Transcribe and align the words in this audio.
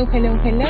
Hello, 0.00 0.10
hello, 0.14 0.32
hello. 0.42 0.64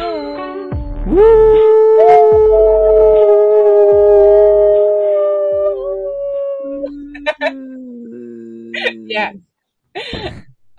ya. 9.06 9.32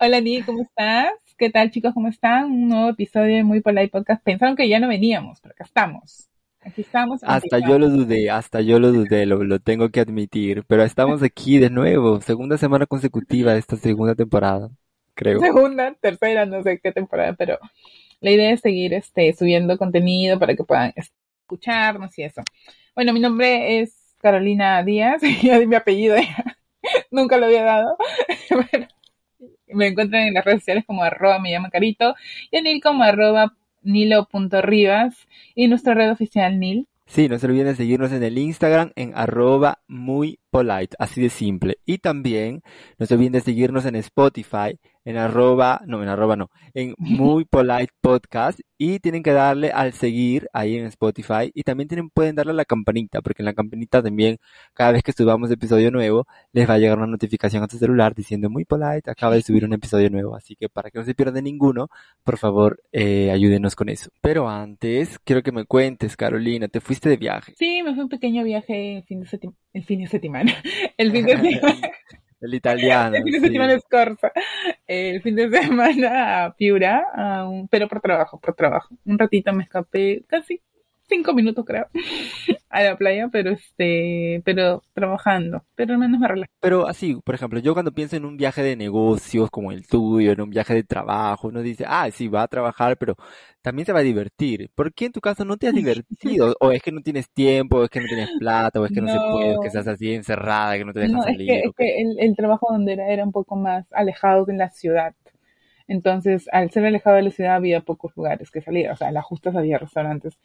Hola, 0.02 0.20
Ni, 0.20 0.42
¿cómo 0.42 0.64
estás? 0.64 1.14
¿Qué 1.38 1.50
tal, 1.50 1.72
chicos? 1.72 1.94
¿Cómo 1.94 2.10
están? 2.10 2.52
Un 2.52 2.68
nuevo 2.68 2.90
episodio 2.90 3.38
de 3.38 3.46
Muy 3.46 3.62
Polite 3.62 3.88
Podcast. 3.88 4.22
Pensaron 4.22 4.58
que 4.58 4.68
ya 4.68 4.82
no 4.82 4.90
veníamos, 4.90 5.40
pero 5.40 5.54
acá 5.54 5.64
estamos. 5.64 6.28
Aquí 6.60 6.82
estamos. 6.82 7.22
Hasta 7.24 7.60
yo 7.60 7.80
lo 7.80 7.88
dudé, 7.90 8.30
hasta 8.32 8.60
yo 8.60 8.80
lo 8.80 8.92
dudé, 8.92 9.26
lo, 9.26 9.46
lo 9.46 9.60
tengo 9.60 9.92
que 9.92 10.02
admitir. 10.02 10.66
Pero 10.68 10.84
estamos 10.84 11.24
aquí 11.24 11.58
de 11.58 11.70
nuevo, 11.70 12.20
segunda 12.20 12.58
semana 12.58 12.86
consecutiva 12.86 13.54
de 13.54 13.60
esta 13.60 13.78
segunda 13.78 14.14
temporada, 14.14 14.70
creo. 15.14 15.40
Segunda, 15.40 15.94
tercera, 16.02 16.46
no 16.46 16.62
sé 16.64 16.82
qué 16.84 16.92
temporada, 16.92 17.32
pero 17.32 17.58
la 18.22 18.32
idea 18.32 18.52
es 18.52 18.62
seguir 18.62 18.94
este, 18.94 19.34
subiendo 19.34 19.78
contenido 19.78 20.40
para 20.40 20.56
que 20.56 20.64
puedan 20.64 20.94
escucharnos 20.96 22.18
y 22.18 22.24
eso. 22.24 22.42
Bueno, 22.96 23.14
mi 23.14 23.20
nombre 23.20 23.80
es 23.82 24.16
Carolina 24.20 24.82
Díaz, 24.84 25.22
ya 25.42 25.60
mi 25.60 25.76
apellido, 25.76 26.16
nunca 27.12 27.38
lo 27.38 27.48
había 27.48 27.64
dado. 27.64 27.98
me 29.68 29.88
encuentran 29.88 30.28
en 30.28 30.34
las 30.34 30.46
redes 30.46 30.62
sociales 30.62 30.86
como 30.86 31.04
arroba 31.04 31.40
me 31.40 31.52
llama 31.52 31.70
carito 31.70 32.14
y 32.52 32.58
en 32.58 32.66
Nil 32.66 32.82
como 32.82 33.04
arroba 33.04 33.54
nilo.rivas 33.82 35.28
y 35.56 35.68
nuestra 35.68 35.94
red 35.94 36.12
oficial 36.12 36.60
Nil. 36.60 36.88
Sí, 37.08 37.28
no 37.28 37.38
se 37.40 37.48
olviden 37.48 37.68
de 37.68 37.76
seguirnos 37.76 38.14
en 38.14 38.24
el 38.24 38.38
Instagram 38.38 38.92
en 38.96 39.12
arroba 39.16 39.82
muy 39.88 40.40
polite, 40.50 40.96
así 40.98 41.22
de 41.22 41.30
simple. 41.30 41.78
Y 41.86 41.98
también 41.98 42.62
no 42.98 43.06
se 43.06 43.16
olviden 43.16 43.34
de 43.34 43.42
seguirnos 43.42 43.86
en 43.86 43.96
Spotify 43.98 44.80
en 45.06 45.18
arroba, 45.18 45.82
no, 45.86 46.02
en 46.04 46.10
arroba 46.10 46.36
no, 46.36 46.50
en 46.74 46.94
muy 46.98 47.46
polite 47.46 47.94
podcast 48.02 48.60
y 48.78 49.00
tienen 49.00 49.24
que 49.24 49.32
darle 49.32 49.72
al 49.72 49.94
seguir 49.94 50.48
ahí 50.54 50.76
en 50.76 50.86
Spotify 50.88 51.52
y 51.54 51.64
también 51.64 51.88
tienen, 51.88 52.10
pueden 52.10 52.36
darle 52.36 52.52
a 52.52 52.56
la 52.56 52.66
campanita 52.66 53.22
porque 53.22 53.42
en 53.42 53.46
la 53.46 53.54
campanita 53.54 54.02
también 54.02 54.38
cada 54.74 54.92
vez 54.92 55.04
que 55.04 55.14
subamos 55.14 55.52
episodio 55.52 55.92
nuevo 55.92 56.26
les 56.52 56.70
va 56.70 56.76
a 56.76 56.78
llegar 56.80 56.98
una 56.98 57.08
notificación 57.08 57.64
a 57.64 57.68
tu 57.68 57.78
celular 57.78 58.16
diciendo 58.16 58.50
muy 58.50 58.66
polite 58.66 59.10
acaba 59.10 59.36
de 59.36 59.42
subir 59.42 59.66
un 59.66 59.74
episodio 59.74 60.10
nuevo 60.10 60.36
así 60.36 60.56
que 60.56 60.70
para 60.70 60.90
que 60.90 61.00
no 61.00 61.06
se 61.06 61.14
pierdan 61.14 61.44
ninguno 61.44 61.90
por 62.24 62.38
favor 62.38 62.82
eh, 62.92 63.32
ayúdenos 63.32 63.76
con 63.76 63.90
eso. 63.90 64.10
Pero 64.22 64.50
antes 64.50 65.20
quiero 65.20 65.44
que 65.44 65.52
me 65.52 65.66
cuentes 65.66 66.18
Carolina 66.18 66.68
te 66.68 66.82
fuiste 66.82 67.10
de 67.10 67.18
viaje 67.18 67.54
sí 67.58 67.84
me 67.84 67.94
fui 67.94 68.04
un 68.04 68.10
pequeño 68.10 68.44
viaje 68.44 68.98
el 68.98 69.04
fin 69.04 69.22
de, 69.22 69.52
el 69.74 69.84
fin 69.84 70.00
de 70.00 70.08
semana 70.08 70.54
el 70.98 71.12
fin 71.12 71.26
de 71.26 71.38
semana 71.38 71.92
el 72.42 72.54
italiano. 72.54 73.16
El 73.18 73.24
fin 73.24 73.42
de 73.42 73.50
semana 73.50 73.74
es 73.74 73.86
Corsa. 73.90 74.32
El 74.88 75.22
fin 75.22 75.36
de 75.36 75.50
semana 75.50 76.46
a 76.46 76.54
Piura, 76.58 77.06
pero 77.70 77.88
por 77.88 78.02
trabajo, 78.02 78.40
por 78.40 78.56
trabajo. 78.56 78.96
Un 79.06 79.18
ratito 79.18 79.54
me 79.54 79.64
escapé, 79.64 80.24
casi 80.28 80.62
cinco 81.12 81.34
minutos 81.34 81.66
creo, 81.66 81.88
a 82.70 82.84
la 82.84 82.98
playa, 82.98 83.28
pero 83.32 83.52
este, 83.52 84.42
pero 84.46 84.82
trabajando, 84.94 85.66
pero 85.76 85.94
al 85.94 86.00
menos 86.00 86.20
me 86.20 86.28
relajo. 86.28 86.52
Pero 86.62 86.88
así, 86.88 87.16
por 87.24 87.36
ejemplo, 87.36 87.60
yo 87.60 87.74
cuando 87.74 87.92
pienso 87.92 88.16
en 88.16 88.26
un 88.26 88.38
viaje 88.38 88.64
de 88.64 88.76
negocios 88.76 89.50
como 89.52 89.72
el 89.72 89.86
tuyo, 89.86 90.32
en 90.32 90.42
un 90.42 90.50
viaje 90.50 90.74
de 90.74 90.84
trabajo, 90.84 91.50
uno 91.50 91.62
dice, 91.62 91.84
ah, 91.88 92.10
sí, 92.12 92.28
va 92.28 92.44
a 92.44 92.48
trabajar, 92.48 92.98
pero 92.98 93.16
también 93.62 93.86
se 93.86 93.94
va 93.94 94.00
a 94.00 94.04
divertir. 94.04 94.70
¿Por 94.74 94.94
qué 94.94 95.06
en 95.06 95.12
tu 95.12 95.20
caso 95.20 95.44
no 95.44 95.58
te 95.58 95.68
has 95.68 95.74
divertido? 95.76 96.56
o 96.60 96.72
es 96.72 96.82
que 96.82 96.92
no 96.92 97.02
tienes 97.02 97.30
tiempo, 97.30 97.78
o 97.78 97.84
es 97.84 97.90
que 97.90 98.00
no 98.00 98.08
tienes 98.08 98.30
plata, 98.40 98.80
o 98.80 98.86
es 98.86 98.92
que 98.92 99.02
no, 99.02 99.08
se 99.08 99.20
puede, 99.20 99.58
o 99.58 99.62
que 99.62 99.68
estás 99.68 99.88
así 99.88 100.14
encerrada, 100.14 100.78
que 100.78 100.86
no 100.86 100.94
te 100.94 101.02
dejan 101.02 101.18
no, 101.18 101.24
salir. 101.24 101.52
Es 101.52 101.72
que, 101.78 102.02
el, 102.02 102.20
el, 102.20 102.36
trabajo 102.36 102.68
donde 102.72 102.94
era 102.94 103.10
era 103.10 103.24
un 103.26 103.32
poco 103.32 103.56
más 103.56 103.86
alejado 103.92 104.46
de 104.46 104.54
la 104.54 104.70
ciudad. 104.70 105.14
Entonces, 105.88 106.48
al 106.54 106.72
ser 106.72 106.86
alejado 106.86 107.18
de 107.18 107.24
la 107.24 107.32
ciudad 107.32 107.56
había 107.56 107.82
pocos 107.82 108.16
lugares 108.16 108.50
que 108.50 108.62
salir, 108.62 108.90
o 108.90 108.96
sea, 108.96 109.10
a 109.10 109.12
las 109.12 109.26
justas 109.26 109.58
había 109.58 109.78
restaurantes 109.78 110.38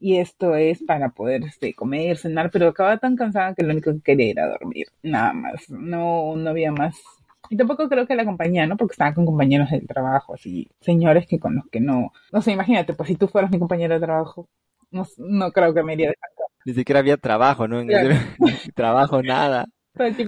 y 0.00 0.16
esto 0.16 0.54
es 0.56 0.82
para 0.82 1.10
poder 1.10 1.44
este, 1.44 1.74
comer, 1.74 2.16
cenar, 2.16 2.50
pero 2.50 2.68
acababa 2.68 2.96
tan 2.96 3.16
cansada 3.16 3.54
que 3.54 3.62
lo 3.62 3.72
único 3.72 3.92
que 3.92 4.00
quería 4.00 4.30
era 4.30 4.48
dormir, 4.48 4.86
nada 5.02 5.32
más, 5.34 5.68
no, 5.68 6.34
no 6.36 6.50
había 6.50 6.72
más. 6.72 6.96
Y 7.50 7.56
tampoco 7.56 7.88
creo 7.88 8.06
que 8.06 8.14
la 8.14 8.24
compañía, 8.24 8.66
¿no? 8.66 8.76
Porque 8.76 8.92
estaba 8.92 9.12
con 9.12 9.26
compañeros 9.26 9.70
del 9.70 9.86
trabajo, 9.86 10.34
así, 10.34 10.68
señores 10.80 11.26
que 11.26 11.38
con 11.38 11.56
los 11.56 11.66
que 11.70 11.80
no, 11.80 12.12
no 12.32 12.42
sé, 12.42 12.52
imagínate, 12.52 12.94
pues 12.94 13.08
si 13.08 13.16
tú 13.16 13.28
fueras 13.28 13.50
mi 13.50 13.58
compañero 13.58 13.94
de 13.94 14.00
trabajo, 14.00 14.48
no, 14.90 15.06
no 15.18 15.52
creo 15.52 15.74
que 15.74 15.82
me 15.82 15.92
iría 15.92 16.08
de 16.08 16.16
Ni 16.64 16.74
siquiera 16.74 17.00
había 17.00 17.16
trabajo, 17.16 17.68
¿no? 17.68 17.82
trabajo, 18.74 19.22
nada. 19.22 19.66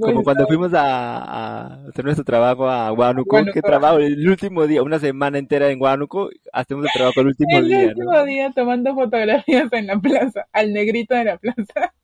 Como 0.01 0.23
cuando 0.23 0.47
fuimos 0.47 0.73
a, 0.75 1.87
hacer 1.89 2.05
nuestro 2.05 2.25
trabajo 2.25 2.69
a 2.69 2.93
Huánuco, 2.93 3.39
que 3.53 3.63
trabajo 3.63 3.99
el 3.99 4.29
último 4.29 4.67
día, 4.67 4.83
una 4.83 4.99
semana 4.99 5.39
entera 5.39 5.71
en 5.71 5.81
Huánuco, 5.81 6.31
hacemos 6.53 6.85
el 6.85 6.91
trabajo 6.93 7.21
el 7.21 7.29
último 7.29 7.63
día. 7.63 7.83
El 7.83 7.89
último 7.89 8.25
día 8.25 8.53
tomando 8.55 8.95
fotografías 8.95 9.73
en 9.73 9.87
la 9.87 9.99
plaza, 9.99 10.47
al 10.53 10.73
negrito 10.73 11.15
de 11.15 11.25
la 11.25 11.39
plaza. 11.39 11.95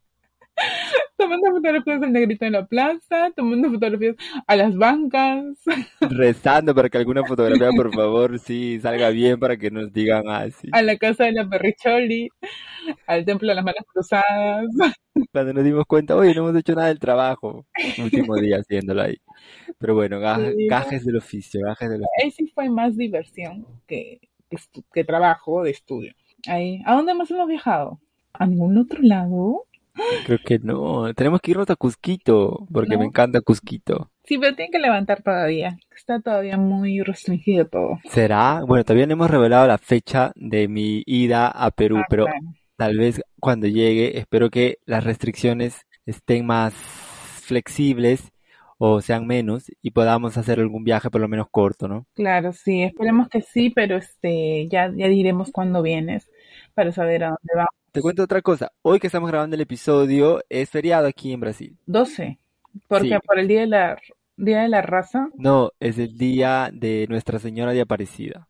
tomando 1.16 1.50
fotografías 1.50 2.02
al 2.02 2.12
negrito 2.12 2.44
en 2.44 2.52
la 2.52 2.66
plaza, 2.66 3.30
tomando 3.34 3.70
fotografías 3.70 4.16
a 4.46 4.56
las 4.56 4.76
bancas. 4.76 5.44
Rezando 6.00 6.74
para 6.74 6.88
que 6.88 6.98
alguna 6.98 7.24
fotografía, 7.24 7.70
por 7.74 7.94
favor, 7.94 8.38
sí, 8.38 8.78
salga 8.80 9.10
bien 9.10 9.38
para 9.38 9.56
que 9.56 9.70
nos 9.70 9.92
digan 9.92 10.28
así. 10.28 10.68
a 10.72 10.82
la 10.82 10.96
casa 10.96 11.24
de 11.24 11.32
la 11.32 11.48
perricholi, 11.48 12.28
al 13.06 13.24
templo 13.24 13.48
de 13.48 13.54
las 13.54 13.64
manos 13.64 13.84
cruzadas. 13.92 14.66
Cuando 15.32 15.52
nos 15.52 15.64
dimos 15.64 15.84
cuenta, 15.86 16.16
oye, 16.16 16.34
no 16.34 16.48
hemos 16.48 16.60
hecho 16.60 16.74
nada 16.74 16.88
del 16.88 16.98
trabajo. 16.98 17.66
Último 18.02 18.36
día 18.36 18.58
haciéndolo 18.58 19.02
ahí. 19.02 19.16
Pero 19.78 19.94
bueno, 19.94 20.20
gajes 20.20 21.04
del 21.04 21.16
oficio, 21.16 21.60
gajes 21.64 21.90
del 21.90 22.02
oficio. 22.02 22.24
Ahí 22.24 22.30
sí 22.30 22.52
fue 22.54 22.68
más 22.68 22.96
diversión 22.96 23.66
que, 23.86 24.20
que, 24.92 25.04
trabajo 25.04 25.62
de 25.62 25.70
estudio. 25.70 26.12
Ahí, 26.46 26.82
¿a 26.84 26.94
dónde 26.94 27.14
más 27.14 27.30
hemos 27.30 27.48
viajado? 27.48 28.00
¿A 28.32 28.46
ningún 28.46 28.78
otro 28.78 29.00
lado? 29.02 29.64
Creo 30.26 30.38
que 30.44 30.58
no. 30.58 31.12
Tenemos 31.14 31.40
que 31.40 31.52
irnos 31.52 31.68
a 31.70 31.76
Cusquito, 31.76 32.66
porque 32.72 32.96
me 32.96 33.04
encanta 33.04 33.40
Cusquito. 33.40 34.10
Sí, 34.24 34.38
pero 34.38 34.54
tiene 34.54 34.70
que 34.70 34.78
levantar 34.78 35.22
todavía. 35.22 35.78
Está 35.96 36.20
todavía 36.20 36.56
muy 36.56 37.02
restringido 37.02 37.66
todo. 37.66 37.98
¿Será? 38.10 38.62
Bueno, 38.66 38.84
todavía 38.84 39.06
no 39.06 39.14
hemos 39.14 39.30
revelado 39.30 39.66
la 39.66 39.78
fecha 39.78 40.32
de 40.34 40.68
mi 40.68 41.02
ida 41.06 41.48
a 41.48 41.70
Perú, 41.70 41.98
ah, 41.98 42.06
pero 42.08 42.26
tal 42.76 42.98
vez 42.98 43.20
cuando 43.40 43.66
llegue, 43.66 44.18
espero 44.18 44.50
que 44.50 44.78
las 44.84 45.04
restricciones 45.04 45.82
estén 46.06 46.46
más 46.46 46.74
flexibles 46.74 48.32
o 48.78 49.00
sean 49.00 49.26
menos 49.26 49.64
y 49.82 49.90
podamos 49.90 50.36
hacer 50.36 50.60
algún 50.60 50.84
viaje 50.84 51.10
por 51.10 51.20
lo 51.20 51.28
menos 51.28 51.48
corto, 51.50 51.88
¿no? 51.88 52.06
Claro, 52.14 52.52
sí, 52.52 52.82
esperemos 52.82 53.28
que 53.28 53.40
sí, 53.40 53.70
pero 53.70 53.96
este 53.96 54.68
ya, 54.68 54.92
ya 54.94 55.08
diremos 55.08 55.50
cuándo 55.50 55.82
vienes 55.82 56.30
para 56.74 56.92
saber 56.92 57.24
a 57.24 57.28
dónde 57.28 57.54
vamos. 57.54 57.77
Te 57.98 58.02
cuento 58.02 58.22
otra 58.22 58.42
cosa. 58.42 58.70
Hoy 58.82 59.00
que 59.00 59.08
estamos 59.08 59.28
grabando 59.28 59.56
el 59.56 59.60
episodio 59.60 60.40
es 60.48 60.70
feriado 60.70 61.08
aquí 61.08 61.32
en 61.32 61.40
Brasil. 61.40 61.76
12. 61.86 62.38
Porque 62.86 63.18
por 63.26 63.40
el 63.40 63.48
día 63.48 63.62
de 63.62 63.66
la 63.66 63.98
día 64.36 64.60
de 64.60 64.68
la 64.68 64.82
raza. 64.82 65.30
No, 65.34 65.72
es 65.80 65.98
el 65.98 66.16
día 66.16 66.70
de 66.72 67.08
Nuestra 67.08 67.40
Señora 67.40 67.72
de 67.72 67.80
Aparecida. 67.80 68.46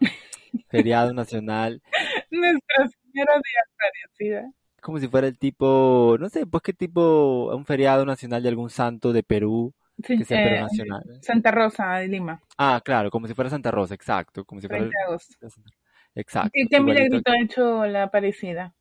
feriado 0.68 1.14
nacional. 1.14 1.80
Nuestra 2.30 2.88
Señora 2.88 3.32
de 3.36 3.50
Aparecida. 3.72 4.52
Como 4.82 4.98
si 4.98 5.08
fuera 5.08 5.28
el 5.28 5.38
tipo, 5.38 6.18
no 6.20 6.28
sé, 6.28 6.44
pues 6.44 6.62
qué 6.62 6.74
tipo, 6.74 7.56
un 7.56 7.64
feriado 7.64 8.04
nacional 8.04 8.42
de 8.42 8.50
algún 8.50 8.68
santo 8.68 9.14
de 9.14 9.22
Perú. 9.22 9.72
que 10.06 10.26
sea 10.26 10.46
eh, 10.46 10.60
nacional. 10.60 11.04
Santa 11.22 11.50
Rosa 11.50 11.90
de 11.94 12.08
Lima. 12.08 12.42
Ah, 12.58 12.82
claro, 12.84 13.10
como 13.10 13.28
si 13.28 13.32
fuera 13.32 13.48
Santa 13.48 13.70
Rosa, 13.70 13.94
exacto. 13.94 14.44
Como 14.44 14.60
si 14.60 14.68
fuera. 14.68 14.90
Exacto. 16.14 16.50
¿Qué, 16.52 16.66
qué 16.68 16.80
milagrito 16.80 17.30
ha 17.30 17.42
hecho 17.42 17.86
la 17.86 18.04
Aparecida? 18.04 18.74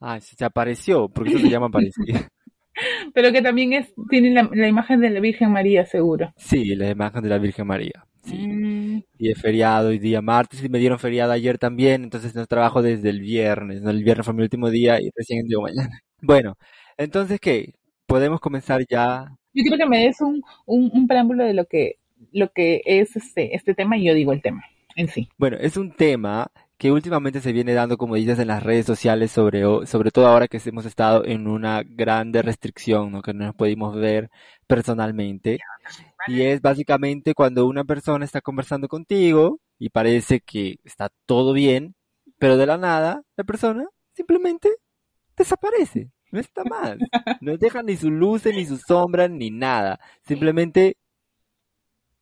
Ah, 0.00 0.18
se 0.20 0.44
apareció, 0.44 1.08
porque 1.08 1.30
eso 1.30 1.38
se 1.40 1.48
llama 1.48 1.66
Aparecida. 1.66 2.28
Pero 3.14 3.32
que 3.32 3.42
también 3.42 3.72
es 3.72 3.92
tiene 4.10 4.30
la, 4.30 4.68
imagen 4.68 5.00
de 5.00 5.10
la 5.10 5.20
Virgen 5.20 5.50
María, 5.50 5.84
seguro. 5.86 6.32
Sí, 6.36 6.74
la 6.74 6.90
imagen 6.90 7.22
de 7.22 7.28
la 7.28 7.38
Virgen 7.38 7.66
María. 7.66 8.06
Sí. 8.22 8.36
Mm. 8.36 9.02
Y 9.18 9.30
es 9.30 9.40
feriado 9.40 9.92
y 9.92 9.98
día 9.98 10.22
martes 10.22 10.64
y 10.64 10.68
me 10.68 10.78
dieron 10.78 10.98
feriado 10.98 11.32
ayer 11.32 11.58
también, 11.58 12.04
entonces 12.04 12.34
no 12.34 12.46
trabajo 12.46 12.82
desde 12.82 13.10
el 13.10 13.20
viernes. 13.20 13.82
El 13.84 14.04
viernes 14.04 14.24
fue 14.24 14.34
mi 14.34 14.42
último 14.42 14.70
día 14.70 15.00
y 15.00 15.10
recién 15.14 15.46
llegó 15.46 15.62
mañana. 15.62 16.00
Bueno, 16.24 16.56
entonces, 16.96 17.40
¿qué? 17.40 17.72
Podemos 18.06 18.38
comenzar 18.38 18.86
ya. 18.88 19.26
Yo 19.52 19.62
quiero 19.64 19.76
que 19.76 19.88
me 19.88 20.04
des 20.04 20.20
un, 20.20 20.40
un, 20.66 20.88
un 20.94 21.08
preámbulo 21.08 21.42
de 21.42 21.52
lo 21.52 21.64
que, 21.64 21.96
lo 22.30 22.52
que 22.52 22.80
es 22.84 23.16
este, 23.16 23.56
este 23.56 23.74
tema 23.74 23.96
y 23.96 24.04
yo 24.04 24.14
digo 24.14 24.32
el 24.32 24.40
tema 24.40 24.62
en 24.94 25.08
sí. 25.08 25.28
Bueno, 25.36 25.56
es 25.60 25.76
un 25.76 25.90
tema 25.90 26.48
que 26.82 26.90
últimamente 26.90 27.40
se 27.40 27.52
viene 27.52 27.74
dando, 27.74 27.96
como 27.96 28.16
dices, 28.16 28.40
en 28.40 28.48
las 28.48 28.60
redes 28.60 28.84
sociales, 28.86 29.30
sobre, 29.30 29.62
sobre 29.86 30.10
todo 30.10 30.26
ahora 30.26 30.48
que 30.48 30.60
hemos 30.64 30.84
estado 30.84 31.24
en 31.24 31.46
una 31.46 31.84
grande 31.84 32.42
restricción, 32.42 33.12
¿no? 33.12 33.22
que 33.22 33.32
no 33.32 33.44
nos 33.44 33.54
pudimos 33.54 33.94
ver 33.94 34.30
personalmente. 34.66 35.60
Y 36.26 36.42
es 36.42 36.60
básicamente 36.60 37.34
cuando 37.34 37.66
una 37.66 37.84
persona 37.84 38.24
está 38.24 38.40
conversando 38.40 38.88
contigo 38.88 39.60
y 39.78 39.90
parece 39.90 40.40
que 40.40 40.80
está 40.82 41.08
todo 41.24 41.52
bien, 41.52 41.94
pero 42.38 42.56
de 42.56 42.66
la 42.66 42.78
nada 42.78 43.22
la 43.36 43.44
persona 43.44 43.86
simplemente 44.12 44.68
desaparece. 45.36 46.10
No 46.32 46.40
está 46.40 46.64
más. 46.64 46.96
No 47.40 47.56
deja 47.58 47.84
ni 47.84 47.96
su 47.96 48.10
luz, 48.10 48.44
ni 48.46 48.66
su 48.66 48.78
sombra, 48.78 49.28
ni 49.28 49.50
nada. 49.52 50.00
Simplemente 50.26 50.96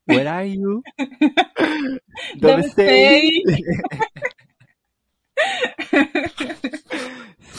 Where 0.07 0.29
are 0.29 0.45
you? 0.47 0.83
¿Dónde 2.37 3.43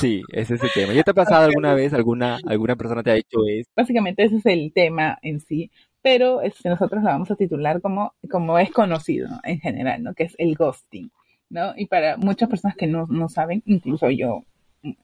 Sí, 0.01 0.23
ese 0.33 0.55
es 0.55 0.63
el 0.63 0.71
tema. 0.73 0.93
¿Ya 0.93 1.03
te 1.03 1.11
ha 1.11 1.13
pasado 1.13 1.45
alguna 1.45 1.75
vez, 1.75 1.93
alguna, 1.93 2.39
alguna 2.47 2.75
persona 2.75 3.03
te 3.03 3.11
ha 3.11 3.15
dicho 3.15 3.37
eso? 3.47 3.69
Básicamente 3.75 4.23
ese 4.23 4.37
es 4.37 4.45
el 4.47 4.73
tema 4.73 5.19
en 5.21 5.39
sí, 5.39 5.69
pero 6.01 6.41
este, 6.41 6.69
nosotros 6.69 7.03
lo 7.03 7.09
vamos 7.09 7.29
a 7.29 7.35
titular 7.35 7.81
como, 7.81 8.15
como 8.29 8.57
es 8.57 8.71
conocido 8.71 9.29
en 9.43 9.59
general, 9.59 10.01
¿no? 10.01 10.15
Que 10.15 10.23
es 10.23 10.33
el 10.39 10.55
ghosting, 10.55 11.11
¿no? 11.49 11.73
Y 11.77 11.85
para 11.85 12.17
muchas 12.17 12.49
personas 12.49 12.75
que 12.75 12.87
no, 12.87 13.05
no 13.07 13.29
saben, 13.29 13.61
incluso 13.67 14.09
yo 14.09 14.43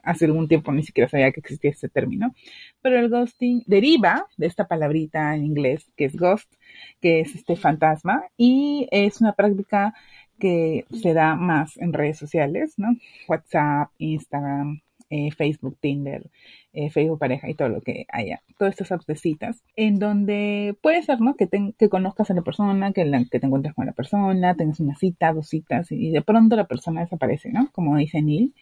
hace 0.01 0.25
algún 0.25 0.47
tiempo 0.47 0.71
ni 0.71 0.81
siquiera 0.81 1.07
sabía 1.07 1.31
que 1.31 1.41
existía 1.41 1.69
este 1.69 1.89
término, 1.89 2.33
pero 2.81 3.00
el 3.00 3.09
ghosting 3.09 3.63
deriva 3.68 4.25
de 4.38 4.47
esta 4.47 4.68
palabrita 4.68 5.35
en 5.35 5.45
inglés 5.45 5.91
que 5.95 6.06
es 6.06 6.15
ghost, 6.15 6.51
que 7.00 7.19
es 7.19 7.35
este 7.35 7.56
fantasma, 7.56 8.24
y 8.35 8.88
es 8.91 9.21
una 9.21 9.33
práctica 9.33 9.94
que 10.39 10.86
se 10.92 11.13
da 11.13 11.36
más 11.36 11.78
en 11.78 11.94
redes 11.94 12.18
sociales, 12.18 12.74
¿no? 12.78 12.95
WhatsApp, 13.28 13.92
Instagram, 13.98 14.81
eh, 15.10 15.31
Facebook, 15.31 15.78
Tinder, 15.80 16.30
eh, 16.74 16.89
Facebook 16.89 17.19
pareja 17.19 17.50
y 17.50 17.56
todo 17.56 17.69
lo 17.69 17.81
que 17.81 18.06
haya, 18.10 18.42
todas 18.57 18.74
estas 18.74 18.92
apps 18.92 19.06
de 19.06 19.16
citas, 19.16 19.63
en 19.75 20.00
donde 20.00 20.78
puede 20.81 21.01
ser, 21.04 21.22
¿no? 21.22 21.36
Que, 21.36 21.48
que 21.78 21.89
conozcas 21.89 22.30
a 22.30 22.34
la 22.34 22.42
persona, 22.42 22.92
que, 22.92 23.10
que 23.31 23.39
te 23.39 23.45
encuentres 23.45 23.74
con 23.74 23.86
la 23.86 23.94
persona, 23.94 24.56
tengas 24.56 24.80
una 24.80 24.95
cita, 24.95 25.34
dos 25.34 25.48
citas 25.48 25.92
y 25.92 26.12
de 26.12 26.22
pronto 26.22 26.56
la 26.56 26.68
persona 26.68 27.01
desaparece, 27.01 27.51
¿no? 27.51 27.72
Como 27.72 27.95
dice 27.98 28.22
Neil, 28.22 28.54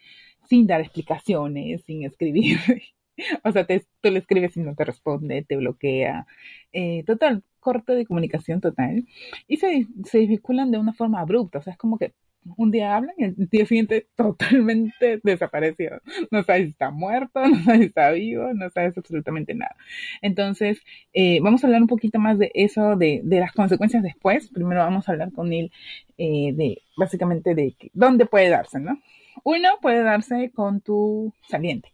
sin 0.48 0.66
dar 0.66 0.80
explicaciones, 0.80 1.82
sin 1.84 2.04
escribir. 2.04 2.58
o 3.44 3.52
sea, 3.52 3.66
te, 3.66 3.84
tú 4.00 4.10
le 4.10 4.20
escribes 4.20 4.56
y 4.56 4.60
no 4.60 4.74
te 4.74 4.84
responde, 4.84 5.44
te 5.44 5.56
bloquea. 5.56 6.26
Eh, 6.72 7.04
total, 7.04 7.42
corte 7.60 7.94
de 7.94 8.06
comunicación 8.06 8.60
total. 8.60 9.06
Y 9.48 9.56
se, 9.58 9.86
se 10.04 10.18
desvinculan 10.18 10.70
de 10.70 10.78
una 10.78 10.92
forma 10.92 11.20
abrupta. 11.20 11.58
O 11.58 11.62
sea, 11.62 11.72
es 11.72 11.78
como 11.78 11.98
que 11.98 12.14
un 12.56 12.70
día 12.70 12.96
hablan 12.96 13.14
y 13.18 13.24
el 13.24 13.34
día 13.50 13.66
siguiente 13.66 14.08
totalmente 14.16 15.20
desaparecido. 15.22 16.00
No 16.30 16.42
sabes 16.42 16.64
si 16.64 16.70
está 16.70 16.90
muerto, 16.90 17.40
no 17.48 17.62
sabes 17.64 17.80
si 17.80 17.86
está 17.86 18.10
vivo, 18.10 18.52
no 18.54 18.70
sabes 18.70 18.96
absolutamente 18.96 19.54
nada. 19.54 19.76
Entonces, 20.22 20.80
eh, 21.12 21.40
vamos 21.40 21.62
a 21.62 21.66
hablar 21.66 21.82
un 21.82 21.88
poquito 21.88 22.18
más 22.18 22.38
de 22.38 22.50
eso, 22.54 22.96
de, 22.96 23.20
de, 23.24 23.40
las 23.40 23.52
consecuencias 23.52 24.02
después. 24.02 24.48
Primero 24.50 24.80
vamos 24.80 25.08
a 25.08 25.12
hablar 25.12 25.32
con 25.32 25.52
él 25.52 25.72
eh, 26.18 26.52
de 26.54 26.82
básicamente 26.96 27.54
de 27.54 27.76
dónde 27.92 28.26
puede 28.26 28.48
darse, 28.48 28.80
¿no? 28.80 29.00
Uno 29.44 29.68
puede 29.82 30.02
darse 30.02 30.50
con 30.54 30.80
tu 30.80 31.32
saliente, 31.48 31.92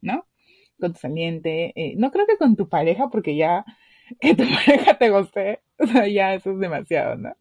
¿no? 0.00 0.26
Con 0.84 0.92
tu 0.92 0.98
saliente. 0.98 1.72
Eh, 1.76 1.94
no 1.96 2.10
creo 2.10 2.26
que 2.26 2.36
con 2.36 2.56
tu 2.56 2.68
pareja, 2.68 3.08
porque 3.08 3.34
ya 3.36 3.64
que 4.20 4.34
tu 4.34 4.44
pareja 4.66 4.98
te 4.98 5.08
goce, 5.08 5.60
o 5.78 5.86
sea, 5.86 6.06
ya 6.06 6.34
eso 6.34 6.50
es 6.50 6.58
demasiado, 6.58 7.16
¿no? 7.16 7.34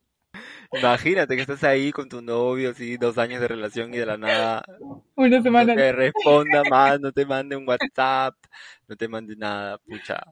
Imagínate 0.72 1.36
que 1.36 1.42
estás 1.42 1.62
ahí 1.66 1.92
con 1.92 2.07
tu 2.07 2.22
novio, 2.22 2.69
así, 2.69 2.95
dos 2.95 3.18
años 3.18 3.42
de 3.42 3.50
relación 3.50 3.94
y 3.94 3.98
de 3.98 4.06
la 4.06 4.18
nada. 4.18 4.63
Una 5.16 5.42
semana. 5.42 5.75
No 5.75 5.81
te 5.81 5.92
responda 5.92 6.63
más, 6.69 7.01
no 7.01 7.12
te 7.12 7.25
mande 7.25 7.57
un 7.57 7.68
WhatsApp, 7.68 8.34
no 8.88 8.95
te 8.95 9.10
mande 9.10 9.36
nada, 9.36 9.78
pucha. 9.80 10.24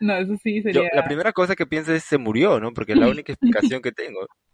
No, 0.00 0.18
eso 0.18 0.36
sí 0.42 0.60
sería. 0.60 0.82
Yo, 0.82 0.88
la 0.92 1.06
primera 1.06 1.32
cosa 1.32 1.56
que 1.56 1.64
pienso 1.64 1.94
es 1.94 2.04
se 2.04 2.18
murió, 2.18 2.60
¿no? 2.60 2.74
Porque 2.74 2.92
es 2.92 2.98
la 2.98 3.08
única 3.08 3.32
explicación 3.32 3.80
que 3.80 3.92
tengo. 3.92 4.20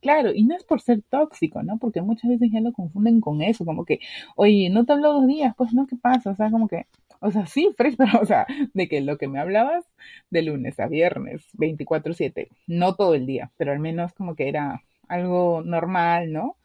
Claro, 0.00 0.32
y 0.34 0.44
no 0.44 0.56
es 0.56 0.64
por 0.64 0.80
ser 0.80 1.02
tóxico, 1.08 1.62
¿no? 1.62 1.78
Porque 1.78 2.00
muchas 2.00 2.30
veces 2.30 2.50
ya 2.52 2.60
lo 2.60 2.72
confunden 2.72 3.20
con 3.20 3.42
eso, 3.42 3.64
como 3.64 3.84
que, 3.84 4.00
oye, 4.36 4.70
no 4.70 4.84
te 4.84 4.92
hablo 4.92 5.12
dos 5.12 5.26
días, 5.26 5.54
pues 5.56 5.72
no, 5.72 5.86
¿qué 5.86 5.96
pasa? 5.96 6.30
O 6.30 6.34
sea, 6.34 6.50
como 6.50 6.68
que, 6.68 6.86
o 7.20 7.30
sea, 7.30 7.46
sí, 7.46 7.72
fresh, 7.76 7.96
pero, 7.96 8.10
o 8.22 8.26
sea, 8.26 8.46
de 8.74 8.88
que 8.88 9.00
lo 9.00 9.18
que 9.18 9.28
me 9.28 9.38
hablabas 9.38 9.84
de 10.30 10.42
lunes 10.42 10.78
a 10.80 10.86
viernes, 10.86 11.42
24/7, 11.54 12.48
no 12.66 12.94
todo 12.94 13.14
el 13.14 13.26
día, 13.26 13.52
pero 13.56 13.72
al 13.72 13.80
menos 13.80 14.12
como 14.14 14.34
que 14.34 14.48
era 14.48 14.82
algo 15.08 15.62
normal, 15.64 16.32
¿no? 16.32 16.56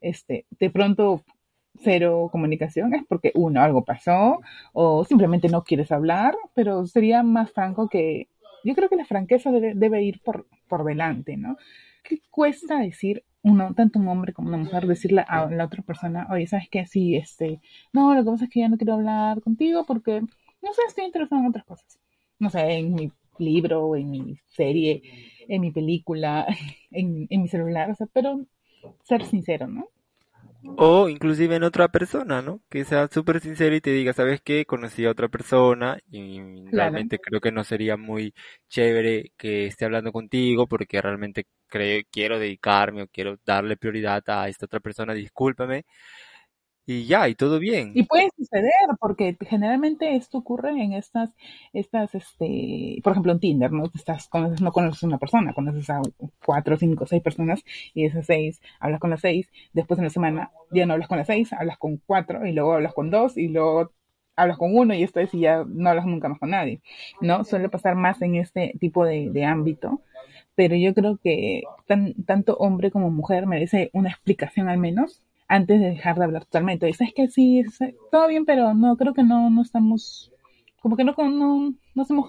Este, 0.00 0.46
de 0.58 0.70
pronto 0.70 1.24
cero 1.80 2.28
comunicación 2.32 2.94
es 2.94 3.04
porque 3.08 3.32
uno, 3.34 3.62
algo 3.62 3.84
pasó 3.84 4.40
o 4.72 5.04
simplemente 5.04 5.48
no 5.48 5.64
quieres 5.64 5.92
hablar, 5.92 6.36
pero 6.54 6.86
sería 6.86 7.22
más 7.22 7.52
franco 7.52 7.88
que 7.88 8.28
yo 8.64 8.74
creo 8.74 8.88
que 8.88 8.96
la 8.96 9.04
franqueza 9.04 9.50
debe, 9.50 10.02
ir 10.02 10.20
por, 10.20 10.46
por 10.68 10.84
delante, 10.84 11.36
¿no? 11.36 11.56
¿Qué 12.02 12.20
cuesta 12.30 12.78
decir 12.78 13.24
uno, 13.48 13.74
tanto 13.74 13.98
un 13.98 14.08
hombre 14.08 14.32
como 14.32 14.48
una 14.48 14.58
mujer, 14.58 14.86
decirle 14.86 15.24
a 15.28 15.46
la 15.50 15.64
otra 15.66 15.82
persona, 15.82 16.26
oye, 16.30 16.46
¿sabes 16.46 16.68
qué? 16.70 16.86
Sí, 16.86 17.16
este, 17.16 17.60
no, 17.92 18.14
lo 18.14 18.24
que 18.24 18.30
pasa 18.30 18.44
es 18.44 18.50
que 18.50 18.60
ya 18.60 18.68
no 18.68 18.76
quiero 18.78 18.94
hablar 18.94 19.40
contigo 19.42 19.84
porque, 19.86 20.20
no 20.20 20.72
sé, 20.74 20.82
estoy 20.86 21.04
interesado 21.06 21.40
en 21.42 21.48
otras 21.48 21.64
cosas. 21.64 21.98
No 22.38 22.50
sé, 22.50 22.60
en 22.78 22.94
mi 22.94 23.12
libro, 23.38 23.96
en 23.96 24.10
mi 24.10 24.38
serie, 24.46 25.02
en 25.48 25.60
mi 25.62 25.70
película, 25.72 26.46
en, 26.90 27.26
en 27.30 27.42
mi 27.42 27.48
celular, 27.48 27.90
o 27.90 27.94
sea, 27.94 28.06
pero 28.12 28.46
ser 29.04 29.24
sincero, 29.26 29.66
¿no? 29.68 29.88
O 30.76 31.08
inclusive 31.08 31.56
en 31.56 31.64
otra 31.64 31.88
persona, 31.88 32.40
¿no? 32.42 32.62
Que 32.68 32.84
sea 32.84 33.08
súper 33.08 33.40
sincero 33.40 33.74
y 33.74 33.80
te 33.80 33.90
diga, 33.90 34.12
¿sabes 34.12 34.40
qué? 34.42 34.64
Conocí 34.64 35.04
a 35.06 35.10
otra 35.10 35.28
persona 35.28 35.98
y 36.10 36.40
realmente 36.72 37.18
creo 37.18 37.40
que 37.40 37.50
no 37.52 37.64
sería 37.64 37.96
muy 37.96 38.32
chévere 38.68 39.32
que 39.36 39.66
esté 39.66 39.84
hablando 39.86 40.12
contigo 40.12 40.66
porque 40.68 41.00
realmente 41.02 41.46
creo, 41.68 42.02
quiero 42.10 42.38
dedicarme 42.38 43.02
o 43.02 43.08
quiero 43.08 43.38
darle 43.44 43.76
prioridad 43.76 44.22
a 44.28 44.48
esta 44.48 44.66
otra 44.66 44.80
persona, 44.80 45.14
discúlpame 45.14 45.84
y 46.90 47.04
ya, 47.04 47.28
y 47.28 47.34
todo 47.34 47.58
bien. 47.58 47.92
Y 47.94 48.04
puede 48.04 48.30
suceder, 48.34 48.72
porque 48.98 49.36
generalmente 49.42 50.16
esto 50.16 50.38
ocurre 50.38 50.70
en 50.70 50.94
estas, 50.94 51.28
estas, 51.74 52.14
este, 52.14 52.98
por 53.04 53.12
ejemplo, 53.12 53.32
en 53.32 53.40
Tinder, 53.40 53.70
¿no? 53.70 53.90
Estás, 53.94 54.26
conoces, 54.28 54.62
no 54.62 54.72
conoces 54.72 55.02
a 55.02 55.06
una 55.06 55.18
persona, 55.18 55.52
conoces 55.52 55.90
a 55.90 56.00
cuatro, 56.42 56.78
cinco, 56.78 57.04
seis 57.04 57.22
personas, 57.22 57.62
y 57.92 58.06
esas 58.06 58.24
seis, 58.24 58.62
hablas 58.80 59.00
con 59.00 59.10
las 59.10 59.20
seis, 59.20 59.50
después 59.74 59.98
en 59.98 60.04
la 60.04 60.10
semana 60.10 60.50
ya 60.70 60.86
no 60.86 60.94
hablas 60.94 61.08
con 61.08 61.18
las 61.18 61.26
seis, 61.26 61.52
hablas 61.52 61.76
con 61.76 61.98
cuatro, 61.98 62.46
y 62.46 62.52
luego 62.52 62.72
hablas 62.72 62.94
con 62.94 63.10
dos, 63.10 63.36
y 63.36 63.48
luego 63.48 63.92
hablas 64.34 64.56
con 64.56 64.74
uno, 64.74 64.94
y 64.94 65.02
esto 65.02 65.20
es, 65.20 65.34
y 65.34 65.40
ya 65.40 65.64
no 65.68 65.90
hablas 65.90 66.06
nunca 66.06 66.30
más 66.30 66.38
con 66.38 66.50
nadie, 66.50 66.80
¿no? 67.20 67.44
Suele 67.44 67.68
pasar 67.68 67.96
más 67.96 68.22
en 68.22 68.36
este 68.36 68.72
tipo 68.80 69.04
de, 69.04 69.28
de 69.28 69.44
ámbito, 69.44 70.00
pero 70.58 70.74
yo 70.74 70.92
creo 70.92 71.20
que 71.22 71.62
tan, 71.86 72.14
tanto 72.24 72.56
hombre 72.56 72.90
como 72.90 73.12
mujer 73.12 73.46
merece 73.46 73.90
una 73.92 74.08
explicación 74.08 74.68
al 74.68 74.78
menos 74.78 75.22
antes 75.46 75.80
de 75.80 75.90
dejar 75.90 76.16
de 76.16 76.24
hablar 76.24 76.46
totalmente. 76.46 76.86
Dices 76.86 77.10
que 77.14 77.28
sí, 77.28 77.62
todo 78.10 78.26
bien, 78.26 78.44
pero 78.44 78.74
no, 78.74 78.96
creo 78.96 79.14
que 79.14 79.22
no, 79.22 79.50
no 79.50 79.62
estamos, 79.62 80.32
como 80.80 80.96
que 80.96 81.04
no, 81.04 81.14
no, 81.16 81.74
no 81.94 82.02
hacemos 82.02 82.28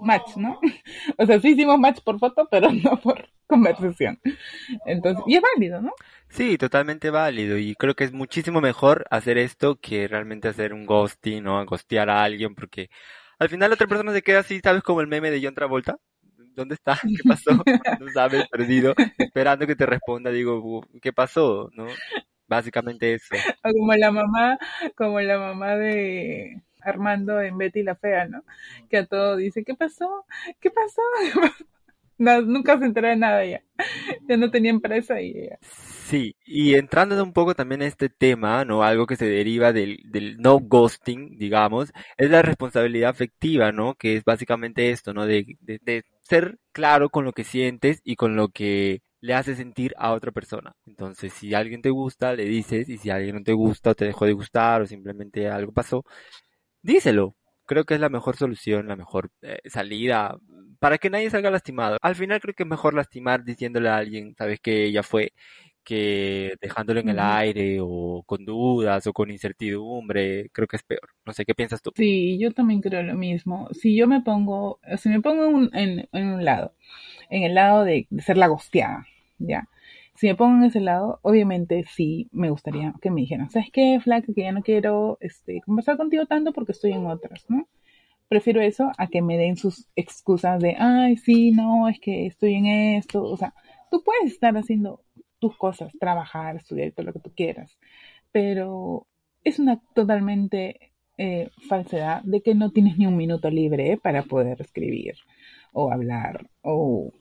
match, 0.00 0.36
¿no? 0.36 0.58
O 1.18 1.26
sea, 1.26 1.38
sí 1.40 1.50
hicimos 1.50 1.78
match 1.78 2.00
por 2.02 2.18
foto, 2.18 2.48
pero 2.50 2.72
no 2.84 2.96
por 2.96 3.28
conversación. 3.46 4.18
Entonces, 4.86 5.22
y 5.26 5.36
es 5.36 5.42
válido, 5.42 5.82
¿no? 5.82 5.92
Sí, 6.30 6.56
totalmente 6.56 7.10
válido. 7.10 7.58
Y 7.58 7.74
creo 7.74 7.94
que 7.94 8.04
es 8.04 8.14
muchísimo 8.14 8.62
mejor 8.62 9.04
hacer 9.10 9.36
esto 9.36 9.76
que 9.78 10.08
realmente 10.08 10.48
hacer 10.48 10.72
un 10.72 10.86
ghosting, 10.86 11.44
¿no? 11.44 11.62
Ghostear 11.66 12.08
a 12.08 12.24
alguien, 12.24 12.54
porque 12.54 12.88
al 13.38 13.50
final 13.50 13.68
la 13.68 13.74
otra 13.74 13.88
persona 13.88 14.14
se 14.14 14.22
queda 14.22 14.38
así, 14.38 14.58
¿sabes? 14.64 14.82
Como 14.82 15.02
el 15.02 15.06
meme 15.06 15.30
de 15.30 15.42
John 15.44 15.54
Travolta. 15.54 15.98
¿Dónde 16.54 16.74
está? 16.74 16.98
¿Qué 17.02 17.28
pasó? 17.28 17.50
No 18.00 18.08
sabes, 18.12 18.48
perdido, 18.48 18.94
esperando 19.18 19.66
que 19.66 19.76
te 19.76 19.86
responda. 19.86 20.30
Digo, 20.30 20.84
¿qué 21.00 21.12
pasó? 21.12 21.70
¿No? 21.74 21.86
Básicamente 22.48 23.14
eso. 23.14 23.34
como 23.62 23.94
la 23.94 24.10
mamá, 24.10 24.58
como 24.96 25.20
la 25.20 25.38
mamá 25.38 25.76
de 25.76 26.60
Armando 26.80 27.40
en 27.40 27.56
Betty 27.56 27.82
la 27.82 27.94
Fea, 27.94 28.26
¿no? 28.26 28.44
Que 28.90 28.98
a 28.98 29.06
todo 29.06 29.36
dice, 29.36 29.64
¿qué 29.64 29.74
pasó? 29.74 30.26
¿Qué 30.60 30.70
pasó? 30.70 31.02
No, 32.18 32.40
nunca 32.40 32.78
se 32.78 32.84
entera 32.84 33.08
de 33.08 33.16
nada 33.16 33.44
ya. 33.44 33.62
Ya 34.28 34.36
no 34.36 34.48
tenía 34.48 34.70
empresa 34.70 35.20
y 35.20 35.32
ya. 35.32 35.58
Sí, 36.08 36.36
y 36.44 36.74
entrando 36.74 37.22
un 37.22 37.32
poco 37.32 37.54
también 37.54 37.80
a 37.82 37.86
este 37.86 38.08
tema, 38.08 38.64
¿no? 38.64 38.82
Algo 38.82 39.06
que 39.06 39.16
se 39.16 39.26
deriva 39.26 39.72
del, 39.72 39.98
del 40.04 40.36
no 40.38 40.58
ghosting, 40.58 41.38
digamos, 41.38 41.92
es 42.16 42.30
la 42.30 42.42
responsabilidad 42.42 43.10
afectiva, 43.10 43.72
¿no? 43.72 43.94
Que 43.94 44.16
es 44.16 44.24
básicamente 44.24 44.90
esto, 44.90 45.14
¿no? 45.14 45.26
De, 45.26 45.46
de, 45.60 46.04
ser 46.22 46.58
claro 46.72 47.08
con 47.10 47.24
lo 47.24 47.32
que 47.32 47.44
sientes 47.44 48.00
y 48.04 48.16
con 48.16 48.36
lo 48.36 48.48
que 48.48 49.00
le 49.20 49.34
hace 49.34 49.54
sentir 49.54 49.94
a 49.96 50.12
otra 50.12 50.32
persona. 50.32 50.74
Entonces, 50.86 51.32
si 51.32 51.54
alguien 51.54 51.82
te 51.82 51.90
gusta, 51.90 52.34
le 52.34 52.44
dices, 52.44 52.88
y 52.88 52.98
si 52.98 53.10
alguien 53.10 53.36
no 53.36 53.42
te 53.42 53.52
gusta 53.52 53.90
o 53.90 53.94
te 53.94 54.04
dejó 54.06 54.26
de 54.26 54.32
gustar 54.32 54.82
o 54.82 54.86
simplemente 54.86 55.48
algo 55.48 55.72
pasó, 55.72 56.04
díselo. 56.82 57.36
Creo 57.66 57.84
que 57.84 57.94
es 57.94 58.00
la 58.00 58.08
mejor 58.08 58.36
solución, 58.36 58.88
la 58.88 58.96
mejor 58.96 59.30
eh, 59.42 59.60
salida 59.66 60.36
para 60.82 60.98
que 60.98 61.10
nadie 61.10 61.30
salga 61.30 61.50
lastimado. 61.50 61.96
Al 62.02 62.16
final 62.16 62.40
creo 62.40 62.54
que 62.54 62.64
es 62.64 62.68
mejor 62.68 62.94
lastimar 62.94 63.44
diciéndole 63.44 63.88
a 63.88 63.96
alguien, 63.98 64.34
sabes 64.36 64.60
que 64.60 64.84
ella 64.84 65.04
fue, 65.04 65.32
que 65.84 66.54
dejándolo 66.60 67.00
en 67.00 67.08
el 67.08 67.18
aire 67.18 67.78
o 67.80 68.22
con 68.24 68.44
dudas 68.44 69.06
o 69.06 69.12
con 69.12 69.30
incertidumbre, 69.30 70.48
creo 70.50 70.66
que 70.66 70.76
es 70.76 70.82
peor. 70.82 71.08
No 71.26 71.32
sé, 71.32 71.44
¿qué 71.44 71.54
piensas 71.54 71.82
tú? 71.82 71.90
Sí, 71.94 72.38
yo 72.38 72.52
también 72.52 72.80
creo 72.80 73.02
lo 73.02 73.14
mismo. 73.14 73.68
Si 73.72 73.96
yo 73.96 74.06
me 74.06 74.20
pongo, 74.20 74.80
si 74.98 75.08
me 75.08 75.20
pongo 75.20 75.68
en, 75.72 76.08
en, 76.12 76.26
un 76.28 76.44
lado, 76.44 76.74
en 77.30 77.42
el 77.42 77.54
lado 77.54 77.84
de, 77.84 78.06
de 78.10 78.22
ser 78.22 78.36
la 78.36 78.48
gosteada, 78.48 79.06
¿ya? 79.38 79.68
Si 80.14 80.26
me 80.26 80.34
pongo 80.34 80.58
en 80.58 80.64
ese 80.64 80.80
lado, 80.80 81.18
obviamente 81.22 81.84
sí 81.88 82.28
me 82.32 82.50
gustaría 82.50 82.94
que 83.00 83.10
me 83.10 83.22
dijeran, 83.22 83.50
¿sabes 83.50 83.70
qué, 83.72 83.98
flaca? 84.00 84.32
Que 84.34 84.42
ya 84.42 84.52
no 84.52 84.62
quiero 84.62 85.18
este, 85.20 85.62
conversar 85.64 85.96
contigo 85.96 86.26
tanto 86.26 86.52
porque 86.52 86.72
estoy 86.72 86.92
en 86.92 87.06
otras, 87.06 87.44
¿no? 87.48 87.66
Prefiero 88.28 88.60
eso 88.62 88.92
a 88.98 89.08
que 89.08 89.22
me 89.22 89.36
den 89.36 89.56
sus 89.56 89.88
excusas 89.96 90.60
de, 90.60 90.76
ay, 90.78 91.16
sí, 91.16 91.50
no, 91.50 91.88
es 91.88 91.98
que 92.00 92.26
estoy 92.26 92.54
en 92.54 92.66
esto. 92.66 93.24
O 93.24 93.36
sea, 93.36 93.54
tú 93.90 94.02
puedes 94.04 94.32
estar 94.32 94.56
haciendo 94.56 95.02
tus 95.42 95.56
cosas, 95.56 95.92
trabajar, 95.98 96.56
estudiar, 96.56 96.92
todo 96.92 97.06
lo 97.06 97.12
que 97.12 97.18
tú 97.18 97.32
quieras. 97.34 97.78
pero 98.32 99.06
es 99.44 99.58
una 99.58 99.80
totalmente 99.94 100.92
eh, 101.18 101.50
falsedad 101.68 102.22
de 102.22 102.42
que 102.42 102.54
no 102.54 102.70
tienes 102.70 102.96
ni 102.96 103.06
un 103.06 103.16
minuto 103.16 103.50
libre 103.50 103.98
para 104.02 104.22
poder 104.22 104.60
escribir 104.60 105.16
o 105.72 105.90
hablar 105.92 106.46
o, 106.62 107.12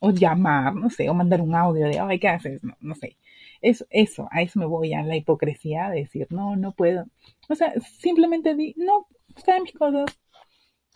o, 0.00 0.10
llamar, 0.12 0.74
no 0.76 0.88
sé, 0.88 1.10
o 1.10 1.14
mandar 1.14 1.40
un 1.40 1.54
audio 1.54 1.86
de, 1.86 1.98
ay, 1.98 2.20
¿qué 2.20 2.28
haces? 2.28 2.62
No, 2.62 2.76
no 2.80 2.94
sé. 2.94 3.16
Es, 3.60 3.84
eso, 3.90 4.28
a 4.30 4.42
eso 4.42 4.60
me 4.60 4.66
voy 4.66 4.94
a 4.94 5.02
la 5.02 5.16
hipocresía 5.16 5.90
de 5.90 6.00
decir, 6.00 6.28
no, 6.30 6.54
no 6.56 6.72
puedo. 6.72 7.06
O 7.48 7.54
sea, 7.56 7.72
simplemente 7.80 8.54
di, 8.54 8.74
no, 8.76 9.06
están 9.36 9.62
mis 9.64 9.72
cosas, 9.72 10.06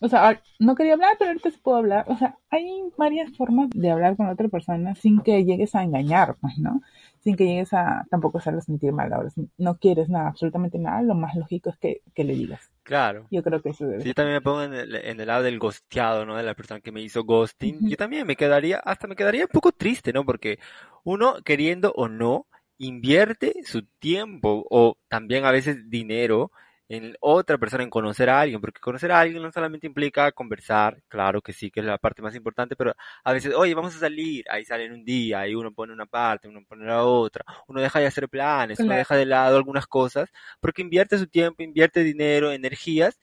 o 0.01 0.07
sea, 0.07 0.41
no 0.59 0.75
quería 0.75 0.93
hablar, 0.93 1.15
pero 1.19 1.31
ahorita 1.31 1.51
sí 1.51 1.59
puedo 1.61 1.77
hablar. 1.77 2.05
O 2.07 2.15
sea, 2.17 2.37
hay 2.49 2.83
varias 2.97 3.35
formas 3.35 3.69
de 3.71 3.91
hablar 3.91 4.15
con 4.15 4.27
otra 4.27 4.47
persona 4.47 4.95
sin 4.95 5.21
que 5.21 5.43
llegues 5.43 5.75
a 5.75 5.83
engañar, 5.83 6.37
pues, 6.39 6.57
¿no? 6.57 6.81
Sin 7.19 7.35
que 7.35 7.45
llegues 7.45 7.73
a 7.73 8.05
tampoco 8.09 8.37
hacerlo 8.37 8.61
sentir 8.61 8.93
mal. 8.93 9.11
Ahora, 9.11 9.29
si 9.29 9.49
no 9.57 9.77
quieres 9.77 10.07
nada, 10.07 10.29
absolutamente 10.29 10.79
nada, 10.79 11.01
lo 11.01 11.15
más 11.15 11.35
lógico 11.35 11.69
es 11.69 11.77
que, 11.77 12.01
que 12.15 12.23
le 12.23 12.33
digas. 12.33 12.71
Claro. 12.83 13.27
Yo 13.29 13.43
creo 13.43 13.61
que 13.61 13.69
eso 13.69 13.85
debe 13.85 14.01
Sí, 14.01 14.07
yo 14.07 14.13
también 14.13 14.35
me 14.35 14.41
pongo 14.41 14.63
en 14.63 14.73
el, 14.73 14.95
en 14.95 15.19
el 15.19 15.27
lado 15.27 15.43
del 15.43 15.59
ghosteado, 15.59 16.25
¿no? 16.25 16.37
De 16.37 16.43
la 16.43 16.55
persona 16.55 16.79
que 16.79 16.93
me 16.93 17.01
hizo 17.01 17.23
ghosting. 17.25 17.75
Ujú. 17.75 17.87
Yo 17.89 17.97
también 17.97 18.25
me 18.25 18.37
quedaría, 18.37 18.77
hasta 18.77 19.07
me 19.07 19.17
quedaría 19.17 19.43
un 19.43 19.51
poco 19.51 19.73
triste, 19.73 20.13
¿no? 20.13 20.25
Porque 20.25 20.59
uno, 21.03 21.35
queriendo 21.43 21.91
o 21.91 22.07
no, 22.07 22.47
invierte 22.77 23.53
su 23.65 23.83
tiempo 23.99 24.65
o 24.69 24.97
también 25.09 25.43
a 25.43 25.51
veces 25.51 25.89
dinero 25.89 26.51
en 26.89 27.15
otra 27.21 27.57
persona, 27.59 27.83
en 27.83 27.89
conocer 27.91 28.29
a 28.29 28.41
alguien, 28.41 28.59
porque 28.61 28.81
conocer 28.81 29.11
a 29.11 29.19
alguien 29.21 29.41
no 29.43 29.51
solamente 29.51 29.87
implica 29.87 30.31
conversar, 30.33 31.01
claro 31.07 31.41
que 31.41 31.53
sí, 31.53 31.71
que 31.71 31.81
es 31.81 31.85
la 31.85 31.97
parte 31.99 32.21
más 32.23 32.35
importante, 32.35 32.75
pero 32.75 32.93
a 33.23 33.33
veces, 33.33 33.53
oye, 33.55 33.75
vamos 33.75 33.95
a 33.95 33.99
salir, 33.99 34.45
ahí 34.49 34.65
salen 34.65 34.91
un 34.93 35.05
día, 35.05 35.41
ahí 35.41 35.55
uno 35.55 35.71
pone 35.73 35.93
una 35.93 36.07
parte, 36.07 36.47
uno 36.49 36.61
pone 36.67 36.85
la 36.85 37.05
otra, 37.05 37.45
uno 37.67 37.81
deja 37.81 37.99
de 37.99 38.07
hacer 38.07 38.27
planes, 38.29 38.83
uno 38.83 38.93
Claro. 38.93 38.97
deja 38.97 39.15
de 39.15 39.25
lado 39.27 39.57
algunas 39.57 39.87
cosas, 39.87 40.29
porque 40.59 40.81
invierte 40.81 41.17
su 41.19 41.27
tiempo, 41.27 41.63
invierte 41.63 42.03
dinero, 42.03 42.51
energías, 42.51 43.19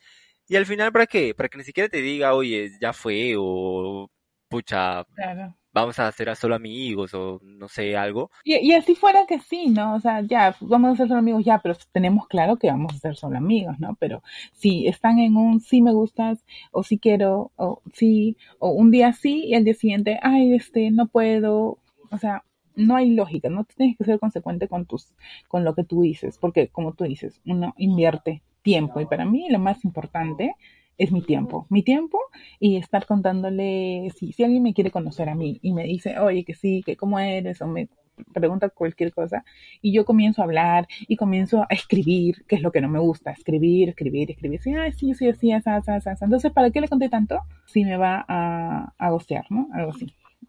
y 0.48 0.56
al 0.56 0.66
final, 0.66 0.92
¿para 0.92 1.06
qué? 1.06 1.34
Para 1.34 1.48
que 1.48 1.58
ni 1.58 1.64
siquiera 1.64 1.88
te 1.88 1.98
diga, 2.02 2.34
oye, 2.34 2.70
ya 2.80 2.92
fue, 2.92 3.34
o 3.38 4.10
pucha, 4.48 5.04
Claro. 5.14 5.56
Vamos 5.76 5.98
a 5.98 6.08
hacer 6.08 6.30
a 6.30 6.34
solo 6.34 6.54
amigos, 6.54 7.12
o 7.12 7.38
no 7.42 7.68
sé, 7.68 7.98
algo. 7.98 8.30
Y, 8.44 8.56
y 8.56 8.72
así 8.72 8.94
fuera 8.94 9.26
que 9.26 9.38
sí, 9.40 9.68
¿no? 9.68 9.94
O 9.96 10.00
sea, 10.00 10.22
ya, 10.22 10.56
vamos 10.60 10.94
a 10.94 10.96
ser 10.96 11.08
solo 11.08 11.18
amigos, 11.18 11.44
ya, 11.44 11.58
pero 11.58 11.76
tenemos 11.92 12.26
claro 12.28 12.56
que 12.56 12.68
vamos 12.68 12.94
a 12.94 12.98
ser 12.98 13.14
solo 13.14 13.36
amigos, 13.36 13.78
¿no? 13.78 13.94
Pero 14.00 14.22
si 14.54 14.88
están 14.88 15.18
en 15.18 15.36
un 15.36 15.60
sí 15.60 15.82
me 15.82 15.92
gustas, 15.92 16.42
o 16.72 16.82
sí 16.82 16.98
quiero, 16.98 17.52
o 17.56 17.82
sí, 17.92 18.38
o 18.58 18.70
un 18.70 18.90
día 18.90 19.12
sí, 19.12 19.44
y 19.44 19.54
al 19.54 19.64
día 19.64 19.74
siguiente, 19.74 20.18
ay, 20.22 20.54
este, 20.54 20.90
no 20.90 21.08
puedo, 21.08 21.78
o 22.10 22.18
sea, 22.18 22.42
no 22.74 22.96
hay 22.96 23.10
lógica, 23.10 23.50
no 23.50 23.64
tienes 23.64 23.98
que 23.98 24.04
ser 24.04 24.18
consecuente 24.18 24.68
con 24.68 24.86
tus, 24.86 25.12
con 25.46 25.62
lo 25.62 25.74
que 25.74 25.84
tú 25.84 26.00
dices, 26.00 26.38
porque 26.38 26.68
como 26.68 26.94
tú 26.94 27.04
dices, 27.04 27.38
uno 27.44 27.74
invierte 27.76 28.42
tiempo, 28.62 29.02
y 29.02 29.06
para 29.06 29.26
mí 29.26 29.46
lo 29.50 29.58
más 29.58 29.84
importante 29.84 30.54
es 30.98 31.12
mi 31.12 31.22
tiempo, 31.22 31.66
mi 31.68 31.82
tiempo 31.82 32.18
y 32.58 32.76
estar 32.76 33.06
contándole, 33.06 34.10
si, 34.16 34.32
si 34.32 34.44
alguien 34.44 34.62
me 34.62 34.74
quiere 34.74 34.90
conocer 34.90 35.28
a 35.28 35.34
mí 35.34 35.58
y 35.62 35.72
me 35.72 35.84
dice, 35.84 36.18
oye, 36.18 36.44
que 36.44 36.54
sí, 36.54 36.82
que 36.84 36.96
cómo 36.96 37.18
eres, 37.18 37.60
o 37.60 37.66
me 37.66 37.88
pregunta 38.32 38.70
cualquier 38.70 39.12
cosa, 39.12 39.44
y 39.82 39.92
yo 39.92 40.04
comienzo 40.04 40.40
a 40.40 40.46
hablar 40.46 40.88
y 41.06 41.16
comienzo 41.16 41.62
a 41.62 41.74
escribir, 41.74 42.44
que 42.46 42.56
es 42.56 42.62
lo 42.62 42.72
que 42.72 42.80
no 42.80 42.88
me 42.88 42.98
gusta, 42.98 43.32
escribir, 43.32 43.90
escribir, 43.90 44.30
escribir, 44.30 44.60
sí, 44.60 44.74
ay, 44.74 44.92
sí, 44.92 45.14
sí, 45.14 45.30
sí, 45.34 45.52
así, 45.52 45.70
así, 45.70 45.90
así. 45.90 46.24
entonces, 46.24 46.52
¿para 46.52 46.70
qué 46.70 46.80
le 46.80 46.88
conté 46.88 47.08
tanto? 47.08 47.40
Si 47.66 47.84
me 47.84 47.96
va 47.96 48.24
a, 48.26 48.94
a 48.96 49.10
gostear, 49.10 49.44
¿no? 49.50 49.68
Algo 49.74 49.90
así. 49.90 50.06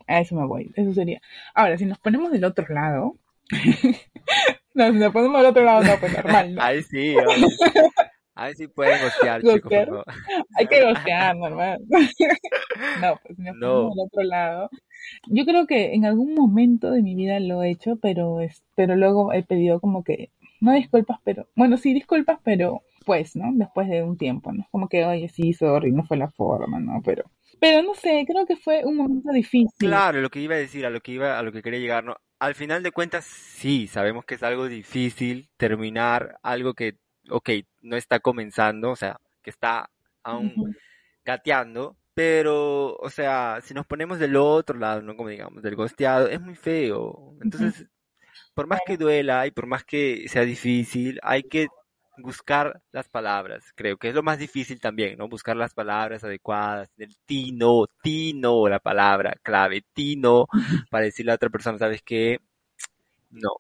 A 0.08 0.22
eso 0.22 0.36
me 0.36 0.46
voy, 0.46 0.72
eso 0.76 0.94
sería. 0.94 1.22
Ahora, 1.54 1.78
si 1.78 1.86
nos 1.86 2.00
ponemos 2.00 2.32
del 2.32 2.46
otro 2.46 2.66
lado, 2.74 3.18
no, 4.74 4.92
si 4.92 4.98
nos 4.98 5.12
ponemos 5.12 5.38
del 5.42 5.50
otro 5.50 5.64
lado, 5.64 5.84
no, 5.84 6.00
pues 6.00 6.14
normal, 6.14 6.56
¿no? 6.56 6.62
Ahí 6.64 6.84
sí, 6.84 7.16
oye. 8.38 8.48
Ahí 8.48 8.54
sí 8.56 8.68
pueden 8.68 9.02
gostear, 9.02 9.42
chicos, 9.42 9.74
favor. 9.74 10.04
Hay 10.56 10.68
que 10.68 10.84
gostear, 10.94 11.36
normal. 11.36 11.80
no, 13.02 13.20
pues 13.24 13.36
si 13.38 13.44
nos 13.44 13.56
No. 13.58 13.90
del 13.90 14.00
otro 14.06 14.24
lado. 14.24 14.70
Yo 15.28 15.46
creo 15.46 15.68
que 15.68 15.94
en 15.94 16.06
algún 16.06 16.34
momento 16.34 16.92
de 16.92 17.02
mi 17.02 17.16
vida 17.16 17.40
lo 17.40 17.64
he 17.64 17.72
hecho, 17.72 17.98
pero, 18.02 18.42
es, 18.42 18.64
pero 18.76 18.96
luego 18.96 19.34
he 19.34 19.44
pedido 19.44 19.80
como 19.80 20.04
que, 20.04 20.32
no 20.60 20.74
disculpas, 20.74 21.20
pero, 21.24 21.48
bueno, 21.56 21.78
sí 21.78 21.94
disculpas, 21.94 22.40
pero 22.44 22.82
pues, 23.06 23.38
¿no? 23.38 23.52
Después 23.54 23.88
de 23.88 24.04
un 24.04 24.18
tiempo, 24.18 24.52
¿no? 24.52 24.68
Como 24.70 24.90
que, 24.90 25.06
oye, 25.06 25.30
sí, 25.30 25.54
sorry, 25.54 25.94
no 25.94 26.04
fue 26.04 26.18
la 26.18 26.30
forma, 26.30 26.78
¿no? 26.80 27.02
Pero, 27.06 27.24
pero 27.60 27.82
no 27.82 27.94
sé, 27.94 28.26
creo 28.28 28.46
que 28.46 28.58
fue 28.58 28.84
un 28.84 28.98
momento 28.98 29.32
difícil. 29.32 29.72
Claro, 29.78 30.20
lo 30.20 30.30
que 30.30 30.42
iba 30.42 30.56
a 30.56 30.58
decir, 30.58 30.86
a 30.86 30.90
lo 30.90 31.00
que 31.00 31.14
iba, 31.14 31.40
a 31.40 31.44
lo 31.44 31.54
que 31.54 31.62
quería 31.62 31.80
llegar, 31.80 32.04
¿no? 32.04 32.18
Al 32.40 32.54
final 32.54 32.84
de 32.84 32.92
cuentas, 32.92 33.24
sí, 33.24 33.88
sabemos 33.88 34.26
que 34.26 34.36
es 34.36 34.44
algo 34.44 34.68
difícil 34.68 35.50
terminar 35.56 36.38
algo 36.44 36.74
que, 36.74 36.98
ok, 37.30 37.50
no 37.82 37.96
está 37.96 38.20
comenzando, 38.20 38.92
o 38.92 38.96
sea, 38.96 39.20
que 39.42 39.50
está 39.50 39.90
aún 40.24 40.76
gateando, 41.26 41.98
pero, 42.14 42.96
o 42.96 43.10
sea, 43.10 43.60
si 43.62 43.74
nos 43.74 43.86
ponemos 43.86 44.20
del 44.20 44.36
otro 44.38 44.78
lado, 44.80 45.02
¿no? 45.02 45.16
Como 45.16 45.30
digamos, 45.30 45.62
del 45.64 45.76
gosteado, 45.76 46.28
es 46.28 46.42
muy 46.42 46.56
feo. 46.56 47.36
Entonces, 47.42 47.86
por 48.54 48.68
más 48.68 48.80
que 48.86 48.98
duela 48.98 49.46
y 49.48 49.52
por 49.52 49.68
más 49.68 49.84
que 49.86 50.28
sea 50.28 50.44
difícil, 50.44 51.20
hay 51.24 51.44
que 51.44 51.68
buscar 52.18 52.82
las 52.92 53.08
palabras. 53.10 53.72
Creo 53.76 53.98
que 53.98 54.10
es 54.10 54.16
lo 54.16 54.24
más 54.24 54.40
difícil 54.40 54.80
también, 54.82 55.18
¿no? 55.18 55.28
Buscar 55.30 55.56
las 55.56 55.74
palabras 55.74 56.24
adecuadas, 56.24 56.90
el 56.98 57.16
tino, 57.26 57.86
tino, 58.02 58.68
la 58.68 58.80
palabra 58.80 59.36
clave, 59.44 59.84
tino, 59.94 60.48
para 60.90 61.06
decirle 61.06 61.32
a 61.34 61.36
otra 61.36 61.50
persona, 61.50 61.78
¿sabes 61.78 62.02
qué? 62.04 62.40
No. 63.30 63.58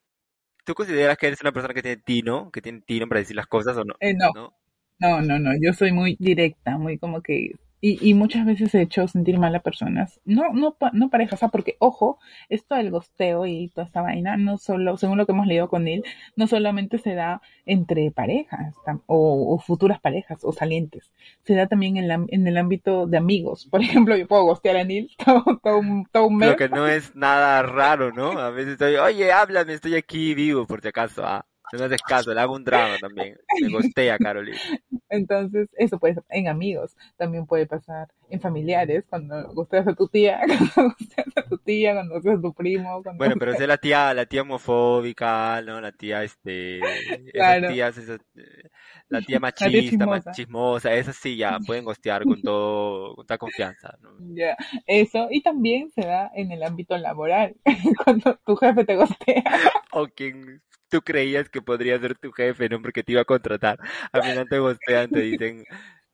¿Tú 0.68 0.76
consideras 0.76 1.18
que 1.18 1.28
eres 1.28 1.40
una 1.40 1.54
persona 1.54 1.74
que 1.74 1.82
tiene 1.82 2.02
tino, 2.04 2.52
que 2.52 2.62
tiene 2.62 2.82
tino 2.82 3.08
para 3.08 3.22
decir 3.22 3.38
las 3.38 3.48
cosas 3.48 3.78
o 3.78 3.86
no? 3.86 3.96
Eh, 4.02 4.14
no, 4.14 4.32
¿No? 4.34 4.54
no, 5.00 5.22
no, 5.22 5.40
no, 5.40 5.52
yo 5.62 5.72
soy 5.72 5.94
muy 5.94 6.18
directa, 6.20 6.78
muy 6.78 6.98
como 6.98 7.22
que, 7.22 7.52
y, 7.82 8.10
y 8.10 8.14
muchas 8.14 8.46
veces 8.46 8.74
he 8.76 8.82
hecho 8.82 9.08
sentir 9.08 9.38
mal 9.40 9.56
a 9.56 9.60
personas, 9.62 10.20
no, 10.26 10.52
no, 10.54 10.76
no 10.94 11.10
parejas, 11.10 11.40
porque, 11.52 11.76
ojo, 11.80 12.20
esto 12.50 12.76
del 12.76 12.92
gosteo 12.92 13.46
y 13.46 13.70
toda 13.70 13.86
esta 13.86 14.02
vaina, 14.02 14.36
no 14.38 14.58
solo, 14.58 14.98
según 14.98 15.18
lo 15.18 15.26
que 15.26 15.32
hemos 15.34 15.48
leído 15.48 15.70
con 15.70 15.88
él, 15.88 16.04
no 16.36 16.48
solamente 16.48 16.98
se 16.98 17.14
da 17.14 17.42
entre 17.66 18.12
parejas 18.12 18.76
o, 19.06 19.54
o 19.54 19.60
futuras 19.60 20.00
parejas 20.00 20.40
o 20.44 20.52
salientes, 20.52 21.12
se 21.44 21.56
da 21.56 21.68
también 21.68 21.98
en, 21.98 22.08
la- 22.08 22.26
en 22.28 22.48
el 22.48 22.58
ámbito 22.58 23.08
de 23.08 23.18
amigos. 23.18 23.68
Por 23.70 23.82
ejemplo, 23.82 24.16
yo 24.18 24.28
puedo 24.28 24.44
gostear 24.44 24.78
a 24.78 24.84
Neil 24.84 25.10
todo, 25.26 25.44
todo 25.64 25.78
un, 25.80 26.06
todo 26.12 26.28
un 26.28 26.38
mes. 26.38 26.52
Lo 26.52 26.56
que 26.58 26.70
no 26.70 26.88
es 26.88 27.16
nada 27.16 27.62
raro, 27.64 28.12
¿no? 28.12 28.32
A 28.40 28.50
veces 28.50 28.74
estoy, 28.74 28.96
oye, 28.96 29.32
háblame, 29.32 29.74
estoy 29.74 29.96
aquí 29.96 30.34
vivo, 30.36 30.66
por 30.66 30.82
si 30.82 30.88
acaso. 30.88 31.24
Ah, 31.26 31.46
no 31.72 31.80
me 31.80 31.86
haces 31.86 32.04
caso, 32.04 32.34
le 32.34 32.40
hago 32.42 32.56
un 32.56 32.64
drama 32.64 33.00
también. 33.00 33.38
Me 33.60 33.70
gostea, 33.70 34.20
Carolina. 34.20 34.62
Entonces, 35.10 35.70
eso 35.78 36.00
puede 36.00 36.16
ser 36.16 36.24
en 36.30 36.48
amigos, 36.48 36.96
también 37.18 37.46
puede 37.46 37.66
pasar 37.66 38.10
en 38.30 38.42
familiares, 38.42 39.06
cuando 39.10 39.54
gosteas 39.54 39.88
a 39.88 39.94
tu 39.96 40.08
tía, 40.08 40.42
cuando 40.76 40.90
gosteas 40.98 41.28
a 41.38 41.42
tu 41.44 41.58
tía, 41.60 41.94
cuando 41.94 42.16
gosteas 42.16 42.40
a 42.40 42.42
tu 42.42 42.54
primo, 42.54 43.02
cuando 43.04 43.18
Bueno, 43.18 43.36
pero 43.38 43.52
es 43.54 43.60
la 43.68 43.78
tía, 43.78 44.14
la 44.14 44.26
tía 44.26 44.42
homofóbica, 44.42 45.62
¿no? 45.62 45.80
La 45.82 45.92
tía, 45.92 46.24
este, 46.24 47.32
Claro. 47.34 47.68
tías, 47.70 47.98
esas, 47.98 48.20
eh, 48.36 48.70
la 49.10 49.22
tía 49.22 49.40
La 49.60 49.72
tía 49.72 49.80
machista, 49.80 50.06
chismosa. 50.06 50.32
chismosa, 50.32 50.94
esas 50.94 51.16
sí 51.16 51.38
ya 51.38 51.60
pueden 51.60 51.86
gostear 51.86 52.26
con 52.26 52.42
todo, 52.42 53.16
con 53.16 53.26
toda 53.26 53.38
confianza, 53.38 53.98
¿no? 54.02 54.12
Ya, 54.36 54.58
eso, 54.88 55.28
y 55.32 55.42
también 55.42 55.90
se 55.92 56.02
da 56.02 56.32
en 56.36 56.52
el 56.52 56.64
ámbito 56.64 56.98
laboral, 56.98 57.56
cuando 58.04 58.36
tu 58.46 58.56
jefe 58.56 58.84
te 58.86 58.96
gostea. 58.96 59.44
O 59.92 60.08
quien 60.08 60.62
tú 60.90 61.02
creías 61.02 61.50
que 61.50 61.62
podría 61.62 62.00
ser 62.00 62.18
tu 62.18 62.32
jefe, 62.32 62.70
¿no? 62.70 62.82
Porque 62.82 63.04
te 63.04 63.12
iba 63.14 63.22
a 63.22 63.26
contratar. 63.26 63.80
Al 64.12 64.24
final 64.24 64.48
te 64.50 64.60
gostean, 64.60 65.12
te 65.12 65.20
dicen, 65.22 65.64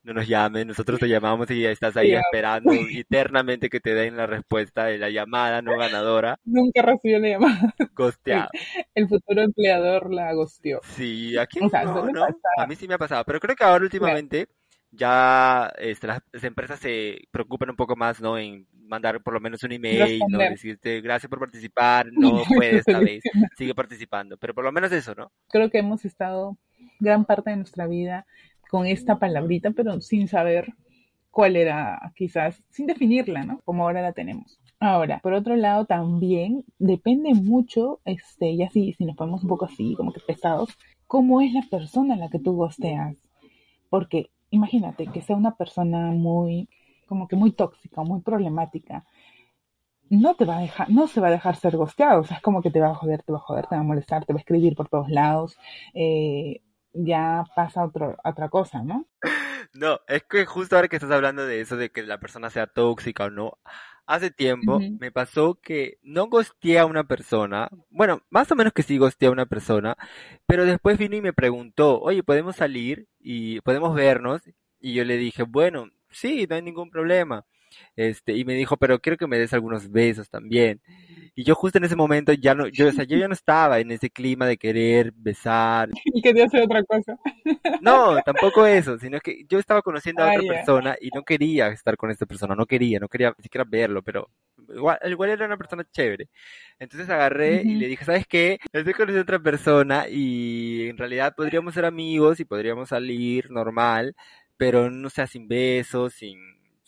no 0.03 0.13
nos 0.13 0.27
llames, 0.27 0.65
nosotros 0.65 0.99
te 0.99 1.07
llamamos 1.07 1.49
y 1.51 1.65
estás 1.65 1.95
ahí 1.97 2.11
Ya. 2.11 2.19
esperando 2.19 2.73
eternamente 2.73 3.69
que 3.69 3.79
te 3.79 3.93
den 3.93 4.17
la 4.17 4.27
respuesta 4.27 4.85
de 4.85 4.97
la 4.97 5.09
llamada 5.09 5.61
no 5.61 5.77
ganadora, 5.77 6.39
Nunca 6.45 6.81
recibió 6.81 7.19
la 7.19 7.29
llamada. 7.29 7.73
gosteado. 7.95 8.49
El 8.95 9.07
futuro 9.07 9.41
empleador 9.41 10.11
la 10.13 10.33
gosteó. 10.33 10.81
Sí, 10.81 11.37
aquí 11.37 11.59
O 11.61 11.69
sea, 11.69 11.83
no, 11.85 12.09
¿no? 12.09 12.25
A 12.57 12.65
mí 12.67 12.75
sí 12.75 12.87
me 12.87 12.95
ha 12.95 12.97
pasado, 12.97 13.23
pero 13.25 13.39
creo 13.39 13.55
que 13.55 13.63
ahora 13.63 13.83
últimamente 13.85 14.47
ya 14.95 15.71
este, 15.77 16.07
las, 16.07 16.21
las 16.31 16.43
empresas 16.43 16.79
se 16.79 17.27
preocupan 17.31 17.71
un 17.71 17.75
poco 17.75 17.95
más, 17.95 18.21
¿no? 18.21 18.37
En 18.37 18.67
mandar 18.87 19.21
por 19.21 19.33
lo 19.33 19.39
menos 19.39 19.63
un 19.63 19.71
email, 19.71 20.21
¿no? 20.29 20.37
Decirte 20.37 21.01
gracias 21.01 21.29
por 21.29 21.39
participar, 21.39 22.07
no 22.11 22.43
puedes 22.55 22.85
esta 22.87 22.99
vez, 22.99 23.23
sigue 23.57 23.73
participando, 23.73 24.37
pero 24.37 24.53
por 24.53 24.63
lo 24.63 24.71
menos 24.71 24.91
eso, 24.91 25.15
¿no? 25.15 25.31
Creo 25.49 25.69
que 25.69 25.79
hemos 25.79 26.05
estado 26.05 26.57
gran 26.99 27.25
parte 27.25 27.49
de 27.49 27.57
nuestra 27.57 27.87
vida 27.87 28.25
con 28.69 28.85
esta 28.85 29.19
palabrita, 29.19 29.71
pero 29.71 29.99
sin 30.01 30.27
saber 30.27 30.73
cuál 31.31 31.55
era, 31.55 32.11
quizás, 32.15 32.63
sin 32.69 32.85
definirla, 32.85 33.43
¿no? 33.43 33.59
Como 33.65 33.83
ahora 33.83 34.01
la 34.01 34.13
tenemos. 34.13 34.59
Ahora, 34.79 35.19
por 35.19 35.33
otro 35.33 35.55
lado, 35.55 35.85
también 35.85 36.63
depende 36.77 37.33
mucho, 37.33 38.01
este, 38.05 38.51
y 38.51 38.63
así, 38.63 38.93
si 38.93 39.05
nos 39.05 39.15
ponemos 39.15 39.43
un 39.43 39.49
poco 39.49 39.65
así, 39.65 39.95
como 39.95 40.11
que 40.11 40.19
pesados, 40.19 40.77
cómo 41.07 41.41
es 41.41 41.53
la 41.53 41.63
persona 41.71 42.15
a 42.15 42.17
la 42.17 42.29
que 42.29 42.39
tú 42.39 42.53
gosteas. 42.53 43.15
Porque 43.89 44.29
imagínate 44.53 45.07
que 45.07 45.21
sea 45.21 45.35
una 45.35 45.55
persona 45.55 46.11
muy, 46.11 46.69
como 47.07 47.27
que 47.27 47.35
muy 47.35 47.51
tóxica, 47.51 48.03
muy 48.03 48.21
problemática. 48.21 49.05
no 50.09 50.35
te 50.35 50.45
va 50.45 50.57
a 50.57 50.61
dejar, 50.61 50.89
no 50.89 51.07
se 51.07 51.19
va 51.21 51.27
a 51.29 51.31
dejar 51.31 51.55
ser 51.55 51.75
gosteado, 51.75 52.21
o 52.21 52.23
sea, 52.23 52.37
es 52.37 52.43
como 52.43 52.61
que 52.61 52.71
te 52.71 52.79
va 52.79 52.89
a 52.91 52.95
joder, 52.95 53.23
te 53.23 53.31
va 53.31 53.39
a 53.39 53.41
joder, 53.41 53.67
te 53.67 53.75
va 53.75 53.81
a 53.81 53.83
molestar, 53.83 54.25
te 54.25 54.33
va 54.33 54.37
a 54.37 54.41
escribir 54.41 54.75
por 54.75 54.87
todos 54.89 55.09
lados, 55.09 55.57
eh, 55.93 56.61
ya 56.93 57.43
pasa 57.55 57.83
otro, 57.83 58.15
otra 58.23 58.49
cosa, 58.49 58.83
¿no? 58.83 59.07
No, 59.73 60.01
es 60.07 60.23
que 60.23 60.45
justo 60.45 60.75
ahora 60.75 60.87
que 60.87 60.97
estás 60.97 61.09
hablando 61.09 61.47
de 61.47 61.61
eso, 61.61 61.77
de 61.77 61.89
que 61.89 62.03
la 62.03 62.19
persona 62.19 62.51
sea 62.51 62.67
tóxica 62.67 63.25
o 63.25 63.29
no, 63.31 63.57
hace 64.05 64.31
tiempo 64.31 64.85
me 64.99 65.11
pasó 65.11 65.55
que 65.55 65.97
no 66.01 66.27
gosteé 66.27 66.79
a 66.79 66.85
una 66.85 67.03
persona, 67.05 67.69
bueno, 67.89 68.21
más 68.29 68.51
o 68.51 68.55
menos 68.55 68.73
que 68.73 68.83
sí 68.83 68.97
gosteé 68.97 69.29
a 69.29 69.31
una 69.31 69.45
persona, 69.45 69.95
pero 70.45 70.65
después 70.65 70.97
vino 70.97 71.15
y 71.15 71.21
me 71.21 71.33
preguntó, 71.33 71.99
oye, 72.01 72.23
¿podemos 72.23 72.55
salir 72.55 73.07
y 73.19 73.61
podemos 73.61 73.95
vernos? 73.95 74.41
Y 74.79 74.93
yo 74.93 75.05
le 75.05 75.17
dije, 75.17 75.43
bueno, 75.43 75.87
sí, 76.11 76.45
no 76.49 76.55
hay 76.55 76.61
ningún 76.61 76.89
problema. 76.89 77.45
Este, 77.95 78.33
y 78.37 78.45
me 78.45 78.53
dijo, 78.53 78.77
pero 78.77 78.99
quiero 78.99 79.17
que 79.17 79.27
me 79.27 79.37
des 79.39 79.53
algunos 79.53 79.89
besos 79.91 80.29
también. 80.29 80.81
Y 81.35 81.43
yo 81.43 81.55
justo 81.55 81.77
en 81.79 81.85
ese 81.85 81.95
momento 81.95 82.33
ya 82.33 82.55
no, 82.55 82.67
yo, 82.67 82.87
o 82.89 82.91
sea, 82.91 83.05
yo 83.05 83.17
ya 83.17 83.27
no 83.27 83.33
estaba 83.33 83.79
en 83.79 83.91
ese 83.91 84.09
clima 84.09 84.45
de 84.47 84.57
querer 84.57 85.11
besar. 85.15 85.89
Y 86.05 86.21
quería 86.21 86.45
hacer 86.45 86.61
otra 86.63 86.83
cosa. 86.83 87.17
No, 87.79 88.21
tampoco 88.21 88.65
eso, 88.65 88.97
sino 88.97 89.19
que 89.19 89.43
yo 89.49 89.59
estaba 89.59 89.81
conociendo 89.81 90.23
a 90.23 90.27
Ah, 90.27 90.29
otra 90.29 90.43
ya. 90.43 90.47
persona 90.53 90.95
y 91.01 91.09
no 91.11 91.23
quería 91.23 91.67
estar 91.67 91.97
con 91.97 92.11
esta 92.11 92.25
persona, 92.25 92.55
no 92.55 92.65
quería, 92.65 92.99
no 92.99 93.09
quería 93.09 93.33
ni 93.37 93.43
siquiera 93.43 93.65
verlo, 93.67 94.01
pero 94.01 94.29
igual, 94.73 94.99
igual 95.05 95.29
era 95.31 95.45
una 95.45 95.57
persona 95.57 95.83
chévere. 95.91 96.29
Entonces 96.79 97.09
agarré 97.09 97.63
y 97.67 97.75
Ujú. 97.75 97.79
le 97.79 97.87
dije, 97.87 98.05
¿sabes 98.05 98.25
qué? 98.27 98.59
Estoy 98.71 98.93
conociendo 98.93 99.19
a 99.19 99.23
otra 99.23 99.39
persona 99.39 100.07
y 100.09 100.87
en 100.87 100.97
realidad 100.97 101.33
podríamos 101.35 101.73
ser 101.73 101.83
amigos 101.85 102.39
y 102.39 102.45
podríamos 102.45 102.89
salir 102.89 103.51
normal, 103.51 104.15
pero 104.55 104.89
no 104.89 105.09
sea 105.09 105.27
sin 105.27 105.47
besos, 105.49 106.13
sin, 106.13 106.37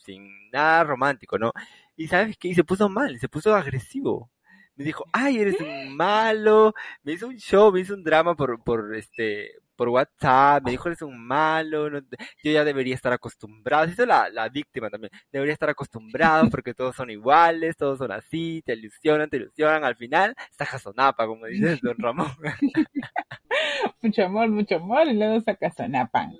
sin 0.06 0.50
nada 0.52 0.84
romántico, 0.84 1.38
¿no? 1.40 1.52
Y 1.96 2.08
¿sabes 2.08 2.38
qué? 2.38 2.50
Y 2.50 2.56
se 2.56 2.64
puso 2.64 2.90
mal, 2.90 3.20
se 3.20 3.30
puso 3.30 3.56
agresivo. 3.56 4.32
Me 4.76 4.84
dijo, 4.84 5.06
ay, 5.14 5.38
eres 5.40 5.60
un 5.62 5.96
malo, 5.96 6.74
me 7.04 7.14
hizo 7.14 7.28
un 7.28 7.38
show, 7.38 7.72
me 7.72 7.80
hizo 7.80 7.94
un 7.94 8.04
drama 8.04 8.36
por, 8.36 8.62
por 8.62 8.94
este, 8.96 9.52
por 9.78 9.88
WhatsApp, 9.88 10.64
me 10.66 10.72
dijo 10.72 10.90
eres 10.90 11.02
un 11.02 11.18
malo, 11.26 11.90
no 11.90 12.02
te- 12.04 12.18
yo 12.44 12.52
ya 12.52 12.66
debería 12.66 12.94
estar 12.94 13.14
acostumbrado, 13.14 13.90
hizo 13.90 14.06
la, 14.06 14.30
la 14.30 14.50
víctima 14.50 14.90
también, 14.90 15.12
debería 15.32 15.54
estar 15.54 15.70
acostumbrado 15.70 16.50
porque 16.50 16.74
todos 16.74 16.94
son 16.94 17.10
iguales, 17.10 17.78
todos 17.78 18.00
son 18.00 18.12
así, 18.12 18.62
te 18.66 18.74
ilusionan, 18.74 19.30
te 19.30 19.38
ilusionan, 19.38 19.86
al 19.86 19.96
final, 19.96 20.36
está 20.52 20.66
jasonapa, 20.66 21.26
como 21.26 21.46
dice 21.46 21.80
Don 21.82 21.98
Ramón. 21.98 22.28
Mucho 24.02 24.26
amor, 24.26 24.50
mucho 24.50 24.76
amor, 24.76 25.08
y 25.08 25.14
luego 25.14 25.40
saca 25.42 25.72
Sonapan. 25.72 26.34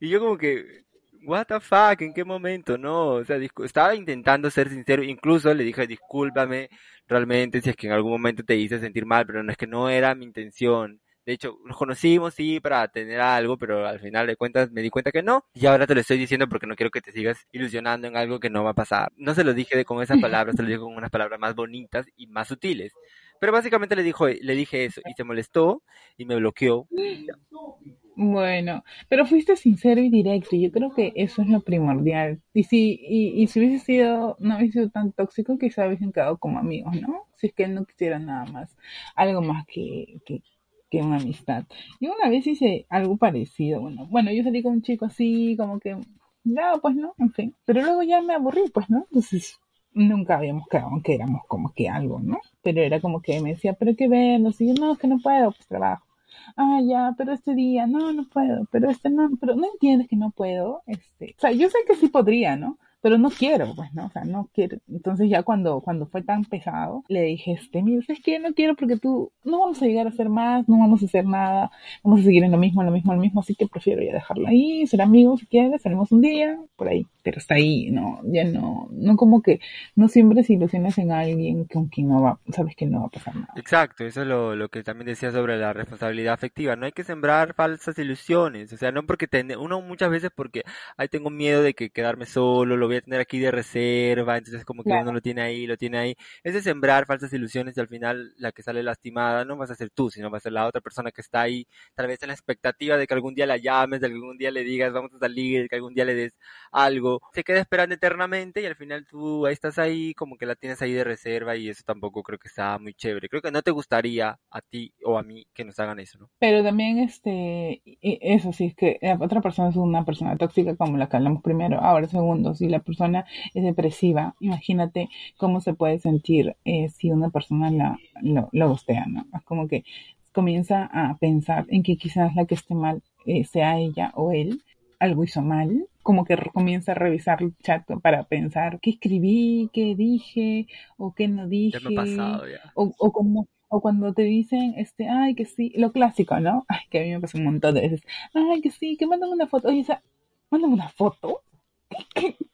Y 0.00 0.08
yo 0.08 0.20
como 0.20 0.38
que, 0.38 0.84
what 1.24 1.46
the 1.46 1.60
fuck, 1.60 2.00
¿en 2.02 2.12
qué 2.14 2.24
momento? 2.24 2.78
No, 2.78 3.14
o 3.14 3.24
sea, 3.24 3.36
estaba 3.64 3.94
intentando 3.94 4.50
ser 4.50 4.68
sincero, 4.68 5.02
incluso 5.02 5.52
le 5.54 5.64
dije, 5.64 5.86
discúlpame, 5.86 6.68
realmente, 7.06 7.60
si 7.60 7.70
es 7.70 7.76
que 7.76 7.86
en 7.86 7.92
algún 7.92 8.12
momento 8.12 8.42
te 8.44 8.56
hice 8.56 8.78
sentir 8.78 9.06
mal, 9.06 9.26
pero 9.26 9.42
no 9.42 9.50
es 9.52 9.56
que 9.58 9.66
no 9.66 9.88
era 9.88 10.14
mi 10.14 10.24
intención. 10.24 11.00
De 11.26 11.34
hecho, 11.34 11.58
nos 11.66 11.76
conocimos, 11.76 12.34
sí, 12.34 12.60
para 12.60 12.88
tener 12.88 13.20
algo, 13.20 13.56
pero 13.58 13.86
al 13.86 14.00
final 14.00 14.26
de 14.26 14.36
cuentas 14.36 14.70
me 14.72 14.80
di 14.80 14.90
cuenta 14.90 15.12
que 15.12 15.22
no. 15.22 15.44
Y 15.52 15.66
ahora 15.66 15.86
te 15.86 15.94
lo 15.94 16.00
estoy 16.00 16.16
diciendo 16.18 16.48
porque 16.48 16.66
no 16.66 16.74
quiero 16.74 16.90
que 16.90 17.02
te 17.02 17.12
sigas 17.12 17.46
ilusionando 17.52 18.08
en 18.08 18.16
algo 18.16 18.40
que 18.40 18.50
no 18.50 18.64
va 18.64 18.70
a 18.70 18.74
pasar. 18.74 19.12
No 19.16 19.34
se 19.34 19.44
lo 19.44 19.52
dije 19.54 19.76
de- 19.76 19.84
con 19.84 20.02
esas 20.02 20.18
palabras, 20.20 20.56
se 20.56 20.62
lo 20.62 20.68
dije 20.68 20.80
con 20.80 20.94
unas 20.96 21.10
palabras 21.10 21.38
más 21.38 21.54
bonitas 21.54 22.06
y 22.16 22.26
más 22.26 22.48
sutiles. 22.48 22.92
Pero 23.38 23.52
básicamente 23.52 23.94
le 23.96 24.02
dijo, 24.02 24.26
le 24.28 24.54
dije 24.54 24.84
eso 24.86 25.00
y 25.08 25.12
se 25.12 25.24
molestó 25.24 25.82
y 26.16 26.24
me 26.24 26.36
bloqueó. 26.36 26.88
Bueno, 28.22 28.84
pero 29.08 29.24
fuiste 29.24 29.56
sincero 29.56 30.02
y 30.02 30.10
directo, 30.10 30.54
yo 30.54 30.70
creo 30.70 30.92
que 30.92 31.10
eso 31.16 31.40
es 31.40 31.48
lo 31.48 31.62
primordial. 31.62 32.42
Y 32.52 32.64
si, 32.64 33.00
y, 33.02 33.42
y 33.42 33.46
si 33.46 33.60
hubiese 33.60 33.82
sido, 33.82 34.36
no 34.40 34.58
hubiese 34.58 34.72
sido 34.74 34.90
tan 34.90 35.12
tóxico, 35.12 35.56
quizá 35.56 35.86
hubiesen 35.86 36.12
quedado 36.12 36.36
como 36.36 36.58
amigos, 36.58 37.00
¿no? 37.00 37.24
Si 37.36 37.46
es 37.46 37.54
que 37.54 37.64
él 37.64 37.74
no 37.74 37.86
quisiera 37.86 38.18
nada 38.18 38.44
más, 38.52 38.76
algo 39.16 39.40
más 39.40 39.64
que, 39.66 40.20
que, 40.26 40.42
que 40.90 40.98
una 40.98 41.16
amistad. 41.16 41.64
Yo 41.98 42.12
una 42.12 42.28
vez 42.28 42.46
hice 42.46 42.84
algo 42.90 43.16
parecido, 43.16 43.80
bueno, 43.80 44.06
bueno, 44.10 44.30
yo 44.32 44.42
salí 44.42 44.62
con 44.62 44.74
un 44.74 44.82
chico 44.82 45.06
así, 45.06 45.56
como 45.56 45.80
que, 45.80 45.96
ya, 46.44 46.74
pues 46.82 46.96
no, 46.96 47.14
en 47.16 47.32
fin. 47.32 47.56
Pero 47.64 47.80
luego 47.80 48.02
ya 48.02 48.20
me 48.20 48.34
aburrí, 48.34 48.64
pues, 48.70 48.90
¿no? 48.90 49.06
Entonces, 49.10 49.58
nunca 49.94 50.36
habíamos 50.36 50.68
quedado 50.68 50.90
en 50.94 51.02
que 51.02 51.14
éramos 51.14 51.40
como 51.48 51.72
que 51.72 51.88
algo, 51.88 52.20
¿no? 52.20 52.38
Pero 52.62 52.82
era 52.82 53.00
como 53.00 53.22
que 53.22 53.40
me 53.40 53.54
decía, 53.54 53.72
pero 53.72 53.92
hay 53.92 53.96
que 53.96 54.08
vernos, 54.08 54.60
y 54.60 54.68
yo, 54.68 54.74
no, 54.74 54.92
es 54.92 54.98
que 54.98 55.08
no 55.08 55.18
puedo, 55.20 55.52
pues 55.52 55.66
trabajo 55.66 56.09
ah, 56.56 56.80
ya, 56.82 57.14
pero 57.16 57.32
este 57.32 57.54
día, 57.54 57.86
no, 57.86 58.12
no 58.12 58.24
puedo, 58.28 58.66
pero 58.70 58.90
este 58.90 59.10
no, 59.10 59.30
pero 59.40 59.54
no 59.54 59.66
entiendes 59.72 60.08
que 60.08 60.16
no 60.16 60.30
puedo, 60.30 60.82
este, 60.86 61.34
o 61.36 61.40
sea, 61.40 61.52
yo 61.52 61.68
sé 61.68 61.78
que 61.86 61.96
sí 61.96 62.08
podría, 62.08 62.56
¿no? 62.56 62.78
Pero 63.02 63.16
no 63.18 63.30
quiero, 63.30 63.74
pues, 63.74 63.92
¿no? 63.94 64.06
O 64.06 64.10
sea, 64.10 64.24
no 64.24 64.48
quiero. 64.54 64.78
Entonces 64.88 65.30
ya 65.30 65.42
cuando, 65.42 65.80
cuando 65.80 66.06
fue 66.06 66.22
tan 66.22 66.44
pesado, 66.44 67.02
le 67.08 67.22
dije, 67.22 67.52
este, 67.52 67.82
mira, 67.82 68.02
¿sabes 68.06 68.20
qué? 68.22 68.38
No 68.38 68.52
quiero 68.54 68.74
porque 68.76 68.96
tú, 68.98 69.32
no 69.44 69.60
vamos 69.60 69.80
a 69.82 69.86
llegar 69.86 70.06
a 70.06 70.10
hacer 70.10 70.28
más, 70.28 70.68
no 70.68 70.78
vamos 70.78 71.02
a 71.02 71.06
hacer 71.06 71.24
nada, 71.24 71.70
vamos 72.02 72.20
a 72.20 72.24
seguir 72.24 72.44
en 72.44 72.52
lo 72.52 72.58
mismo, 72.58 72.82
en 72.82 72.86
lo 72.86 72.92
mismo, 72.92 73.12
en 73.12 73.18
lo 73.18 73.22
mismo, 73.22 73.40
así 73.40 73.54
que 73.54 73.66
prefiero 73.66 74.02
ya 74.02 74.12
dejarlo 74.12 74.46
ahí, 74.48 74.86
ser 74.86 75.00
amigos 75.02 75.40
si 75.40 75.46
quieres, 75.46 75.82
salimos 75.82 76.12
un 76.12 76.20
día, 76.20 76.58
por 76.76 76.88
ahí. 76.88 77.06
Pero 77.22 77.38
está 77.38 77.56
ahí, 77.56 77.90
no, 77.90 78.20
ya 78.24 78.44
no, 78.44 78.88
no 78.92 79.16
como 79.16 79.42
que, 79.42 79.60
no 79.94 80.08
siempre 80.08 80.42
se 80.42 80.54
ilusiones 80.54 80.96
en 80.98 81.12
alguien 81.12 81.64
con 81.64 81.88
quien 81.88 82.08
no 82.08 82.22
va, 82.22 82.38
sabes 82.52 82.74
que 82.76 82.86
no 82.86 83.00
va 83.00 83.06
a 83.06 83.10
pasar 83.10 83.34
nada. 83.34 83.52
Exacto, 83.56 84.04
eso 84.04 84.22
es 84.22 84.26
lo, 84.28 84.56
lo 84.56 84.68
que 84.68 84.82
también 84.82 85.06
decía 85.06 85.30
sobre 85.30 85.58
la 85.58 85.72
responsabilidad 85.72 86.32
afectiva. 86.34 86.76
No 86.76 86.86
hay 86.86 86.92
que 86.92 87.04
sembrar 87.04 87.54
falsas 87.54 87.98
ilusiones, 87.98 88.72
o 88.72 88.76
sea, 88.76 88.90
no 88.92 89.04
porque 89.06 89.26
ten- 89.26 89.56
uno 89.58 89.80
muchas 89.82 90.10
veces 90.10 90.30
porque, 90.34 90.62
ay, 90.96 91.08
tengo 91.08 91.30
miedo 91.30 91.62
de 91.62 91.74
que 91.74 91.90
quedarme 91.90 92.26
solo, 92.26 92.76
lo 92.76 92.88
voy 92.90 92.96
a 92.98 93.00
tener 93.02 93.20
aquí 93.20 93.38
de 93.38 93.50
reserva, 93.50 94.36
entonces 94.38 94.64
como 94.64 94.84
que 94.84 94.92
uno 94.92 95.10
Claro. 95.10 95.12
lo 95.12 95.20
tiene 95.20 95.42
ahí, 95.42 95.66
lo 95.66 95.76
tiene 95.76 95.98
ahí. 95.98 96.16
Es 96.44 96.54
de 96.54 96.62
sembrar 96.62 97.06
falsas 97.06 97.32
ilusiones 97.32 97.76
y 97.76 97.80
al 97.80 97.88
final 97.88 98.32
la 98.38 98.52
que 98.52 98.62
sale 98.62 98.82
lastimada 98.82 99.44
no 99.44 99.56
vas 99.56 99.70
a 99.70 99.74
ser 99.74 99.90
tú, 99.90 100.10
sino 100.10 100.30
va 100.30 100.38
a 100.38 100.40
ser 100.40 100.52
la 100.52 100.66
otra 100.66 100.80
persona 100.80 101.10
que 101.12 101.20
está 101.20 101.40
ahí, 101.42 101.66
tal 101.94 102.06
vez 102.08 102.22
en 102.22 102.28
la 102.28 102.34
expectativa 102.34 102.96
de 102.96 103.06
que 103.06 103.14
algún 103.14 103.34
día 103.34 103.46
la 103.46 103.56
llames, 103.56 104.00
de 104.00 104.08
que 104.08 104.14
algún 104.14 104.38
día 104.38 104.50
le 104.50 104.64
digas 104.64 104.92
vamos 104.92 105.12
a 105.14 105.18
salir, 105.18 105.62
de 105.62 105.68
que 105.68 105.76
algún 105.76 105.94
día 105.94 106.04
le 106.04 106.14
des 106.14 106.34
algo. 106.72 107.20
Se 107.32 107.44
queda 107.44 107.60
esperando 107.60 107.94
eternamente 107.94 108.60
y 108.62 108.66
al 108.66 108.76
final 108.76 109.06
tú 109.06 109.46
ahí 109.46 109.52
estás 109.52 109.78
ahí, 109.78 110.14
como 110.14 110.36
que 110.36 110.46
la 110.46 110.54
tienes 110.56 110.82
ahí 110.82 110.92
de 110.92 111.04
reserva 111.04 111.56
y 111.56 111.68
eso 111.68 111.82
tampoco 111.86 112.22
creo 112.22 112.38
que 112.38 112.48
está 112.48 112.78
muy 112.78 112.94
chévere. 112.94 113.28
Creo 113.28 113.42
que 113.42 113.50
no 113.52 113.62
te 113.62 113.70
gustaría 113.70 114.38
a 114.50 114.60
ti 114.60 114.92
o 115.04 115.18
a 115.18 115.22
mí 115.22 115.46
que 115.54 115.64
nos 115.64 115.78
hagan 115.78 116.00
eso, 116.00 116.18
¿no? 116.18 116.30
Pero 116.38 116.62
también, 116.64 116.98
este, 116.98 117.80
y 117.84 118.18
eso 118.22 118.52
sí, 118.52 118.66
es 118.66 118.74
que 118.74 118.98
la 119.02 119.16
otra 119.20 119.40
persona 119.40 119.68
es 119.70 119.76
una 119.76 120.04
persona 120.04 120.36
tóxica 120.36 120.76
como 120.76 120.96
la 120.96 121.08
que 121.08 121.16
hablamos 121.16 121.42
primero. 121.42 121.78
Ahora, 121.80 122.06
segundo, 122.08 122.54
si 122.54 122.68
la 122.68 122.79
persona 122.82 123.24
es 123.54 123.62
depresiva, 123.64 124.34
imagínate 124.40 125.08
cómo 125.36 125.60
se 125.60 125.74
puede 125.74 125.98
sentir 125.98 126.56
eh, 126.64 126.88
si 126.90 127.10
una 127.10 127.30
persona 127.30 127.70
la, 127.70 127.98
lo, 128.22 128.48
lo 128.52 128.68
gustea, 128.70 129.06
¿no? 129.06 129.26
Es 129.34 129.42
como 129.44 129.68
que 129.68 129.84
comienza 130.32 130.84
a 130.92 131.16
pensar 131.18 131.66
en 131.68 131.82
que 131.82 131.96
quizás 131.96 132.34
la 132.36 132.46
que 132.46 132.54
esté 132.54 132.74
mal 132.74 133.02
eh, 133.26 133.44
sea 133.44 133.78
ella 133.78 134.12
o 134.14 134.32
él, 134.32 134.62
algo 134.98 135.24
hizo 135.24 135.42
mal, 135.42 135.86
como 136.02 136.24
que 136.24 136.36
comienza 136.52 136.92
a 136.92 136.94
revisar 136.94 137.42
el 137.42 137.54
chat 137.58 137.84
para 138.02 138.24
pensar 138.24 138.80
qué 138.80 138.90
escribí, 138.90 139.70
qué 139.72 139.94
dije 139.96 140.66
o 140.96 141.14
qué 141.14 141.28
no 141.28 141.48
Ya 141.72 141.80
dije 141.80 141.80
me 141.80 141.88
ha 141.88 141.92
pasado 141.92 142.46
ya. 142.46 142.60
o, 142.74 142.92
o 142.98 143.12
como 143.12 143.48
o 143.68 143.80
cuando 143.80 144.12
te 144.12 144.22
dicen 144.22 144.74
este 144.76 145.08
ay 145.08 145.34
que 145.36 145.44
sí 145.44 145.72
lo 145.76 145.92
clásico 145.92 146.40
no 146.40 146.64
ay 146.68 146.80
que 146.90 147.00
a 147.00 147.02
mí 147.04 147.10
me 147.12 147.20
pasa 147.20 147.38
un 147.38 147.44
montón 147.44 147.74
de 147.74 147.82
veces. 147.82 148.02
Ay 148.34 148.60
que 148.62 148.70
sí 148.70 148.96
que 148.98 149.06
mandan 149.06 149.30
una 149.30 149.46
foto 149.46 149.68
oye 149.68 149.82
o 149.82 149.84
sea 149.84 150.02
mandan 150.50 150.72
una 150.72 150.88
foto. 150.88 151.42
¿Qué, 151.90 151.98
qué- 152.14 152.36
qué- 152.38 152.49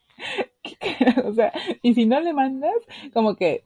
o 1.24 1.32
sea 1.32 1.52
y 1.82 1.94
si 1.94 2.06
no 2.06 2.20
le 2.20 2.32
mandas 2.32 2.74
como 3.12 3.36
que 3.36 3.64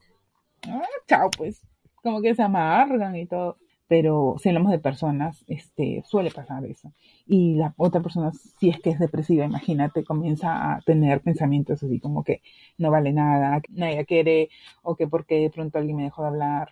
ah, 0.69 0.83
chao 1.09 1.31
pues. 1.37 1.63
Como 2.03 2.23
que 2.23 2.35
se 2.35 2.43
amargan 2.43 3.15
y 3.17 3.27
todo. 3.27 3.59
Pero 3.87 4.37
si 4.39 4.49
hablamos 4.49 4.73
de 4.73 4.79
personas 4.79 5.45
este 5.49 6.03
suele 6.07 6.31
pasar 6.31 6.65
eso. 6.65 6.93
Y 7.27 7.55
la 7.57 7.75
otra 7.77 8.01
persona 8.01 8.33
si 8.33 8.71
es 8.71 8.81
que 8.81 8.91
es 8.91 8.99
depresiva 8.99 9.45
imagínate 9.45 10.05
comienza 10.05 10.75
a 10.75 10.81
tener 10.83 11.21
pensamientos 11.23 11.83
así 11.83 12.01
como 12.01 12.25
que 12.25 12.43
no 12.79 12.91
vale 12.91 13.13
nada 13.13 13.61
nadie 13.71 13.97
la 13.97 14.05
quiere 14.05 14.51
o 14.83 14.97
que 14.97 15.09
porque 15.09 15.41
de 15.41 15.51
pronto 15.51 15.79
alguien 15.79 15.97
me 15.97 16.05
dejó 16.05 16.23
de 16.23 16.29
hablar 16.29 16.71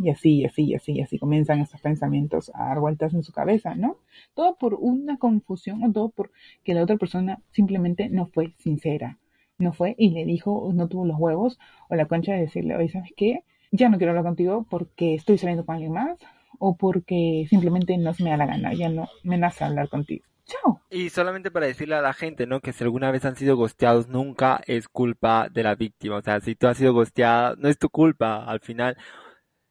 y 0.00 0.10
así, 0.10 0.36
y 0.38 0.44
así, 0.44 0.62
y 0.64 0.74
así, 0.74 0.92
y 0.92 1.00
así 1.00 1.18
comienzan 1.18 1.60
estos 1.60 1.80
pensamientos 1.80 2.52
a 2.54 2.66
dar 2.68 2.80
vueltas 2.80 3.14
en 3.14 3.24
su 3.24 3.32
cabeza, 3.32 3.74
¿no? 3.74 3.98
Todo 4.34 4.56
por 4.56 4.74
una 4.74 5.18
confusión 5.18 5.82
o 5.82 5.92
todo 5.92 6.10
por 6.10 6.30
que 6.62 6.74
la 6.74 6.84
otra 6.84 6.96
persona 6.96 7.42
simplemente 7.50 8.08
no 8.08 8.26
fue 8.26 8.54
sincera, 8.58 9.18
no 9.58 9.72
fue 9.72 9.94
y 9.98 10.10
le 10.10 10.24
dijo, 10.24 10.70
no 10.72 10.88
tuvo 10.88 11.06
los 11.06 11.18
huevos 11.18 11.58
o 11.88 11.94
la 11.94 12.06
concha 12.06 12.32
de 12.32 12.40
decirle, 12.40 12.76
oye, 12.76 12.88
¿sabes 12.88 13.12
qué? 13.16 13.44
Ya 13.70 13.88
no 13.88 13.98
quiero 13.98 14.12
hablar 14.12 14.24
contigo 14.24 14.66
porque 14.70 15.14
estoy 15.14 15.36
saliendo 15.38 15.66
con 15.66 15.74
alguien 15.74 15.92
más 15.92 16.18
o 16.58 16.76
porque 16.76 17.46
simplemente 17.48 17.96
no 17.98 18.14
se 18.14 18.24
me 18.24 18.30
da 18.30 18.36
la 18.36 18.46
gana, 18.46 18.72
ya 18.72 18.88
no 18.88 19.08
me 19.22 19.36
nace 19.36 19.64
hablar 19.64 19.88
contigo. 19.88 20.24
Chao. 20.46 20.80
Y 20.88 21.10
solamente 21.10 21.50
para 21.50 21.66
decirle 21.66 21.96
a 21.96 22.00
la 22.00 22.14
gente, 22.14 22.46
¿no? 22.46 22.60
Que 22.60 22.72
si 22.72 22.82
alguna 22.82 23.10
vez 23.10 23.24
han 23.26 23.36
sido 23.36 23.54
gosteados, 23.56 24.08
nunca 24.08 24.62
es 24.66 24.88
culpa 24.88 25.48
de 25.50 25.62
la 25.62 25.74
víctima. 25.74 26.16
O 26.16 26.22
sea, 26.22 26.40
si 26.40 26.54
tú 26.54 26.68
has 26.68 26.78
sido 26.78 26.94
gosteada, 26.94 27.54
no 27.58 27.68
es 27.68 27.78
tu 27.78 27.90
culpa. 27.90 28.44
Al 28.44 28.60
final, 28.60 28.96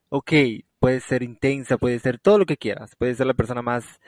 ok, 0.09 0.31
puedes 0.79 1.03
ser 1.03 1.23
intensa, 1.23 1.77
puedes 1.77 2.03
ser 2.03 2.19
todo 2.19 2.37
lo 2.37 2.45
que 2.45 2.57
quieras. 2.57 2.95
Puedes 2.95 3.17
ser 3.17 3.25
la 3.25 3.33
persona 3.33 3.63
más 3.63 3.99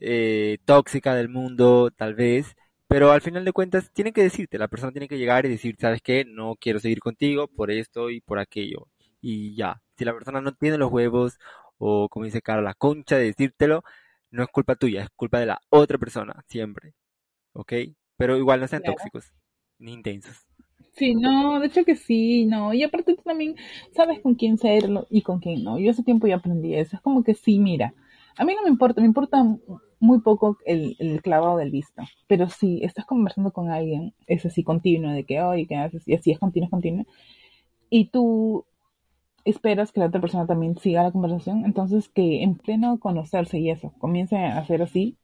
eh, 0.00 0.58
tóxica 0.64 1.14
del 1.14 1.28
mundo, 1.28 1.92
tal 1.92 2.14
vez. 2.14 2.56
Pero 2.88 3.12
al 3.12 3.20
final 3.20 3.44
de 3.44 3.52
cuentas, 3.52 3.92
tiene 3.92 4.12
que 4.12 4.22
decirte, 4.22 4.58
la 4.58 4.68
persona 4.68 4.92
tiene 4.92 5.08
que 5.08 5.18
llegar 5.18 5.44
y 5.44 5.50
decir, 5.50 5.76
¿sabes 5.78 6.00
qué? 6.02 6.24
No 6.24 6.56
quiero 6.56 6.80
seguir 6.80 7.00
contigo 7.00 7.46
por 7.46 7.70
esto 7.70 8.10
y 8.10 8.20
por 8.20 8.38
aquello. 8.38 8.88
Y 9.20 9.54
ya, 9.54 9.82
si 9.96 10.04
la 10.04 10.14
persona 10.14 10.40
no 10.40 10.52
tiene 10.54 10.78
los 10.78 10.90
huevos 10.90 11.38
o 11.76 12.08
como 12.08 12.24
dice 12.24 12.42
Cara, 12.42 12.62
la 12.62 12.74
concha 12.74 13.16
de 13.16 13.24
decírtelo, 13.24 13.84
no 14.30 14.42
es 14.42 14.48
culpa 14.48 14.74
tuya, 14.76 15.02
es 15.02 15.10
culpa 15.10 15.38
de 15.38 15.46
la 15.46 15.60
otra 15.70 15.98
persona, 15.98 16.42
siempre. 16.48 16.94
¿Ok? 17.52 17.72
Pero 18.16 18.36
igual 18.36 18.60
no 18.60 18.68
sean 18.68 18.82
tóxicos 18.82 19.32
ni 19.78 19.92
intensos. 19.92 20.46
Sí, 20.92 21.14
no, 21.14 21.60
de 21.60 21.66
hecho 21.66 21.84
que 21.84 21.94
sí, 21.94 22.46
no. 22.46 22.74
Y 22.74 22.82
aparte 22.82 23.14
tú 23.14 23.22
también 23.22 23.54
sabes 23.94 24.20
con 24.20 24.34
quién 24.34 24.58
serlo 24.58 25.06
y 25.10 25.22
con 25.22 25.38
quién 25.40 25.62
no. 25.62 25.78
Yo 25.78 25.90
hace 25.90 26.02
tiempo 26.02 26.26
ya 26.26 26.36
aprendí 26.36 26.74
eso. 26.74 26.96
Es 26.96 27.02
como 27.02 27.22
que 27.22 27.34
sí, 27.34 27.58
mira, 27.58 27.94
a 28.36 28.44
mí 28.44 28.54
no 28.54 28.62
me 28.62 28.68
importa, 28.68 29.00
me 29.00 29.06
importa 29.06 29.44
muy 30.00 30.20
poco 30.20 30.58
el, 30.64 30.96
el 30.98 31.22
clavado 31.22 31.56
del 31.58 31.70
visto. 31.70 32.02
Pero 32.26 32.48
si 32.48 32.82
estás 32.84 33.06
conversando 33.06 33.52
con 33.52 33.70
alguien, 33.70 34.14
es 34.26 34.46
así 34.46 34.62
continuo, 34.62 35.12
de 35.12 35.24
que, 35.24 35.40
hoy, 35.42 35.66
¿qué 35.66 35.76
haces? 35.76 36.06
Y 36.06 36.14
así 36.14 36.30
es 36.30 36.38
continuo, 36.38 36.66
es 36.66 36.70
continuo. 36.70 37.06
Y 37.90 38.06
tú 38.06 38.64
esperas 39.44 39.92
que 39.92 40.00
la 40.00 40.06
otra 40.06 40.20
persona 40.20 40.46
también 40.46 40.76
siga 40.78 41.02
la 41.02 41.12
conversación, 41.12 41.64
entonces 41.64 42.08
que 42.08 42.42
en 42.42 42.56
pleno 42.56 42.98
conocerse 42.98 43.58
y 43.58 43.70
eso, 43.70 43.92
comience 43.98 44.36
a 44.36 44.58
hacer 44.58 44.82
así, 44.82 45.16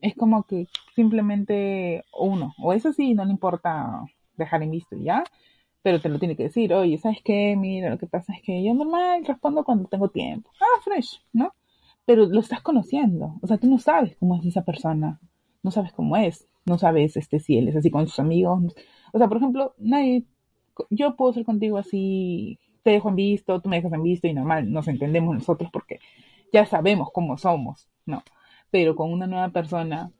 es 0.00 0.14
como 0.14 0.44
que 0.44 0.68
simplemente 0.94 2.04
uno, 2.18 2.54
o 2.58 2.72
es 2.72 2.86
así, 2.86 3.14
no 3.14 3.24
le 3.24 3.32
importa 3.32 4.04
dejar 4.36 4.62
en 4.62 4.70
visto 4.70 4.96
ya, 4.96 5.24
pero 5.82 6.00
te 6.00 6.08
lo 6.08 6.18
tiene 6.18 6.36
que 6.36 6.44
decir, 6.44 6.72
oye, 6.74 6.98
¿sabes 6.98 7.18
qué? 7.24 7.56
Mira, 7.56 7.90
lo 7.90 7.98
que 7.98 8.06
pasa 8.06 8.34
es 8.34 8.42
que 8.42 8.62
yo 8.62 8.74
normal 8.74 9.24
respondo 9.24 9.64
cuando 9.64 9.88
tengo 9.88 10.08
tiempo. 10.10 10.50
Ah, 10.60 10.80
fresh, 10.84 11.20
¿no? 11.32 11.52
Pero 12.10 12.26
lo 12.26 12.40
estás 12.40 12.60
conociendo, 12.60 13.38
o 13.40 13.46
sea, 13.46 13.56
tú 13.56 13.68
no 13.68 13.78
sabes 13.78 14.16
cómo 14.16 14.34
es 14.34 14.44
esa 14.44 14.64
persona, 14.64 15.20
no 15.62 15.70
sabes 15.70 15.92
cómo 15.92 16.16
es, 16.16 16.48
no 16.66 16.76
sabes 16.76 17.16
este 17.16 17.38
si 17.38 17.56
él 17.56 17.68
es 17.68 17.76
así 17.76 17.88
con 17.88 18.08
sus 18.08 18.18
amigos. 18.18 18.74
O 19.12 19.18
sea, 19.18 19.28
por 19.28 19.36
ejemplo, 19.36 19.76
nadie, 19.78 20.24
yo 20.90 21.14
puedo 21.14 21.32
ser 21.32 21.44
contigo 21.44 21.78
así 21.78 22.58
te 22.82 22.90
dejo 22.90 23.10
en 23.10 23.14
visto, 23.14 23.60
tú 23.60 23.68
me 23.68 23.76
dejas 23.76 23.92
en 23.92 24.02
visto 24.02 24.26
y 24.26 24.34
normal, 24.34 24.72
nos 24.72 24.88
entendemos 24.88 25.36
nosotros 25.36 25.70
porque 25.72 26.00
ya 26.52 26.66
sabemos 26.66 27.10
cómo 27.12 27.38
somos, 27.38 27.88
¿no? 28.06 28.24
Pero 28.72 28.96
con 28.96 29.12
una 29.12 29.28
nueva 29.28 29.50
persona 29.50 30.10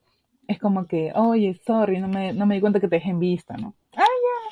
es 0.47 0.61
como 0.61 0.87
que, 0.87 1.11
oye, 1.17 1.55
sorry, 1.67 1.99
no 1.99 2.07
me, 2.07 2.33
no 2.33 2.47
me 2.47 2.55
di 2.55 2.61
cuenta 2.61 2.79
que 2.79 2.87
te 2.87 2.99
dejé 2.99 3.11
en 3.11 3.19
vista, 3.19 3.57
¿no? 3.57 3.75
Ah, 3.97 4.05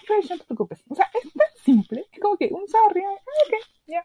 ya, 0.09 0.16
no 0.29 0.38
te 0.38 0.44
preocupes. 0.44 0.83
O 0.88 0.96
sea, 0.96 1.07
es 1.14 1.33
tan 1.33 1.64
simple, 1.64 2.05
es 2.11 2.18
como 2.18 2.37
que 2.37 2.48
un 2.51 2.66
sorry, 2.66 3.03
ah, 3.05 3.12
ok, 3.12 3.55
ya. 3.87 4.05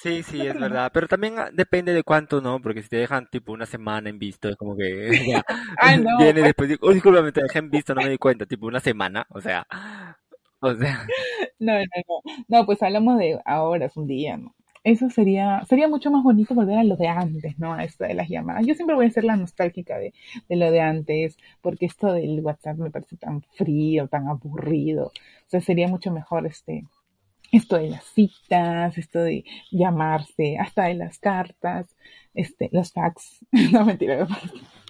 Sí, 0.00 0.22
sí, 0.22 0.46
es 0.46 0.54
verdad, 0.60 0.90
pero 0.94 1.08
también 1.08 1.34
depende 1.52 1.92
de 1.92 2.04
cuánto, 2.04 2.40
¿no? 2.40 2.60
Porque 2.60 2.82
si 2.82 2.88
te 2.88 2.96
dejan 2.98 3.28
tipo 3.30 3.52
una 3.52 3.66
semana 3.66 4.08
en 4.08 4.18
visto, 4.18 4.48
es 4.48 4.56
como 4.56 4.76
que 4.76 5.10
ya, 5.28 5.44
ah, 5.80 5.96
no, 5.96 6.18
viene 6.18 6.42
después, 6.42 6.78
oh, 6.80 6.92
discúlpame, 6.92 7.32
te 7.32 7.42
dejé 7.42 7.58
en 7.58 7.70
visto, 7.70 7.94
no 7.94 8.02
me 8.02 8.10
di 8.10 8.18
cuenta, 8.18 8.46
tipo 8.46 8.66
una 8.66 8.80
semana, 8.80 9.26
o 9.30 9.40
sea, 9.40 9.66
o 10.60 10.74
sea. 10.74 11.06
No, 11.58 11.74
no, 11.74 11.80
no. 12.08 12.34
No, 12.48 12.66
pues 12.66 12.82
hablamos 12.82 13.18
de 13.18 13.40
ahora, 13.44 13.86
es 13.86 13.96
un 13.96 14.06
día, 14.06 14.36
¿no? 14.36 14.54
Eso 14.84 15.10
sería, 15.10 15.64
sería 15.68 15.88
mucho 15.88 16.10
más 16.10 16.22
bonito 16.22 16.54
volver 16.54 16.78
a 16.78 16.84
lo 16.84 16.96
de 16.96 17.08
antes, 17.08 17.58
¿no? 17.58 17.74
A 17.74 17.84
esto 17.84 18.04
de 18.04 18.14
las 18.14 18.28
llamadas. 18.28 18.66
Yo 18.66 18.74
siempre 18.74 18.96
voy 18.96 19.06
a 19.06 19.10
ser 19.10 19.24
la 19.24 19.36
nostálgica 19.36 19.98
de, 19.98 20.14
de 20.48 20.56
lo 20.56 20.70
de 20.70 20.80
antes, 20.80 21.36
porque 21.60 21.86
esto 21.86 22.12
del 22.12 22.40
WhatsApp 22.40 22.78
me 22.78 22.90
parece 22.90 23.16
tan 23.16 23.42
frío, 23.42 24.08
tan 24.08 24.28
aburrido. 24.28 25.06
O 25.06 25.50
sea, 25.50 25.60
sería 25.60 25.88
mucho 25.88 26.12
mejor 26.12 26.46
este, 26.46 26.84
esto 27.52 27.76
de 27.76 27.90
las 27.90 28.04
citas, 28.04 28.98
esto 28.98 29.20
de 29.20 29.44
llamarse, 29.70 30.58
hasta 30.58 30.84
de 30.84 30.94
las 30.94 31.18
cartas, 31.18 31.94
este, 32.34 32.68
los 32.72 32.92
fax, 32.92 33.44
no 33.72 33.84
mentira, 33.84 34.26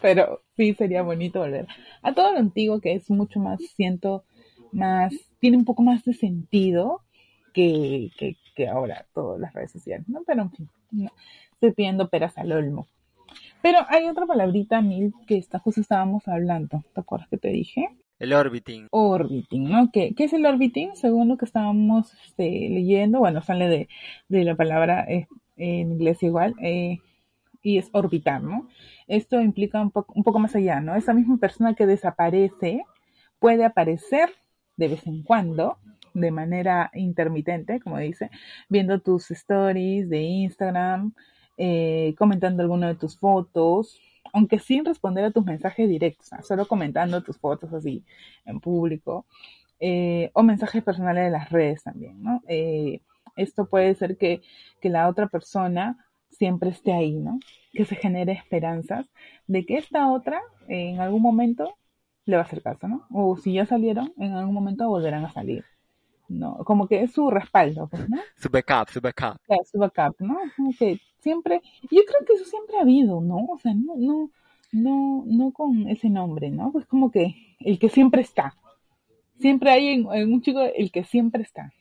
pero 0.02 0.42
sí 0.56 0.74
sería 0.74 1.02
bonito 1.02 1.40
volver 1.40 1.66
a 2.02 2.12
todo 2.12 2.32
lo 2.32 2.38
antiguo 2.38 2.80
que 2.80 2.94
es 2.94 3.10
mucho 3.10 3.40
más, 3.40 3.60
siento, 3.76 4.24
más, 4.72 5.14
tiene 5.38 5.56
un 5.56 5.64
poco 5.64 5.82
más 5.82 6.04
de 6.04 6.14
sentido 6.14 7.02
que, 7.54 8.10
que, 8.54 8.68
ahora 8.68 9.06
todas 9.14 9.40
las 9.40 9.52
redes 9.52 9.70
sociales, 9.70 10.08
¿no? 10.08 10.22
Pero 10.26 10.42
en 10.42 10.50
fin, 10.50 10.68
estoy 11.52 11.72
pidiendo 11.72 12.08
peras 12.08 12.36
al 12.38 12.50
olmo. 12.50 12.88
Pero 13.62 13.78
hay 13.88 14.06
otra 14.06 14.26
palabrita, 14.26 14.80
Mil, 14.82 15.14
que 15.26 15.36
está, 15.36 15.58
justo 15.58 15.80
estábamos 15.80 16.26
hablando. 16.26 16.82
¿Te 16.92 17.00
acuerdas 17.00 17.28
que 17.28 17.38
te 17.38 17.48
dije? 17.48 17.88
El 18.18 18.32
orbiting. 18.32 18.88
Orbiting, 18.90 19.70
¿no? 19.70 19.90
¿Qué, 19.92 20.14
es 20.16 20.32
el 20.32 20.46
orbiting? 20.46 20.96
Según 20.96 21.28
lo 21.28 21.36
que 21.36 21.44
estábamos 21.44 22.12
este, 22.24 22.44
leyendo, 22.44 23.20
bueno, 23.20 23.42
sale 23.42 23.88
de, 24.28 24.44
la 24.44 24.56
palabra 24.56 25.04
eh, 25.08 25.28
en 25.56 25.92
inglés 25.92 26.22
igual, 26.22 26.54
eh, 26.60 26.98
y 27.62 27.78
es 27.78 27.88
orbitar, 27.92 28.42
¿no? 28.42 28.68
Esto 29.06 29.40
implica 29.40 29.80
un, 29.80 29.92
un 30.14 30.24
poco 30.24 30.38
más 30.38 30.54
allá, 30.56 30.80
¿no? 30.80 30.96
Esa 30.96 31.14
misma 31.14 31.36
persona 31.38 31.74
que 31.74 31.86
desaparece 31.86 32.84
puede 33.38 33.64
aparecer 33.64 34.30
de 34.76 34.88
vez 34.88 35.06
en 35.06 35.22
cuando, 35.22 35.78
de 36.14 36.30
manera 36.30 36.90
intermitente, 36.94 37.80
como 37.80 37.98
dice, 37.98 38.30
viendo 38.68 39.00
tus 39.00 39.30
stories 39.30 40.08
de 40.08 40.22
Instagram, 40.22 41.12
eh, 41.56 42.14
comentando 42.16 42.62
alguna 42.62 42.88
de 42.88 42.94
tus 42.94 43.18
fotos, 43.18 44.00
aunque 44.32 44.58
sin 44.58 44.84
responder 44.84 45.24
a 45.24 45.30
tus 45.30 45.44
mensajes 45.44 45.88
directos, 45.88 46.30
solo 46.46 46.66
comentando 46.66 47.22
tus 47.22 47.38
fotos 47.38 47.72
así 47.72 48.04
en 48.44 48.60
público, 48.60 49.26
eh, 49.80 50.30
o 50.34 50.42
mensajes 50.42 50.82
personales 50.82 51.24
de 51.24 51.30
las 51.30 51.50
redes 51.50 51.82
también, 51.82 52.22
¿no? 52.22 52.42
Eh, 52.48 53.00
esto 53.36 53.66
puede 53.68 53.94
ser 53.94 54.16
que, 54.16 54.42
que 54.80 54.90
la 54.90 55.08
otra 55.08 55.28
persona 55.28 56.04
siempre 56.30 56.70
esté 56.70 56.92
ahí, 56.92 57.16
¿no? 57.16 57.38
Que 57.72 57.84
se 57.84 57.96
genere 57.96 58.32
esperanzas 58.32 59.06
de 59.46 59.64
que 59.66 59.78
esta 59.78 60.10
otra 60.10 60.40
en 60.68 61.00
algún 61.00 61.22
momento 61.22 61.74
le 62.26 62.36
va 62.36 62.42
a 62.42 62.46
hacer 62.46 62.62
caso, 62.62 62.88
¿no? 62.88 63.06
O 63.12 63.36
si 63.36 63.54
ya 63.54 63.66
salieron, 63.66 64.12
en 64.18 64.32
algún 64.32 64.54
momento 64.54 64.88
volverán 64.88 65.24
a 65.24 65.32
salir. 65.32 65.64
No, 66.28 66.58
como 66.64 66.86
que 66.86 67.02
es 67.02 67.12
su 67.12 67.30
respaldo, 67.30 67.88
pues, 67.88 68.08
¿no? 68.08 68.18
Su 68.36 68.50
backup, 68.50 68.90
su 68.90 69.00
backup. 69.00 69.38
su 69.64 69.78
backup, 69.78 70.20
¿no? 70.20 70.38
Como 70.56 70.72
que 70.78 71.00
siempre, 71.20 71.62
yo 71.90 72.02
creo 72.06 72.26
que 72.26 72.34
eso 72.34 72.44
siempre 72.44 72.76
ha 72.76 72.82
habido, 72.82 73.20
¿no? 73.20 73.46
O 73.46 73.58
sea, 73.58 73.72
no, 73.74 73.94
no, 73.96 74.30
no, 74.72 75.24
no 75.26 75.52
con 75.52 75.88
ese 75.88 76.10
nombre, 76.10 76.50
¿no? 76.50 76.70
Pues 76.70 76.86
como 76.86 77.10
que 77.10 77.56
el 77.60 77.78
que 77.78 77.88
siempre 77.88 78.20
está. 78.22 78.54
Siempre 79.40 79.70
hay 79.70 79.88
en 79.88 80.32
un 80.32 80.42
chico 80.42 80.60
el 80.60 80.90
que 80.90 81.04
siempre 81.04 81.42
está. 81.42 81.72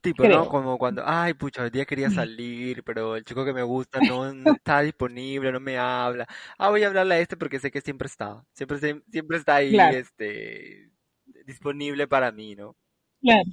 Tipo, 0.00 0.24
¿no? 0.28 0.48
Como 0.48 0.78
cuando, 0.78 1.02
ay, 1.04 1.34
pucha, 1.34 1.64
el 1.64 1.70
día 1.70 1.84
quería 1.84 2.10
salir, 2.10 2.84
pero 2.84 3.16
el 3.16 3.24
chico 3.24 3.44
que 3.44 3.52
me 3.52 3.62
gusta 3.62 3.98
no, 4.00 4.30
está 4.52 4.80
disponible, 4.82 5.50
no 5.50 5.58
me 5.58 5.78
habla. 5.78 6.26
Ah, 6.58 6.70
voy 6.70 6.84
a 6.84 6.88
hablarle 6.88 7.16
a 7.16 7.18
este 7.18 7.36
porque 7.36 7.58
sé 7.58 7.70
que 7.70 7.80
siempre 7.80 8.06
está. 8.06 8.44
Siempre, 8.52 8.78
siempre 9.10 9.36
está 9.36 9.56
ahí, 9.56 9.76
este, 9.76 10.90
disponible 11.44 12.06
para 12.06 12.30
mí, 12.30 12.54
¿no? 12.54 12.76
Claro. 13.20 13.50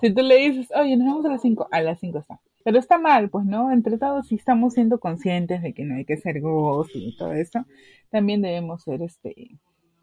Si 0.00 0.12
tú 0.12 0.22
le 0.22 0.36
dices, 0.36 0.68
oye, 0.74 0.96
nos 0.96 1.06
vamos 1.06 1.26
a 1.26 1.30
las 1.30 1.42
5, 1.42 1.68
a 1.70 1.80
las 1.80 2.00
5 2.00 2.18
está. 2.18 2.40
Pero 2.64 2.78
está 2.78 2.98
mal, 2.98 3.30
pues, 3.30 3.46
¿no? 3.46 3.72
Entre 3.72 3.98
todos, 3.98 4.28
si 4.28 4.34
estamos 4.34 4.74
siendo 4.74 5.00
conscientes 5.00 5.62
de 5.62 5.72
que 5.72 5.84
no 5.84 5.96
hay 5.96 6.04
que 6.04 6.16
ser 6.16 6.40
ghost 6.40 6.90
y 6.94 7.16
todo 7.16 7.32
eso, 7.32 7.64
también 8.10 8.42
debemos 8.42 8.82
ser, 8.82 9.02
este, 9.02 9.58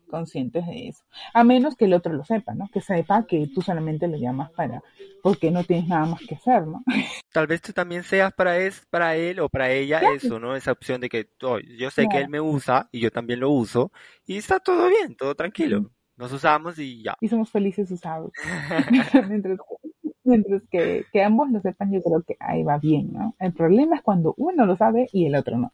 conscientes 0.05 0.65
de 0.65 0.87
eso. 0.87 1.03
A 1.33 1.43
menos 1.43 1.75
que 1.75 1.85
el 1.85 1.93
otro 1.93 2.13
lo 2.13 2.23
sepa, 2.23 2.53
¿no? 2.53 2.69
Que 2.71 2.81
sepa 2.81 3.25
que 3.27 3.47
tú 3.53 3.61
solamente 3.61 4.07
lo 4.07 4.17
llamas 4.17 4.51
para, 4.51 4.81
porque 5.21 5.51
no 5.51 5.63
tienes 5.63 5.87
nada 5.87 6.05
más 6.05 6.21
que 6.21 6.35
hacer, 6.35 6.65
¿no? 6.65 6.83
Tal 7.31 7.47
vez 7.47 7.61
tú 7.61 7.73
también 7.73 8.03
seas 8.03 8.33
para, 8.33 8.57
es, 8.57 8.85
para 8.89 9.15
él 9.15 9.39
o 9.39 9.49
para 9.49 9.69
ella 9.71 10.01
eso, 10.15 10.39
¿no? 10.39 10.55
Esa 10.55 10.71
opción 10.71 11.01
de 11.01 11.09
que 11.09 11.29
oh, 11.43 11.59
yo 11.59 11.91
sé 11.91 12.07
que 12.09 12.19
él 12.19 12.29
me 12.29 12.39
usa 12.39 12.87
y 12.91 13.01
yo 13.01 13.11
también 13.11 13.41
lo 13.41 13.49
uso 13.49 13.91
y 14.25 14.37
está 14.37 14.59
todo 14.59 14.87
bien, 14.87 15.15
todo 15.15 15.35
tranquilo. 15.35 15.91
Nos 16.17 16.31
usamos 16.31 16.79
y 16.79 17.03
ya. 17.03 17.15
Y 17.19 17.27
somos 17.27 17.49
felices 17.51 17.91
usados. 17.91 18.31
mientras, 20.23 20.63
que, 20.71 21.05
que 21.11 21.23
ambos 21.23 21.49
lo 21.51 21.61
sepan, 21.61 21.91
yo 21.91 22.01
creo 22.01 22.23
que 22.23 22.35
ahí 22.39 22.63
va 22.63 22.77
bien, 22.77 23.13
¿no? 23.13 23.35
El 23.39 23.53
problema 23.53 23.97
es 23.97 24.01
cuando 24.01 24.33
uno 24.37 24.65
lo 24.65 24.75
sabe 24.75 25.07
y 25.11 25.25
el 25.25 25.35
otro 25.35 25.57
no. 25.57 25.73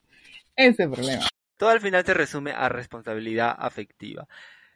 Ese 0.56 0.88
problema. 0.88 1.24
Todo 1.58 1.70
al 1.70 1.80
final 1.80 2.04
se 2.04 2.14
resume 2.14 2.52
a 2.52 2.70
responsabilidad 2.70 3.56
afectiva. 3.58 4.28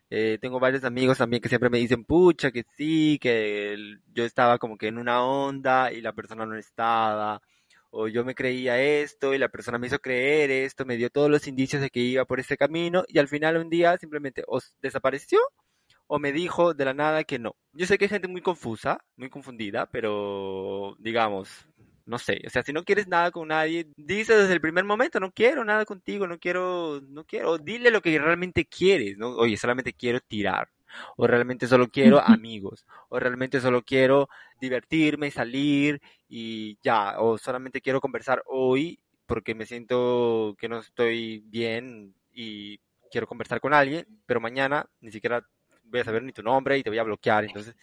Eh, 0.09 0.37
tengo 0.39 0.59
varios 0.59 0.83
amigos 0.83 1.17
también 1.17 1.41
que 1.41 1.49
siempre 1.49 1.69
me 1.69 1.79
dicen, 1.79 2.05
pucha, 2.05 2.51
que 2.51 2.63
sí, 2.77 3.17
que 3.19 3.97
yo 4.13 4.23
estaba 4.23 4.59
como 4.59 4.77
que 4.77 4.87
en 4.87 4.97
una 4.97 5.23
onda 5.23 5.91
y 5.91 6.01
la 6.01 6.13
persona 6.13 6.45
no 6.45 6.55
estaba, 6.55 7.41
o 7.97 8.09
yo 8.09 8.25
me 8.25 8.35
creía 8.35 8.81
esto 8.81 9.33
y 9.33 9.37
la 9.37 9.47
persona 9.49 9.77
me 9.77 9.87
hizo 9.87 9.99
creer 9.99 10.51
esto, 10.51 10.85
me 10.85 10.97
dio 10.97 11.09
todos 11.09 11.29
los 11.29 11.47
indicios 11.47 11.81
de 11.81 11.89
que 11.89 12.01
iba 12.01 12.25
por 12.25 12.41
ese 12.41 12.57
camino 12.57 13.05
y 13.07 13.19
al 13.19 13.29
final 13.29 13.57
un 13.57 13.69
día 13.69 13.97
simplemente 13.97 14.43
os 14.47 14.75
desapareció 14.81 15.39
o 16.07 16.19
me 16.19 16.33
dijo 16.33 16.73
de 16.73 16.85
la 16.85 16.93
nada 16.93 17.23
que 17.23 17.39
no. 17.39 17.55
Yo 17.71 17.85
sé 17.85 17.97
que 17.97 18.05
hay 18.05 18.09
gente 18.09 18.27
muy 18.27 18.41
confusa, 18.41 18.99
muy 19.15 19.29
confundida, 19.29 19.89
pero 19.89 20.95
digamos, 20.99 21.67
no 22.05 22.19
sé, 22.19 22.41
o 22.45 22.49
sea, 22.49 22.63
si 22.63 22.73
no 22.73 22.83
quieres 22.83 23.07
nada 23.07 23.31
con 23.31 23.47
nadie, 23.47 23.87
dice 23.95 24.35
desde 24.35 24.53
el 24.53 24.61
primer 24.61 24.83
momento, 24.83 25.19
no 25.21 25.31
quiero 25.31 25.63
nada 25.63 25.85
contigo, 25.85 26.27
no 26.27 26.37
quiero, 26.37 27.01
no 27.01 27.23
quiero, 27.23 27.57
dile 27.57 27.91
lo 27.91 28.01
que 28.01 28.19
realmente 28.19 28.65
quieres, 28.65 29.17
¿no? 29.17 29.29
Oye, 29.37 29.57
solamente 29.57 29.93
quiero 29.93 30.19
tirar, 30.19 30.69
o 31.17 31.27
realmente 31.27 31.67
solo 31.67 31.87
quiero 31.89 32.19
amigos, 32.25 32.85
o 33.09 33.19
realmente 33.19 33.59
solo 33.61 33.83
quiero 33.83 34.29
divertirme, 34.59 35.31
salir 35.31 36.01
y 36.27 36.77
ya, 36.81 37.19
o 37.19 37.37
solamente 37.37 37.81
quiero 37.81 38.01
conversar 38.01 38.43
hoy 38.45 38.99
porque 39.25 39.55
me 39.55 39.65
siento 39.65 40.55
que 40.59 40.69
no 40.69 40.79
estoy 40.79 41.39
bien 41.45 42.13
y 42.31 42.79
quiero 43.11 43.27
conversar 43.27 43.59
con 43.59 43.73
alguien, 43.73 44.05
pero 44.25 44.39
mañana 44.39 44.85
ni 45.01 45.11
siquiera 45.11 45.45
voy 45.83 45.99
a 45.99 46.03
saber 46.03 46.23
ni 46.23 46.31
tu 46.31 46.43
nombre 46.43 46.77
y 46.77 46.83
te 46.83 46.89
voy 46.89 46.99
a 46.99 47.03
bloquear. 47.03 47.45
Entonces, 47.45 47.75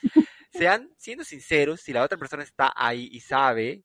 sean 0.53 0.91
siendo 0.97 1.25
sinceros, 1.25 1.81
si 1.81 1.93
la 1.93 2.03
otra 2.03 2.19
persona 2.19 2.43
está 2.43 2.73
ahí 2.77 3.09
y 3.11 3.21
sabe 3.21 3.83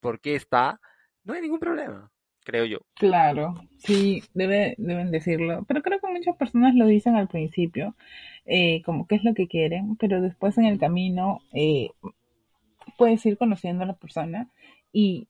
por 0.00 0.20
qué 0.20 0.34
está, 0.34 0.80
no 1.24 1.34
hay 1.34 1.42
ningún 1.42 1.60
problema, 1.60 2.10
creo 2.50 2.64
yo. 2.64 2.78
Claro, 2.94 3.54
sí, 3.78 4.22
debe, 4.34 4.74
deben 4.78 5.10
decirlo, 5.10 5.64
pero 5.68 5.82
creo 5.82 6.00
que 6.00 6.12
muchas 6.12 6.36
personas 6.36 6.74
lo 6.74 6.86
dicen 6.86 7.16
al 7.16 7.28
principio, 7.28 7.94
eh, 8.44 8.82
como 8.82 9.06
qué 9.06 9.16
es 9.16 9.24
lo 9.24 9.34
que 9.34 9.48
quieren, 9.48 9.96
pero 9.96 10.20
después 10.20 10.58
en 10.58 10.64
el 10.64 10.78
camino 10.78 11.40
eh, 11.52 11.90
puedes 12.98 13.24
ir 13.26 13.38
conociendo 13.38 13.84
a 13.84 13.86
la 13.86 13.94
persona 13.94 14.48
y 14.92 15.28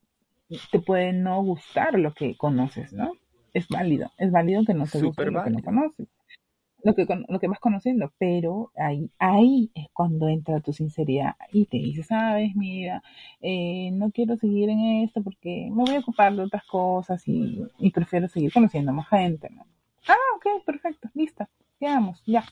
te 0.73 0.81
puede 0.81 1.13
no 1.13 1.43
gustar 1.43 1.99
lo 1.99 2.13
que 2.13 2.37
conoces, 2.37 2.93
¿no? 2.93 3.13
Es 3.53 3.69
válido, 3.69 4.11
es 4.17 4.31
válido 4.31 4.65
que 4.65 4.75
no 4.75 4.87
te 4.87 5.01
guste 5.01 5.31
lo 5.31 5.45
que 5.45 5.51
no 5.51 5.63
conoces 5.63 6.09
lo 6.83 6.95
que, 6.95 7.07
lo 7.29 7.39
que 7.39 7.49
vas 7.49 7.61
conociendo, 7.61 8.13
pero 8.19 8.73
ahí, 8.77 9.11
ahí 9.19 9.71
es 9.75 9.89
cuando 9.93 10.29
entra 10.29 10.61
tu 10.61 10.73
sinceridad 10.73 11.35
y 11.53 11.67
te 11.67 11.79
dices, 11.79 12.07
sabes, 12.07 12.55
mira, 12.55 13.03
eh, 13.41 13.91
no 13.93 14.11
quiero 14.11 14.37
seguir 14.37 14.71
en 14.71 15.03
esto 15.05 15.23
porque 15.23 15.69
me 15.71 15.85
voy 15.85 15.97
a 15.97 16.01
ocupar 16.01 16.35
de 16.35 16.43
otras 16.43 16.65
cosas 16.65 17.23
y, 17.27 17.67
prefiero 17.93 18.29
seguir 18.29 18.53
conociendo 18.53 18.93
más 18.93 19.09
gente, 19.09 19.51
¿no? 19.51 19.67
Ah, 20.09 20.15
ok, 20.37 20.65
perfecto, 20.65 21.09
listo, 21.15 21.47
quedamos, 21.79 22.23
ya, 22.27 22.45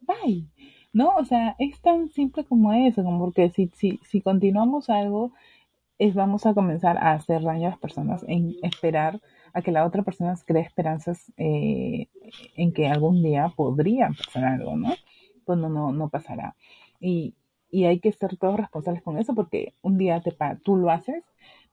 bye. 0.00 0.46
¿No? 0.92 1.10
O 1.16 1.24
sea, 1.24 1.54
es 1.60 1.80
tan 1.80 2.08
simple 2.10 2.44
como 2.44 2.72
eso, 2.72 3.04
como 3.04 3.20
porque 3.20 3.50
si, 3.50 3.70
si, 3.74 4.00
si 4.02 4.20
continuamos 4.22 4.90
algo, 4.90 5.32
es 5.98 6.14
vamos 6.14 6.46
a 6.46 6.54
comenzar 6.54 6.98
a 6.98 7.12
hacer 7.12 7.42
daño 7.42 7.68
a 7.68 7.70
las 7.70 7.78
personas 7.78 8.24
en 8.26 8.56
esperar 8.62 9.20
a 9.52 9.62
que 9.62 9.72
la 9.72 9.84
otra 9.84 10.02
persona 10.02 10.34
cree 10.44 10.62
esperanzas 10.62 11.32
eh, 11.36 12.08
en 12.56 12.72
que 12.72 12.88
algún 12.88 13.22
día 13.22 13.52
podría 13.56 14.10
pasar 14.10 14.44
algo, 14.44 14.76
¿no? 14.76 14.94
Pues 15.44 15.58
no, 15.58 15.68
no, 15.92 16.08
pasará. 16.08 16.54
Y, 17.00 17.34
y 17.70 17.84
hay 17.84 18.00
que 18.00 18.12
ser 18.12 18.36
todos 18.36 18.58
responsables 18.58 19.02
con 19.02 19.18
eso 19.18 19.34
porque 19.34 19.74
un 19.82 19.98
día 19.98 20.20
te 20.20 20.34
tú 20.62 20.76
lo 20.76 20.90
haces, 20.90 21.24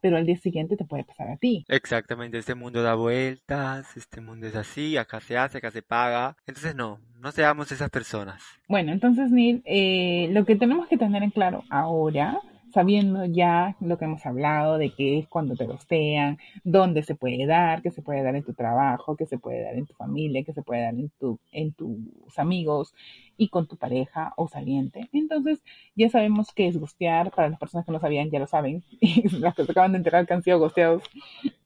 pero 0.02 0.18
al 0.18 0.26
día 0.26 0.38
siguiente 0.38 0.78
te 0.78 0.86
puede 0.86 1.04
pasar 1.04 1.30
a 1.30 1.38
ti. 1.38 1.66
Exactamente, 1.68 2.38
este 2.38 2.56
mundo 2.56 2.82
da 2.84 2.96
vueltas, 2.96 3.98
este 3.98 4.22
mundo 4.22 4.48
es 4.48 4.56
así, 4.56 4.98
acá 4.98 5.20
se 5.20 5.38
hace, 5.38 5.58
acá 5.58 5.72
se 5.72 5.82
paga. 5.82 6.36
Entonces 6.46 6.76
no, 6.76 7.00
no 7.20 7.32
seamos 7.32 7.72
esas 7.72 7.90
personas. 7.90 8.44
Bueno, 8.68 8.92
entonces 8.92 9.32
Neil, 9.32 9.62
eh, 9.66 10.30
lo 10.32 10.46
que 10.46 10.56
tenemos 10.56 10.88
que 10.88 10.98
tener 10.98 11.24
en 11.24 11.32
claro 11.32 11.64
ahora 11.70 12.40
sabiendo 12.78 13.26
ya 13.26 13.76
lo 13.82 13.98
que 13.98 14.06
hemos 14.06 14.24
hablado 14.28 14.78
de 14.78 14.92
qué 14.92 15.18
es 15.18 15.28
cuando 15.28 15.56
te 15.56 15.66
gostean, 15.66 16.38
dónde 16.64 17.02
se 17.02 17.16
puede 17.16 17.48
dar, 17.48 17.82
qué 17.82 17.90
se 17.90 18.04
puede 18.04 18.22
dar 18.22 18.36
en 18.36 18.44
tu 18.44 18.54
trabajo, 18.54 19.16
qué 19.16 19.26
se 19.26 19.40
puede 19.40 19.64
dar 19.64 19.74
en 19.74 19.88
tu 19.88 19.96
familia, 19.96 20.44
qué 20.44 20.54
se 20.54 20.62
puede 20.62 20.84
dar 20.84 20.94
en, 20.94 21.10
tu, 21.10 21.40
tus 21.76 22.38
amigos 22.38 22.94
y 23.36 23.50
con 23.50 23.66
tu 23.66 23.78
pareja 23.78 24.32
o 24.38 24.48
saliente. 24.48 25.10
Entonces, 25.12 25.64
ya 25.96 26.08
sabemos 26.12 26.54
qué 26.54 26.68
es 26.68 26.78
gostear. 26.78 27.32
Para 27.32 27.50
las 27.50 27.58
personas 27.58 27.84
que 27.84 27.92
no 27.92 28.00
sabían, 28.00 28.30
ya 28.30 28.38
lo 28.38 28.46
saben. 28.46 28.84
Y 29.02 29.28
las 29.40 29.56
que 29.56 29.64
acaban 29.64 29.94
de 29.94 29.98
enterar 29.98 30.28
que 30.28 30.36
han 30.36 30.44
sido 30.44 30.60
gosteados 30.60 31.02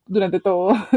durante 0.06 0.40
toda 0.40 0.88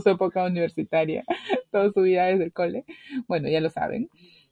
su 0.00 0.10
época 0.10 0.44
universitaria, 0.44 1.24
toda 1.72 1.90
su 1.90 2.02
vida 2.02 2.26
desde 2.26 2.44
el 2.44 2.52
cole. 2.52 2.84
Bueno, 3.26 3.48
ya 3.48 3.60
lo 3.60 3.70
saben. 3.70 4.08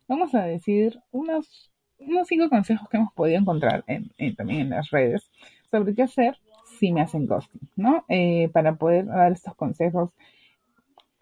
Vamos 0.09 0.35
a 0.35 0.43
decir 0.43 0.99
unos 1.13 1.72
unos 2.07 2.29
cinco 2.29 2.49
consejos 2.49 2.89
que 2.89 2.97
hemos 2.97 3.13
podido 3.13 3.39
encontrar 3.39 3.85
en, 3.87 4.11
también 4.37 4.61
en 4.61 4.71
las 4.71 4.91
redes 4.91 5.31
sobre 5.71 5.95
qué 5.95 6.03
hacer 6.03 6.39
si 6.79 6.93
me 6.93 7.01
hacen 7.01 7.27
ghosting, 7.27 7.69
¿no? 7.77 8.05
Eh, 8.09 8.49
para 8.53 8.77
poder 8.77 9.07
dar 9.07 9.33
estos 9.33 9.55
consejos, 9.55 10.11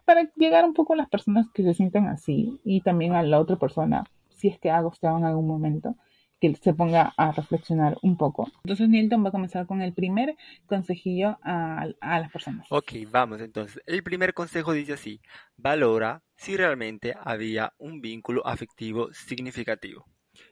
para 0.05 0.29
llegar 0.35 0.65
un 0.65 0.73
poco 0.73 0.93
a 0.93 0.97
las 0.97 1.09
personas 1.09 1.47
que 1.53 1.63
se 1.63 1.73
sienten 1.73 2.07
así 2.07 2.59
y 2.63 2.81
también 2.81 3.13
a 3.13 3.23
la 3.23 3.39
otra 3.39 3.57
persona, 3.57 4.05
si 4.29 4.47
es 4.47 4.59
que 4.59 4.71
ha 4.71 4.81
ghosteado 4.81 5.17
en 5.17 5.25
algún 5.25 5.47
momento, 5.47 5.95
que 6.41 6.55
se 6.55 6.73
ponga 6.73 7.13
a 7.17 7.31
reflexionar 7.31 7.97
un 8.01 8.17
poco. 8.17 8.49
Entonces 8.63 8.89
Nilton 8.89 9.23
va 9.23 9.29
a 9.29 9.31
comenzar 9.31 9.67
con 9.67 9.81
el 9.81 9.93
primer 9.93 10.35
consejillo 10.65 11.37
a, 11.43 11.85
a 12.01 12.19
las 12.19 12.31
personas. 12.31 12.65
Ok, 12.71 12.93
vamos 13.11 13.39
entonces. 13.41 13.79
El 13.85 14.01
primer 14.01 14.33
consejo 14.33 14.73
dice 14.73 14.93
así, 14.93 15.21
valora 15.55 16.23
si 16.35 16.57
realmente 16.57 17.13
había 17.23 17.73
un 17.77 18.01
vínculo 18.01 18.45
afectivo 18.45 19.13
significativo. 19.13 20.05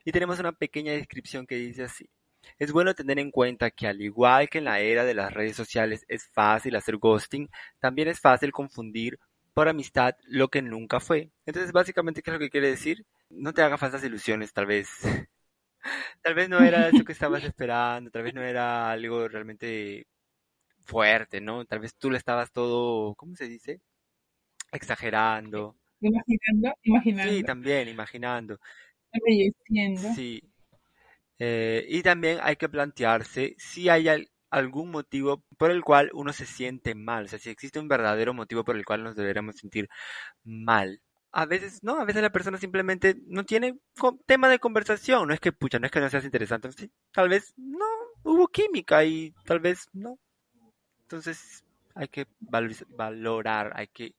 Y 0.06 0.12
tenemos 0.12 0.40
una 0.40 0.52
pequeña 0.52 0.92
descripción 0.94 1.46
que 1.46 1.56
dice 1.56 1.84
así. 1.84 2.10
Es 2.58 2.72
bueno 2.72 2.94
tener 2.94 3.20
en 3.20 3.32
cuenta 3.32 3.72
que 3.72 3.88
al 3.88 4.02
igual 4.02 4.50
que 4.50 4.60
en 4.60 4.66
la 4.66 4.80
era 4.80 5.04
de 5.04 5.14
las 5.14 5.34
redes 5.34 5.56
sociales 5.56 6.06
es 6.08 6.28
fácil 6.30 6.76
hacer 6.76 6.98
ghosting, 6.98 7.50
también 7.80 8.08
es 8.08 8.20
fácil 8.20 8.52
confundir 8.52 9.20
por 9.54 9.68
amistad 9.68 10.16
lo 10.24 10.48
que 10.50 10.62
nunca 10.62 11.00
fue. 11.00 11.32
Entonces, 11.46 11.72
básicamente, 11.72 12.22
¿qué 12.22 12.32
es 12.32 12.34
lo 12.34 12.40
que 12.40 12.50
quiere 12.50 12.70
decir? 12.70 13.06
No 13.30 13.54
te 13.54 13.62
haga 13.62 13.78
falsas 13.78 14.04
ilusiones, 14.04 14.54
tal 14.54 14.66
vez. 14.66 14.90
tal 16.22 16.34
vez 16.34 16.50
no 16.50 16.60
era 16.60 16.88
eso 16.90 17.04
que 17.04 17.12
estabas 17.12 17.44
esperando, 17.44 18.12
tal 18.12 18.24
vez 18.24 18.34
no 18.34 18.44
era 18.44 18.92
algo 18.92 19.28
realmente 19.28 20.08
fuerte, 20.84 21.42
¿no? 21.42 21.66
Tal 21.66 21.80
vez 21.80 21.96
tú 21.96 22.10
le 22.10 22.18
estabas 22.18 22.52
todo, 22.52 23.16
¿cómo 23.16 23.36
se 23.36 23.48
dice? 23.48 23.82
Exagerando. 24.72 25.76
Imaginando, 26.02 26.74
imaginando. 26.84 27.34
Sí, 27.34 27.44
también, 27.44 27.90
imaginando. 27.90 28.60
Eh, 31.40 31.86
y 31.88 32.04
también 32.04 32.40
hay 32.42 32.58
que 32.58 32.68
plantearse 32.68 33.56
si 33.58 33.88
hay 33.90 34.08
algún 34.50 34.92
motivo 34.92 35.44
por 35.58 35.72
el 35.72 35.84
cual 35.84 36.10
uno 36.14 36.34
se 36.34 36.46
siente 36.46 36.96
mal, 36.96 37.26
o 37.26 37.28
sea, 37.30 37.40
si 37.40 37.50
existe 37.50 37.80
un 37.80 37.88
verdadero 37.88 38.34
motivo 38.34 38.64
por 38.66 38.76
el 38.76 38.86
cual 38.86 39.04
nos 39.04 39.16
deberíamos 39.16 39.56
sentir 39.56 39.88
mal. 40.44 41.02
A 41.32 41.46
veces 41.46 41.84
no, 41.84 42.00
a 42.00 42.06
veces 42.06 42.24
la 42.24 42.32
persona 42.32 42.58
simplemente 42.58 43.16
no 43.28 43.46
tiene 43.46 43.80
tema 44.26 44.50
de 44.50 44.60
conversación, 44.60 45.28
no 45.28 45.34
es 45.34 45.40
que 45.40 45.52
pucha, 45.52 45.80
no 45.80 45.86
es 45.86 45.92
que 45.92 46.00
no 46.02 46.10
seas 46.10 46.26
interesante, 46.26 46.70
tal 47.14 47.30
vez 47.30 47.54
no 47.58 47.86
hubo 48.24 48.48
química 48.48 49.06
y 49.06 49.34
tal 49.46 49.60
vez 49.60 49.88
no. 49.94 50.18
Entonces 51.04 51.64
hay 51.96 52.08
que 52.08 52.28
valorar, 52.40 53.74
hay 53.76 53.88
que 53.88 54.16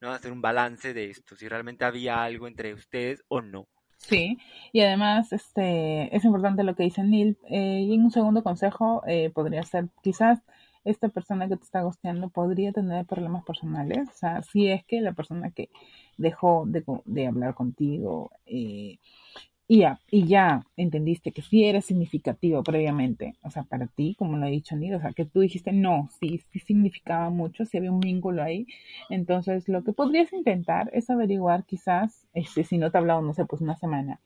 ¿no? 0.00 0.10
hacer 0.12 0.32
un 0.32 0.42
balance 0.42 0.94
de 0.94 1.10
esto, 1.10 1.36
si 1.36 1.48
realmente 1.48 1.84
había 1.84 2.22
algo 2.22 2.48
entre 2.48 2.74
ustedes 2.74 3.22
o 3.28 3.40
no. 3.40 3.68
Sí, 4.00 4.38
y 4.72 4.80
además 4.80 5.32
este, 5.32 6.14
es 6.16 6.24
importante 6.24 6.64
lo 6.64 6.74
que 6.74 6.84
dice 6.84 7.04
Neil. 7.04 7.38
Eh, 7.48 7.82
y 7.86 7.94
en 7.94 8.04
un 8.04 8.10
segundo 8.10 8.42
consejo 8.42 9.02
eh, 9.06 9.30
podría 9.30 9.62
ser, 9.62 9.88
quizás 10.02 10.40
esta 10.84 11.08
persona 11.08 11.48
que 11.48 11.56
te 11.56 11.64
está 11.64 11.82
gosteando 11.82 12.30
podría 12.30 12.72
tener 12.72 13.06
problemas 13.06 13.44
personales. 13.44 14.08
O 14.08 14.12
sea, 14.18 14.42
si 14.42 14.68
es 14.68 14.84
que 14.84 15.00
la 15.00 15.12
persona 15.12 15.50
que 15.50 15.68
dejó 16.16 16.64
de, 16.66 16.82
de 17.04 17.26
hablar 17.26 17.54
contigo 17.54 18.32
eh, 18.46 18.98
y 19.72 19.78
ya, 19.82 20.00
y 20.10 20.26
ya 20.26 20.66
entendiste 20.76 21.30
que 21.30 21.42
sí 21.42 21.64
era 21.64 21.80
significativo 21.80 22.60
previamente, 22.64 23.36
o 23.44 23.50
sea, 23.50 23.62
para 23.62 23.86
ti, 23.86 24.16
como 24.18 24.36
lo 24.36 24.46
ha 24.46 24.48
dicho 24.48 24.74
Nido, 24.74 24.98
o 24.98 25.00
sea, 25.00 25.12
que 25.12 25.24
tú 25.24 25.42
dijiste 25.42 25.72
no, 25.72 26.08
sí, 26.18 26.42
sí 26.50 26.58
significaba 26.58 27.30
mucho, 27.30 27.64
si 27.64 27.76
había 27.78 27.92
un 27.92 28.00
vínculo 28.00 28.42
ahí. 28.42 28.66
Entonces, 29.10 29.68
lo 29.68 29.84
que 29.84 29.92
podrías 29.92 30.32
intentar 30.32 30.90
es 30.92 31.08
averiguar 31.08 31.64
quizás, 31.66 32.26
este, 32.34 32.64
si 32.64 32.78
no 32.78 32.90
te 32.90 32.98
ha 32.98 33.00
hablado, 33.00 33.22
no 33.22 33.32
sé, 33.32 33.44
pues 33.44 33.62
una 33.62 33.76
semana, 33.76 34.18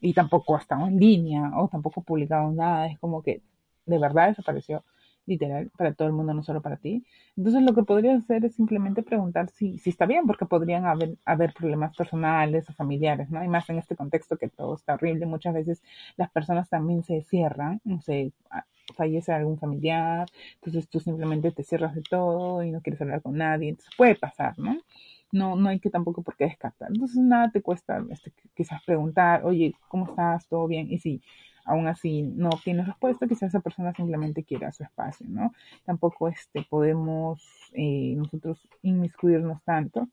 y 0.00 0.12
tampoco 0.14 0.54
ha 0.54 0.62
en 0.86 1.00
línea, 1.00 1.50
o 1.56 1.66
tampoco 1.66 2.02
publicado 2.02 2.52
nada, 2.52 2.86
es 2.86 2.96
como 3.00 3.24
que 3.24 3.42
de 3.86 3.98
verdad 3.98 4.28
desapareció 4.28 4.84
literal, 5.26 5.70
para 5.76 5.92
todo 5.94 6.08
el 6.08 6.14
mundo, 6.14 6.34
no 6.34 6.42
solo 6.42 6.62
para 6.62 6.76
ti. 6.76 7.04
Entonces 7.36 7.62
lo 7.62 7.74
que 7.74 7.82
podrías 7.82 8.22
hacer 8.22 8.44
es 8.44 8.54
simplemente 8.54 9.02
preguntar 9.02 9.50
si, 9.50 9.78
si 9.78 9.90
está 9.90 10.06
bien, 10.06 10.26
porque 10.26 10.46
podrían 10.46 10.86
haber, 10.86 11.16
haber 11.24 11.52
problemas 11.54 11.96
personales 11.96 12.68
o 12.68 12.72
familiares, 12.72 13.30
¿no? 13.30 13.42
Y 13.44 13.48
más 13.48 13.68
en 13.70 13.78
este 13.78 13.96
contexto 13.96 14.36
que 14.36 14.48
todo 14.48 14.74
está 14.74 14.94
horrible, 14.94 15.26
muchas 15.26 15.54
veces 15.54 15.82
las 16.16 16.30
personas 16.30 16.68
también 16.68 17.04
se 17.04 17.22
cierran, 17.22 17.80
no 17.84 18.00
sé, 18.00 18.32
fallece 18.96 19.32
algún 19.32 19.58
familiar, 19.58 20.28
entonces 20.56 20.88
tú 20.88 21.00
simplemente 21.00 21.50
te 21.52 21.62
cierras 21.62 21.94
de 21.94 22.02
todo 22.02 22.62
y 22.62 22.70
no 22.70 22.80
quieres 22.80 23.00
hablar 23.00 23.22
con 23.22 23.36
nadie, 23.36 23.70
entonces 23.70 23.94
puede 23.96 24.14
pasar, 24.14 24.58
¿no? 24.58 24.78
No, 25.32 25.56
no 25.56 25.70
hay 25.70 25.80
que 25.80 25.88
tampoco 25.88 26.22
por 26.22 26.36
qué 26.36 26.44
descartar. 26.44 26.90
Entonces 26.92 27.16
nada 27.16 27.50
te 27.50 27.62
cuesta 27.62 28.04
este, 28.10 28.32
quizás 28.54 28.82
preguntar, 28.84 29.44
oye, 29.46 29.74
¿cómo 29.88 30.06
estás? 30.06 30.46
¿Todo 30.46 30.66
bien? 30.68 30.90
Y 30.90 30.98
si 30.98 31.22
aún 31.64 31.86
así 31.86 32.22
no 32.22 32.50
obtiene 32.50 32.84
respuesta, 32.84 33.26
quizás 33.26 33.50
esa 33.50 33.60
persona 33.60 33.94
simplemente 33.94 34.44
quiera 34.44 34.72
su 34.72 34.82
espacio, 34.82 35.26
¿no? 35.28 35.52
Tampoco 35.84 36.28
este, 36.28 36.62
podemos 36.68 37.42
eh, 37.72 38.14
nosotros 38.16 38.68
inmiscuirnos 38.82 39.62
tanto, 39.64 40.08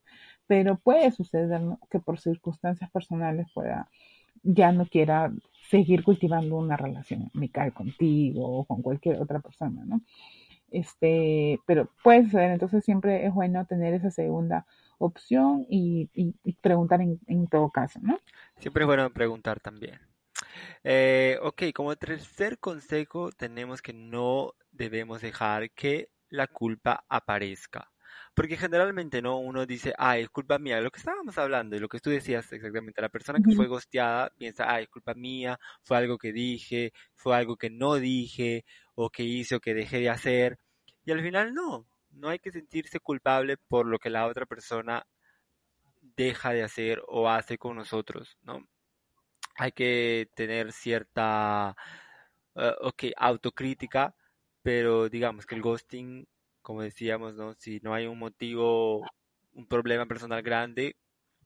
pero 0.47 0.77
puede 0.77 1.11
suceder 1.11 1.61
que 1.89 1.99
por 1.99 2.19
circunstancias 2.19 2.89
personales 2.91 3.47
pueda 3.53 3.89
ya 4.43 4.71
no 4.71 4.85
quiera 4.85 5.31
seguir 5.69 6.03
cultivando 6.03 6.55
una 6.55 6.77
relación 6.77 7.29
amical 7.35 7.73
contigo 7.73 8.59
o 8.59 8.65
con 8.65 8.81
cualquier 8.81 9.21
otra 9.21 9.39
persona, 9.39 9.83
¿no? 9.85 10.01
Este, 10.71 11.59
pero 11.65 11.89
puede 12.03 12.25
suceder, 12.25 12.51
entonces 12.51 12.85
siempre 12.85 13.25
es 13.25 13.33
bueno 13.33 13.65
tener 13.65 13.93
esa 13.93 14.11
segunda 14.11 14.65
opción 14.99 15.65
y, 15.69 16.09
preguntar 16.61 17.01
en, 17.01 17.19
en 17.27 17.47
todo 17.47 17.69
caso, 17.69 17.99
¿no? 18.01 18.19
Siempre 18.57 18.83
es 18.83 18.87
bueno 18.87 19.09
preguntar 19.11 19.59
también. 19.59 19.99
Eh, 20.83 21.37
ok, 21.41 21.63
como 21.73 21.95
tercer 21.95 22.59
consejo 22.59 23.31
tenemos 23.31 23.81
que 23.81 23.93
no 23.93 24.53
debemos 24.71 25.21
dejar 25.21 25.71
que 25.71 26.09
la 26.29 26.47
culpa 26.47 27.05
aparezca. 27.09 27.91
Porque 28.33 28.57
generalmente, 28.57 29.21
¿no? 29.21 29.37
Uno 29.39 29.65
dice, 29.65 29.93
ay, 29.97 30.23
es 30.23 30.29
culpa 30.29 30.59
mía. 30.59 30.79
Lo 30.81 30.91
que 30.91 30.99
estábamos 30.99 31.37
hablando 31.37 31.75
y 31.75 31.79
lo 31.79 31.89
que 31.89 31.99
tú 31.99 32.09
decías 32.09 32.51
exactamente, 32.53 33.01
la 33.01 33.09
persona 33.09 33.39
que 33.45 33.55
fue 33.55 33.67
gosteada 33.67 34.31
piensa, 34.37 34.71
ay, 34.71 34.83
es 34.83 34.89
culpa 34.89 35.13
mía, 35.13 35.59
fue 35.83 35.97
algo 35.97 36.17
que 36.17 36.31
dije, 36.31 36.93
fue 37.15 37.35
algo 37.35 37.57
que 37.57 37.69
no 37.69 37.95
dije, 37.95 38.65
o 38.95 39.09
que 39.09 39.23
hice 39.23 39.55
o 39.55 39.59
que 39.59 39.73
dejé 39.73 39.99
de 39.99 40.09
hacer. 40.09 40.59
Y 41.05 41.11
al 41.11 41.21
final 41.21 41.53
no, 41.53 41.87
no 42.11 42.29
hay 42.29 42.39
que 42.39 42.51
sentirse 42.51 42.99
culpable 42.99 43.57
por 43.57 43.85
lo 43.87 43.99
que 43.99 44.09
la 44.09 44.27
otra 44.27 44.45
persona 44.45 45.05
deja 46.01 46.51
de 46.51 46.63
hacer 46.63 47.01
o 47.07 47.29
hace 47.29 47.57
con 47.57 47.75
nosotros, 47.75 48.37
¿no? 48.41 48.67
Hay 49.59 49.73
que 49.73 50.29
tener 50.35 50.71
cierta, 50.71 51.75
uh, 52.55 52.87
ok, 52.87 53.03
autocrítica, 53.17 54.15
pero 54.61 55.09
digamos 55.09 55.45
que 55.45 55.55
el 55.55 55.61
ghosting, 55.61 56.25
como 56.61 56.81
decíamos, 56.81 57.35
¿no? 57.35 57.53
Si 57.55 57.81
no 57.83 57.93
hay 57.93 58.07
un 58.07 58.17
motivo, 58.17 59.01
un 59.53 59.67
problema 59.67 60.05
personal 60.05 60.41
grande, 60.41 60.95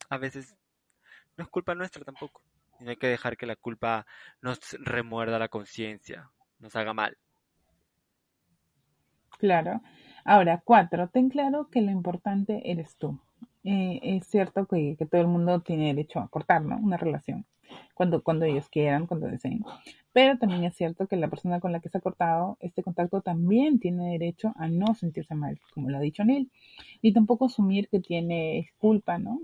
a 0.10 0.18
veces 0.18 0.56
no 1.36 1.44
es 1.44 1.50
culpa 1.50 1.74
nuestra 1.74 2.04
tampoco. 2.04 2.44
Y 2.80 2.84
no 2.84 2.92
hay 2.92 2.98
que 2.98 3.08
dejar 3.08 3.36
que 3.36 3.48
la 3.48 3.56
culpa 3.56 4.06
nos 4.42 4.60
remuerda 4.80 5.40
la 5.40 5.48
conciencia, 5.48 6.30
nos 6.60 6.76
haga 6.76 6.94
mal. 6.94 7.18
Claro. 9.40 9.82
Ahora, 10.24 10.62
cuatro, 10.64 11.10
ten 11.10 11.30
claro 11.30 11.68
que 11.72 11.82
lo 11.82 11.90
importante 11.90 12.62
eres 12.70 12.96
tú. 12.98 13.20
Eh, 13.64 14.00
es 14.04 14.28
cierto 14.28 14.66
que, 14.66 14.98
todo 15.10 15.22
el 15.22 15.28
mundo 15.28 15.62
tiene 15.62 15.88
derecho 15.88 16.20
a 16.20 16.28
cortar, 16.28 16.64
¿no? 16.64 16.78
Una 16.78 16.98
relación, 16.98 17.46
cuando, 17.94 18.22
cuando 18.24 18.46
ellos 18.46 18.68
quieran, 18.70 19.08
cuando 19.08 19.28
deseen. 19.28 19.64
Pero 20.12 20.38
también 20.38 20.64
es 20.66 20.76
cierto 20.76 21.08
que 21.08 21.16
la 21.16 21.30
persona 21.30 21.60
con 21.60 21.72
la 21.72 21.80
que 21.80 21.90
se 21.90 21.98
ha 21.98 22.02
cortado 22.02 22.58
este 22.60 22.84
contacto 22.84 23.22
también 23.22 23.80
tiene 23.80 24.12
derecho 24.12 24.54
a 24.58 24.68
no 24.68 24.94
sentirse 24.96 25.34
mal, 25.34 25.60
como 25.74 25.90
lo 25.90 25.98
ha 25.98 26.02
dicho 26.02 26.24
Neil. 26.24 26.52
Y 27.02 27.14
tampoco 27.14 27.46
asumir 27.46 27.88
que 27.90 28.00
tiene 28.00 28.70
culpa, 28.78 29.18
¿no? 29.18 29.40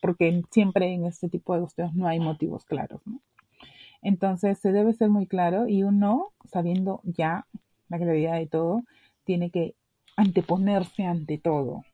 Porque 0.00 0.42
siempre 0.50 0.92
en 0.92 1.06
este 1.06 1.28
tipo 1.28 1.54
de 1.54 1.60
cuestiones 1.60 1.94
no 1.94 2.06
hay 2.06 2.20
motivos 2.20 2.64
claros, 2.64 3.00
¿no? 3.06 3.20
Entonces 4.02 4.58
se 4.58 4.72
debe 4.72 4.92
ser 4.94 5.10
muy 5.10 5.26
claro 5.26 5.68
y 5.68 5.82
uno, 5.82 6.32
sabiendo 6.44 7.00
ya 7.04 7.46
la 7.88 7.98
gravedad 7.98 8.36
de 8.38 8.46
todo, 8.46 8.82
tiene 9.24 9.50
que 9.50 9.74
anteponerse 10.16 11.04
ante 11.04 11.38
todo. 11.38 11.84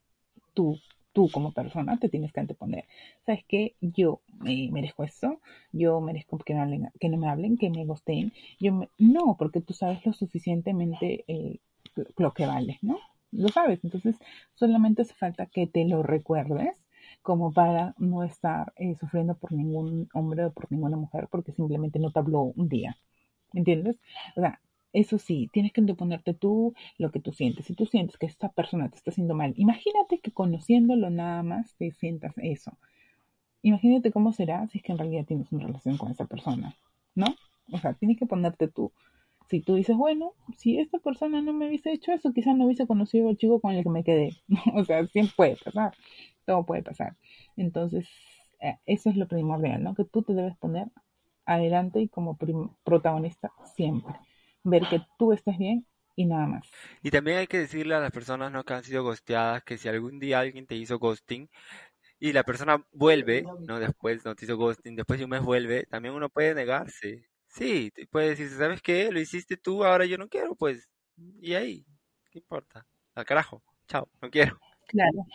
Tú, 0.54 0.78
tú 1.16 1.30
como 1.32 1.52
persona 1.60 1.98
te 1.98 2.10
tienes 2.10 2.30
que 2.32 2.40
anteponer. 2.40 2.84
¿Sabes 3.24 3.42
qué? 3.48 3.74
Yo 3.80 4.20
merezco 4.38 5.02
esto, 5.02 5.40
yo 5.72 5.98
merezco 6.02 6.36
que, 6.38 6.54
que 7.00 7.08
no 7.08 7.16
me 7.16 7.28
hablen, 7.30 7.56
que 7.56 7.70
me 7.70 7.86
gosteen. 7.86 8.32
Yo 8.60 8.70
No, 8.98 9.36
porque 9.38 9.62
tú 9.62 9.72
sabes 9.72 10.04
lo 10.04 10.12
suficientemente 10.12 11.24
eh, 11.26 11.60
lo 12.18 12.34
que 12.34 12.46
vale, 12.46 12.78
¿no? 12.82 12.98
Lo 13.32 13.48
sabes, 13.48 13.80
entonces 13.82 14.16
solamente 14.54 15.02
hace 15.02 15.14
falta 15.14 15.46
que 15.46 15.66
te 15.66 15.86
lo 15.86 16.02
recuerdes 16.02 16.76
como 17.22 17.50
para 17.52 17.94
no 17.98 18.22
estar 18.22 18.72
eh, 18.76 18.94
sufriendo 19.00 19.34
por 19.36 19.52
ningún 19.52 20.08
hombre 20.12 20.44
o 20.44 20.52
por 20.52 20.70
ninguna 20.70 20.98
mujer 20.98 21.28
porque 21.30 21.52
simplemente 21.52 21.98
no 21.98 22.10
te 22.10 22.18
habló 22.18 22.40
un 22.42 22.68
día. 22.68 22.96
¿Me 23.52 23.60
entiendes? 23.60 23.96
O 24.36 24.40
sea, 24.42 24.60
eso 24.96 25.18
sí, 25.18 25.50
tienes 25.52 25.72
que 25.72 25.82
anteponerte 25.82 26.32
tú 26.32 26.74
lo 26.96 27.10
que 27.10 27.20
tú 27.20 27.32
sientes. 27.32 27.66
Si 27.66 27.74
tú 27.74 27.84
sientes 27.84 28.16
que 28.16 28.24
esta 28.24 28.48
persona 28.48 28.88
te 28.88 28.96
está 28.96 29.10
haciendo 29.10 29.34
mal, 29.34 29.52
imagínate 29.56 30.20
que 30.20 30.32
conociéndolo 30.32 31.10
nada 31.10 31.42
más 31.42 31.74
te 31.76 31.90
sientas 31.90 32.32
eso. 32.38 32.78
Imagínate 33.60 34.10
cómo 34.10 34.32
será 34.32 34.66
si 34.68 34.78
es 34.78 34.84
que 34.84 34.92
en 34.92 34.98
realidad 34.98 35.26
tienes 35.26 35.52
una 35.52 35.66
relación 35.66 35.98
con 35.98 36.10
esa 36.10 36.24
persona, 36.24 36.76
¿no? 37.14 37.26
O 37.72 37.78
sea, 37.78 37.92
tienes 37.92 38.18
que 38.18 38.24
ponerte 38.24 38.68
tú. 38.68 38.90
Si 39.50 39.60
tú 39.60 39.74
dices, 39.74 39.94
bueno, 39.96 40.32
si 40.56 40.78
esta 40.78 40.98
persona 40.98 41.42
no 41.42 41.52
me 41.52 41.68
hubiese 41.68 41.92
hecho 41.92 42.12
eso, 42.12 42.32
quizás 42.32 42.56
no 42.56 42.64
hubiese 42.64 42.86
conocido 42.86 43.28
al 43.28 43.36
chico 43.36 43.60
con 43.60 43.74
el 43.74 43.82
que 43.82 43.90
me 43.90 44.02
quedé. 44.02 44.30
o 44.74 44.82
sea, 44.84 45.06
siempre 45.08 45.34
puede 45.36 45.56
pasar. 45.62 45.92
Todo 46.46 46.64
puede 46.64 46.82
pasar. 46.82 47.16
Entonces, 47.58 48.08
eh, 48.60 48.78
eso 48.86 49.10
es 49.10 49.16
lo 49.16 49.28
primordial, 49.28 49.82
¿no? 49.82 49.94
Que 49.94 50.04
tú 50.04 50.22
te 50.22 50.32
debes 50.32 50.56
poner 50.56 50.88
adelante 51.44 52.00
y 52.00 52.08
como 52.08 52.38
protagonista 52.82 53.52
siempre 53.74 54.14
ver 54.66 54.82
que 54.88 55.00
tú 55.18 55.32
estés 55.32 55.56
bien 55.58 55.86
y 56.16 56.26
nada 56.26 56.46
más. 56.46 56.68
Y 57.02 57.10
también 57.10 57.38
hay 57.38 57.46
que 57.46 57.58
decirle 57.58 57.94
a 57.94 58.00
las 58.00 58.10
personas 58.10 58.50
¿no? 58.50 58.64
que 58.64 58.74
han 58.74 58.82
sido 58.82 59.04
ghosteadas 59.04 59.62
que 59.64 59.78
si 59.78 59.88
algún 59.88 60.18
día 60.18 60.40
alguien 60.40 60.66
te 60.66 60.74
hizo 60.74 60.98
ghosting 60.98 61.48
y 62.18 62.32
la 62.32 62.42
persona 62.42 62.84
vuelve, 62.92 63.44
¿no? 63.66 63.78
Después 63.78 64.24
no 64.24 64.34
te 64.34 64.46
hizo 64.46 64.56
ghosting, 64.56 64.96
después 64.96 65.18
de 65.18 65.24
un 65.24 65.30
mes 65.30 65.42
vuelve, 65.42 65.84
también 65.84 66.14
uno 66.14 66.30
puede 66.30 66.54
negarse. 66.54 67.28
Sí, 67.46 67.92
puede 68.10 68.30
decir, 68.30 68.48
¿sabes 68.48 68.80
qué? 68.80 69.10
Lo 69.12 69.20
hiciste 69.20 69.56
tú, 69.56 69.84
ahora 69.84 70.06
yo 70.06 70.16
no 70.16 70.28
quiero, 70.28 70.54
pues. 70.54 70.88
Y 71.40 71.54
ahí, 71.54 71.84
¿qué 72.30 72.38
importa? 72.38 72.86
Al 73.14 73.26
carajo, 73.26 73.62
chao, 73.86 74.08
no 74.22 74.30
quiero. 74.30 74.58
Claro. 74.88 75.26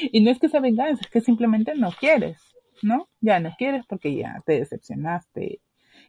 Y 0.00 0.20
no 0.20 0.30
es 0.30 0.38
que 0.38 0.48
sea 0.48 0.60
venganza, 0.60 1.02
es 1.02 1.10
que 1.10 1.20
simplemente 1.20 1.74
no 1.74 1.92
quieres, 1.92 2.40
¿no? 2.82 3.08
Ya 3.20 3.40
no 3.40 3.54
quieres 3.58 3.84
porque 3.86 4.14
ya 4.14 4.42
te 4.44 4.54
decepcionaste, 4.58 5.60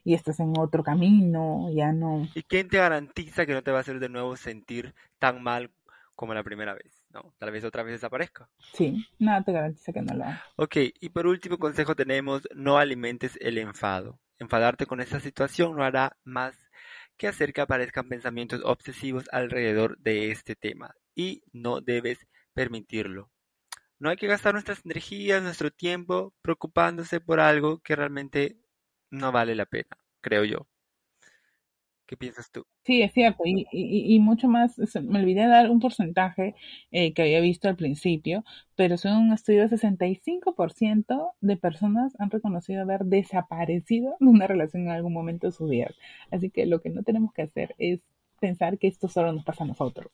y 0.10 0.16
estás 0.16 0.40
en 0.40 0.58
otro 0.58 0.82
camino, 0.82 1.70
ya 1.72 1.92
no. 1.92 2.28
¿Y 2.34 2.42
quién 2.42 2.68
te 2.68 2.80
garantiza 2.80 3.46
que 3.46 3.54
no 3.54 3.62
te 3.62 3.70
va 3.70 3.78
a 3.78 3.82
hacer 3.82 4.00
de 4.00 4.10
nuevo 4.10 4.36
sentir 4.36 4.96
tan 5.20 5.44
mal 5.44 5.70
como 6.16 6.34
la 6.34 6.42
primera 6.42 6.74
vez? 6.74 7.06
¿no? 7.12 7.36
Tal 7.38 7.52
vez 7.52 7.64
otra 7.64 7.84
vez 7.84 7.94
desaparezca. 7.94 8.50
Sí, 8.74 9.06
nada 9.20 9.44
te 9.44 9.52
garantiza 9.52 9.94
que 9.94 10.02
no 10.02 10.16
lo 10.16 10.24
haga. 10.24 10.44
Ok, 10.56 10.78
y 11.00 11.10
por 11.10 11.28
último 11.28 11.60
consejo 11.60 11.96
tenemos, 11.96 12.42
no 12.56 12.80
alimentes 12.80 13.38
el 13.40 13.60
enfado. 13.60 14.20
Enfadarte 14.40 14.88
con 14.88 15.00
esta 15.00 15.20
situación 15.20 15.76
no 15.76 15.84
hará 15.84 16.18
más 16.24 16.58
que 17.16 17.28
hacer 17.28 17.54
que 17.54 17.62
aparezcan 17.62 18.10
pensamientos 18.10 18.62
obsesivos 18.64 19.26
alrededor 19.32 19.96
de 20.00 20.32
este 20.32 20.56
tema 20.56 20.96
y 21.14 21.44
no 21.54 21.82
debes 21.82 22.18
permitirlo. 22.56 23.30
No 24.00 24.10
hay 24.10 24.16
que 24.16 24.26
gastar 24.26 24.54
nuestras 24.54 24.84
energías, 24.84 25.44
nuestro 25.44 25.70
tiempo 25.70 26.34
preocupándose 26.42 27.22
por 27.22 27.40
algo 27.40 27.78
que 27.78 27.96
realmente 27.96 28.58
no 29.12 29.32
vale 29.32 29.56
la 29.56 29.66
pena, 29.66 29.98
creo 30.22 30.44
yo. 30.46 30.68
¿Qué 32.10 32.18
piensas 32.18 32.50
tú? 32.52 32.66
Sí, 32.86 33.04
es 33.04 33.14
cierto, 33.14 33.44
y, 33.46 33.68
y, 33.72 34.20
mucho 34.20 34.48
más, 34.48 34.80
me 35.04 35.20
olvidé 35.20 35.46
dar 35.46 35.70
un 35.70 35.80
porcentaje 35.80 36.56
eh, 36.90 37.14
que 37.14 37.22
había 37.22 37.40
visto 37.40 37.70
al 37.70 37.76
principio, 37.76 38.44
pero 38.76 38.98
son 38.98 39.16
un 39.18 39.32
estudio 39.32 39.62
de 39.62 39.78
65% 39.78 41.34
de 41.40 41.58
personas 41.58 42.20
han 42.20 42.32
reconocido 42.32 42.82
haber 42.82 43.06
desaparecido 43.06 44.16
de 44.20 44.26
una 44.26 44.48
relación 44.48 44.86
en 44.86 44.90
algún 44.90 45.14
momento 45.14 45.46
de 45.46 45.54
su 45.54 45.68
vida. 45.68 45.92
Así 46.32 46.50
que 46.50 46.66
lo 46.66 46.82
que 46.82 46.90
no 46.90 47.04
tenemos 47.04 47.32
que 47.32 47.44
hacer 47.44 47.76
es 47.78 48.02
pensar 48.40 48.80
que 48.80 48.88
esto 48.88 49.08
solo 49.08 49.32
nos 49.32 49.46
pasa 49.46 49.64
a 49.64 49.68
nosotros, 49.68 50.12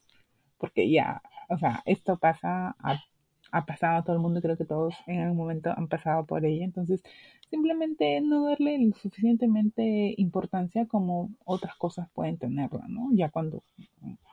porque 0.57 0.89
ya, 0.89 1.21
o 1.47 1.57
sea, 1.57 1.81
esto 1.85 2.17
pasa 2.17 2.75
ha 3.51 3.65
pasado 3.65 3.97
a 3.99 4.03
todo 4.03 4.15
el 4.17 4.21
mundo, 4.21 4.41
creo 4.41 4.57
que 4.57 4.65
todos 4.65 4.95
en 5.07 5.21
algún 5.21 5.37
momento 5.37 5.73
han 5.75 5.87
pasado 5.87 6.25
por 6.25 6.45
ella, 6.45 6.65
entonces 6.65 7.01
simplemente 7.55 8.19
no 8.19 8.45
darle 8.49 8.77
suficientemente 9.01 10.13
importancia 10.17 10.85
como 10.87 11.29
otras 11.45 11.75
cosas 11.77 12.09
pueden 12.13 12.37
tenerla, 12.37 12.85
¿no? 12.89 13.09
Ya 13.13 13.29
cuando 13.29 13.63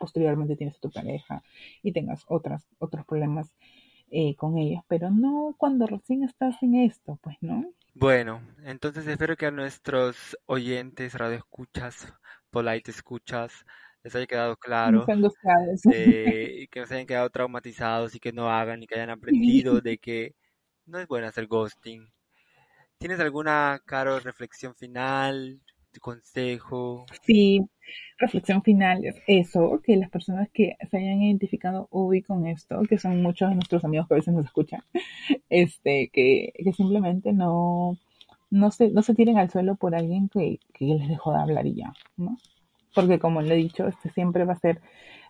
posteriormente 0.00 0.56
tienes 0.56 0.76
a 0.76 0.80
tu 0.80 0.90
pareja 0.90 1.42
y 1.82 1.92
tengas 1.92 2.24
otras, 2.26 2.66
otros 2.78 3.06
problemas 3.06 3.54
eh, 4.10 4.34
con 4.34 4.58
ellos, 4.58 4.82
pero 4.88 5.10
no 5.10 5.54
cuando 5.56 5.86
recién 5.86 6.24
estás 6.24 6.60
en 6.62 6.74
esto, 6.74 7.18
pues, 7.22 7.36
¿no? 7.40 7.64
Bueno, 7.94 8.42
entonces 8.64 9.06
espero 9.06 9.36
que 9.36 9.46
a 9.46 9.50
nuestros 9.52 10.36
oyentes, 10.46 11.14
radio 11.14 11.36
escuchas, 11.36 12.12
polite 12.50 12.90
escuchas, 12.90 13.52
les 14.02 14.16
haya 14.16 14.26
quedado 14.26 14.56
claro, 14.56 15.06
eh, 15.92 16.66
que 16.70 16.80
no 16.80 16.86
se 16.86 16.94
hayan 16.94 17.06
quedado 17.06 17.30
traumatizados 17.30 18.16
y 18.16 18.18
que 18.18 18.32
no 18.32 18.50
hagan 18.50 18.82
y 18.82 18.88
que 18.88 18.96
hayan 18.96 19.10
aprendido 19.64 19.80
de 19.80 19.98
que 19.98 20.34
no 20.86 20.98
es 20.98 21.06
bueno 21.06 21.28
hacer 21.28 21.46
ghosting. 21.46 22.10
¿Tienes 23.02 23.18
alguna, 23.18 23.82
Caro, 23.84 24.20
reflexión 24.20 24.76
final, 24.76 25.58
consejo? 26.00 27.04
Sí, 27.26 27.60
reflexión 28.16 28.62
final 28.62 29.04
es 29.04 29.20
eso, 29.26 29.80
que 29.82 29.96
las 29.96 30.08
personas 30.08 30.48
que 30.52 30.76
se 30.88 30.98
hayan 30.98 31.20
identificado 31.20 31.88
hoy 31.90 32.22
con 32.22 32.46
esto, 32.46 32.80
que 32.88 32.98
son 32.98 33.20
muchos 33.20 33.48
de 33.48 33.56
nuestros 33.56 33.84
amigos 33.84 34.06
que 34.06 34.14
a 34.14 34.18
veces 34.18 34.32
nos 34.32 34.44
escuchan, 34.44 34.84
este, 35.50 36.10
que, 36.12 36.52
que 36.56 36.72
simplemente 36.72 37.32
no, 37.32 37.98
no 38.50 38.70
se, 38.70 38.90
no 38.90 39.02
se 39.02 39.16
tiren 39.16 39.36
al 39.36 39.50
suelo 39.50 39.74
por 39.74 39.96
alguien 39.96 40.28
que, 40.28 40.60
que 40.72 40.84
les 40.84 41.08
dejó 41.08 41.32
de 41.32 41.40
hablar 41.40 41.66
y 41.66 41.74
ya, 41.74 41.92
¿no? 42.16 42.38
porque 42.94 43.18
como 43.18 43.42
le 43.42 43.54
he 43.54 43.58
dicho, 43.58 43.86
este 43.86 44.10
siempre 44.10 44.44
va 44.44 44.54
a 44.54 44.58
ser, 44.58 44.80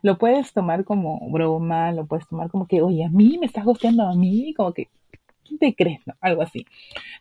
lo 0.03 0.18
puedes 0.18 0.53
tomar 0.53 0.84
como 0.84 1.20
broma, 1.30 1.92
lo 1.92 2.07
puedes 2.07 2.26
tomar 2.28 2.51
como 2.51 2.66
que, 2.66 2.82
oye, 2.82 3.05
a 3.05 3.09
mí 3.09 3.38
me 3.38 3.46
estás 3.46 3.64
gosteando 3.64 4.05
a 4.05 4.14
mí, 4.14 4.55
como 4.55 4.72
que, 4.72 4.86
¿quién 4.86 5.01
te 5.59 5.74
crees? 5.74 6.00
Algo 6.20 6.42
así. 6.42 6.66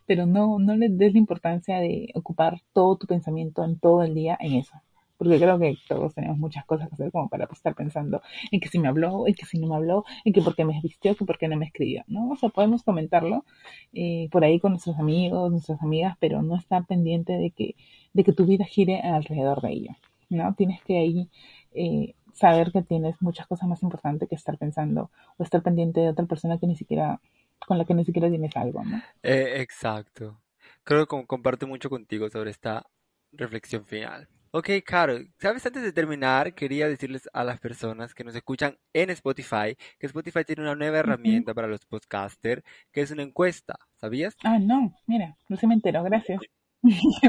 Pero 0.06 0.26
no, 0.26 0.58
no 0.58 0.76
le 0.76 0.88
des 0.88 1.12
la 1.12 1.18
importancia 1.18 1.78
de 1.78 2.10
ocupar 2.14 2.60
todo 2.72 2.96
tu 2.96 3.06
pensamiento 3.06 3.64
en 3.64 3.78
todo 3.78 4.02
el 4.02 4.14
día 4.14 4.36
en 4.40 4.54
eso. 4.54 4.74
Porque 5.16 5.38
creo 5.38 5.58
que 5.58 5.76
todos 5.88 6.14
tenemos 6.14 6.36
muchas 6.38 6.64
cosas 6.64 6.88
que 6.88 6.94
hacer 6.94 7.12
como 7.12 7.28
para 7.28 7.44
estar 7.44 7.76
pensando 7.76 8.22
en 8.50 8.58
que 8.58 8.68
si 8.68 8.80
me 8.80 8.88
habló, 8.88 9.28
en 9.28 9.34
que 9.34 9.46
si 9.46 9.56
no 9.58 9.68
me 9.68 9.76
habló, 9.76 10.04
en 10.24 10.32
que 10.32 10.42
por 10.42 10.56
qué 10.56 10.64
me 10.64 10.80
vistió, 10.82 11.14
que 11.14 11.24
por 11.24 11.38
qué 11.38 11.46
no 11.46 11.56
me 11.56 11.66
escribió, 11.66 12.02
¿no? 12.08 12.30
O 12.30 12.36
sea, 12.36 12.48
podemos 12.48 12.82
comentarlo 12.82 13.44
eh, 13.92 14.28
por 14.32 14.42
ahí 14.42 14.58
con 14.58 14.72
nuestros 14.72 14.98
amigos, 14.98 15.50
nuestras 15.52 15.80
amigas, 15.80 16.16
pero 16.18 16.42
no 16.42 16.56
estar 16.56 16.84
pendiente 16.86 17.34
de 17.34 17.50
que, 17.50 17.76
de 18.12 18.24
que 18.24 18.32
tu 18.32 18.46
vida 18.46 18.64
gire 18.64 19.00
alrededor 19.00 19.60
de 19.60 19.70
ello. 19.70 19.90
¿no? 20.28 20.54
Tienes 20.54 20.82
que 20.82 20.98
ahí 20.98 21.28
eh, 21.74 22.14
saber 22.32 22.72
que 22.72 22.82
tienes 22.82 23.20
muchas 23.20 23.46
cosas 23.46 23.68
más 23.68 23.82
importantes 23.82 24.28
que 24.28 24.34
estar 24.34 24.58
pensando 24.58 25.10
o 25.36 25.42
estar 25.42 25.62
pendiente 25.62 26.00
de 26.00 26.08
otra 26.08 26.26
persona 26.26 26.58
que 26.58 26.66
ni 26.66 26.76
siquiera, 26.76 27.20
con 27.66 27.78
la 27.78 27.84
que 27.84 27.94
ni 27.94 28.04
siquiera 28.04 28.28
tienes 28.28 28.56
algo, 28.56 28.84
¿no? 28.84 29.02
Eh, 29.22 29.60
exacto. 29.60 30.40
Creo 30.84 31.06
que 31.06 31.26
comparto 31.26 31.66
mucho 31.66 31.90
contigo 31.90 32.28
sobre 32.28 32.50
esta 32.50 32.86
reflexión 33.32 33.84
final. 33.84 34.28
Ok, 34.54 34.68
Caro, 34.84 35.14
sabes, 35.38 35.64
antes 35.64 35.82
de 35.82 35.92
terminar, 35.92 36.54
quería 36.54 36.86
decirles 36.86 37.26
a 37.32 37.42
las 37.42 37.58
personas 37.58 38.12
que 38.12 38.22
nos 38.22 38.34
escuchan 38.34 38.76
en 38.92 39.08
Spotify 39.08 39.74
que 39.98 40.06
Spotify 40.06 40.44
tiene 40.44 40.60
una 40.60 40.74
nueva 40.74 40.98
herramienta 40.98 41.54
para 41.54 41.68
los 41.68 41.86
podcasters, 41.86 42.62
que 42.92 43.00
es 43.00 43.10
una 43.10 43.22
encuesta, 43.22 43.76
¿sabías? 43.96 44.36
Ah, 44.44 44.58
no, 44.58 44.94
mira, 45.06 45.38
no 45.48 45.56
se 45.56 45.66
me 45.66 45.72
enteró, 45.72 46.02
gracias. 46.02 46.38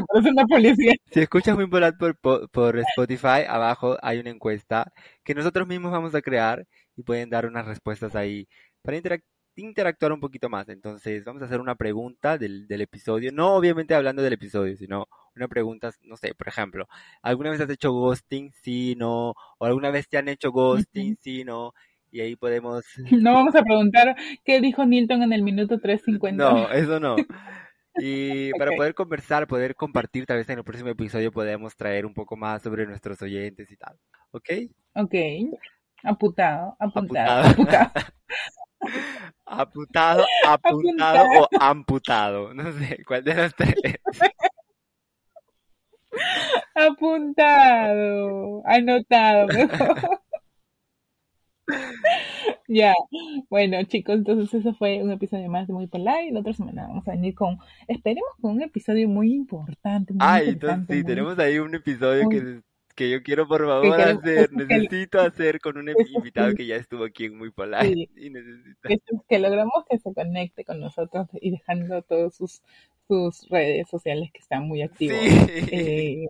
Parece 0.07 0.31
una 0.31 0.45
policía. 0.45 0.95
Si 1.11 1.21
escuchas 1.21 1.55
muy 1.55 1.67
por, 1.67 2.17
por, 2.19 2.49
por 2.49 2.79
Spotify, 2.79 3.45
abajo 3.47 3.97
hay 4.01 4.19
una 4.19 4.31
encuesta 4.31 4.91
que 5.23 5.33
nosotros 5.33 5.65
mismos 5.65 5.93
vamos 5.93 6.13
a 6.15 6.21
crear 6.21 6.65
y 6.97 7.03
pueden 7.03 7.29
dar 7.29 7.45
unas 7.45 7.65
respuestas 7.65 8.15
ahí 8.15 8.49
para 8.81 8.97
interactuar 8.97 9.32
interactuar 9.55 10.11
un 10.11 10.19
poquito 10.19 10.49
más. 10.49 10.69
Entonces, 10.69 11.23
vamos 11.23 11.41
a 11.41 11.45
hacer 11.45 11.59
una 11.59 11.75
pregunta 11.75 12.37
del, 12.37 12.67
del, 12.67 12.81
episodio, 12.81 13.31
no 13.31 13.55
obviamente 13.55 13.93
hablando 13.93 14.21
del 14.21 14.33
episodio, 14.33 14.75
sino 14.75 15.07
una 15.35 15.47
pregunta, 15.47 15.91
no 16.03 16.17
sé, 16.17 16.33
por 16.35 16.47
ejemplo, 16.47 16.87
¿alguna 17.21 17.49
vez 17.49 17.61
has 17.61 17.69
hecho 17.69 17.91
ghosting? 17.91 18.51
Sí, 18.61 18.95
no, 18.97 19.33
o 19.57 19.65
alguna 19.65 19.91
vez 19.91 20.07
te 20.07 20.17
han 20.17 20.29
hecho 20.29 20.51
ghosting? 20.51 21.17
Sí, 21.19 21.43
no, 21.43 21.73
y 22.11 22.21
ahí 22.21 22.35
podemos... 22.35 22.85
No 23.23 23.33
vamos 23.33 23.55
a 23.55 23.63
preguntar 23.63 24.15
qué 24.43 24.61
dijo 24.61 24.85
Nilton 24.85 25.23
en 25.23 25.33
el 25.33 25.41
minuto 25.41 25.79
3.50. 25.79 26.33
No, 26.33 26.71
eso 26.71 26.99
no. 26.99 27.15
Y 27.95 28.51
para 28.53 28.71
poder 28.75 28.95
conversar, 28.95 29.45
poder 29.45 29.75
compartir, 29.75 30.25
tal 30.25 30.37
vez 30.37 30.49
en 30.49 30.57
el 30.57 30.63
próximo 30.63 30.89
episodio 30.89 31.31
podemos 31.31 31.75
traer 31.75 32.07
un 32.07 32.13
poco 32.15 32.35
más 32.35 32.63
sobre 32.63 32.87
nuestros 32.87 33.21
oyentes 33.21 33.69
y 33.71 33.77
tal. 33.77 33.95
¿Ok? 34.31 34.49
Ok. 34.95 35.13
Apuntado, 36.03 36.75
apuntado. 36.79 37.53
Aputado, 39.45 40.25
apuntado 40.45 41.25
o 41.41 41.47
amputado. 41.59 42.53
No 42.53 42.71
sé, 42.73 43.03
¿cuál 43.05 43.23
de 43.23 43.35
los 43.35 43.55
tres? 43.55 43.75
Apuntado, 46.75 48.61
anotado, 48.65 49.47
mejor. 49.47 50.21
ya, 52.67 52.93
bueno 53.49 53.81
chicos, 53.83 54.15
entonces 54.15 54.53
eso 54.53 54.73
fue 54.73 55.01
un 55.01 55.11
episodio 55.11 55.49
más 55.49 55.67
de 55.67 55.73
Muy 55.73 55.87
Polite. 55.87 56.31
La 56.31 56.39
otra 56.41 56.53
semana 56.53 56.87
vamos 56.87 57.07
a 57.07 57.11
venir 57.11 57.35
con, 57.35 57.57
esperemos 57.87 58.29
con 58.41 58.51
un 58.53 58.61
episodio 58.61 59.07
muy 59.07 59.33
importante. 59.33 60.13
Muy 60.13 60.21
Ay, 60.21 60.49
entonces 60.49 60.97
sí, 60.97 61.03
tenemos 61.03 61.37
ahí 61.39 61.59
un 61.59 61.73
episodio 61.75 62.29
que 62.29 62.61
que 62.95 63.09
yo 63.09 63.23
quiero 63.23 63.47
por 63.47 63.65
favor 63.65 63.99
hacer, 63.99 64.51
necesito 64.53 65.19
hacer 65.19 65.59
con 65.59 65.77
un 65.77 65.89
invitado 66.15 66.53
que 66.53 66.65
ya 66.65 66.75
estuvo 66.75 67.05
aquí 67.05 67.25
en 67.25 67.37
Muy 67.37 67.51
Polite. 67.51 68.09
Y 68.15 68.31
que, 69.27 69.39
logramos 69.39 69.85
que 69.89 69.97
se 69.97 70.13
conecte 70.13 70.63
con 70.63 70.79
nosotros 70.79 71.27
y 71.33 71.51
dejando 71.51 72.01
todas 72.01 72.35
sus, 72.35 72.61
sus 73.07 73.47
redes 73.49 73.87
sociales 73.89 74.31
que 74.31 74.39
están 74.39 74.67
muy 74.67 74.81
activos. 74.81 75.17
Eh, 75.71 76.27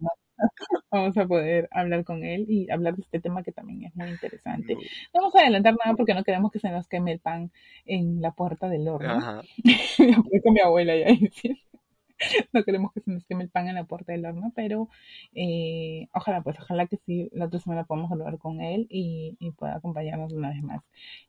vamos 0.91 1.17
a 1.17 1.25
poder 1.25 1.67
hablar 1.71 2.03
con 2.03 2.23
él 2.23 2.45
y 2.49 2.69
hablar 2.69 2.95
de 2.95 3.01
este 3.03 3.19
tema 3.19 3.43
que 3.43 3.51
también 3.51 3.83
es 3.85 3.95
muy 3.95 4.09
interesante. 4.09 4.73
No, 4.73 5.21
vamos 5.21 5.35
a 5.35 5.39
adelantar 5.41 5.75
nada 5.83 5.95
porque 5.95 6.13
no 6.13 6.23
queremos 6.23 6.51
que 6.51 6.59
se 6.59 6.69
nos 6.69 6.87
queme 6.87 7.13
el 7.13 7.19
pan 7.19 7.51
en 7.85 8.21
la 8.21 8.31
puerta 8.31 8.67
del 8.67 8.87
horno. 8.87 9.13
Ajá. 9.13 9.41
con 10.43 10.53
mi 10.53 10.59
abuela 10.59 10.95
ya 10.95 11.07
diciendo. 11.07 11.59
no 12.53 12.63
queremos 12.63 12.91
que 12.93 13.01
se 13.01 13.11
nos 13.11 13.25
queme 13.25 13.43
el 13.43 13.49
pan 13.49 13.67
en 13.67 13.75
la 13.75 13.83
puerta 13.85 14.11
del 14.11 14.25
horno, 14.25 14.51
pero 14.55 14.89
eh, 15.33 16.07
ojalá, 16.13 16.41
pues 16.41 16.59
ojalá 16.59 16.87
que 16.87 16.97
sí, 16.97 17.29
la 17.33 17.45
otra 17.45 17.59
semana 17.59 17.83
podamos 17.83 18.11
hablar 18.11 18.37
con 18.37 18.61
él 18.61 18.87
y, 18.89 19.37
pueda 19.57 19.75
acompañarnos 19.75 20.33
una 20.33 20.49
vez 20.49 20.63
más 20.63 20.81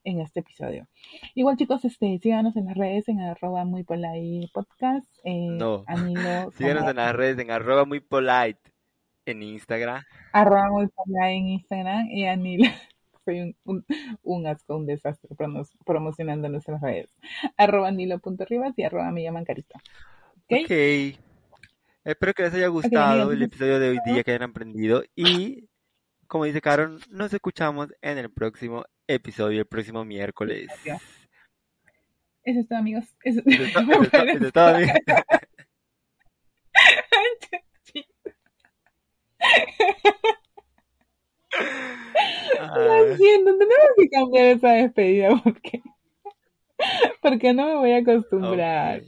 en 0.05 0.21
este 0.21 0.41
episodio. 0.41 0.87
Igual 1.35 1.57
chicos, 1.57 1.85
este, 1.85 2.19
síganos 2.19 2.57
en 2.57 2.67
las 2.67 2.77
redes 2.77 3.09
en 3.09 3.21
arroba 3.21 3.65
muy 3.65 3.85
polite 3.85 4.49
podcast. 4.53 5.07
Eh, 5.25 5.49
no, 5.51 5.85
síganos 6.57 6.89
en 6.89 6.97
las 6.97 7.15
redes 7.15 7.39
en 7.39 7.51
arroba 7.51 7.85
muy 7.85 8.01
polite 8.01 8.61
en 9.27 9.43
Instagram. 9.43 10.03
Arroba 10.33 10.71
muy 10.71 10.89
polite 10.89 11.33
en 11.33 11.49
Instagram 11.49 12.07
y 12.09 12.27
Anilo 12.27 12.71
soy 13.25 13.57
un, 13.65 13.85
un, 14.23 14.47
asco, 14.47 14.77
un 14.77 14.87
desastre 14.87 15.31
promocionando 15.85 16.49
nuestras 16.49 16.81
redes. 16.81 17.11
Arroba 17.57 17.91
nilo.ribas 17.91 18.79
y 18.79 18.83
arroba 18.83 19.11
me 19.11 19.23
llaman 19.23 19.45
carita. 19.45 19.81
¿Okay? 20.47 20.65
ok. 20.65 21.21
Espero 22.05 22.35
que 22.35 22.43
les 22.43 22.55
haya 22.55 22.69
gustado 22.69 23.33
el 23.33 23.43
episodio 23.43 23.81
de 23.81 23.89
hoy 23.91 23.99
día, 24.05 24.23
que 24.23 24.33
hayan 24.33 24.51
aprendido. 24.51 25.03
Y, 25.17 25.71
como 26.27 26.45
dice 26.45 26.61
Karen, 26.61 26.99
nos 27.09 27.33
escuchamos 27.33 27.89
en 28.03 28.19
el 28.19 28.31
próximo 28.31 28.85
episodio, 29.07 29.61
el 29.61 29.67
próximo 29.67 30.05
miércoles. 30.05 30.69
Eso 32.43 32.61
es 32.61 32.69
todo, 32.69 32.79
amigos. 32.79 33.07
Eso, 33.23 33.41
es 33.47 33.73
todo, 34.53 34.67
amigos. 34.67 34.99
Lo 42.77 43.17
siento, 43.17 43.59
tenemos 43.59 43.89
que 43.97 44.09
cambiar 44.11 44.45
esa 44.47 44.73
despedida 44.73 45.41
porque, 45.43 45.83
porque 47.23 47.55
no 47.55 47.67
me 47.67 47.75
voy 47.77 47.93
a 47.93 47.99
acostumbrar 47.99 49.03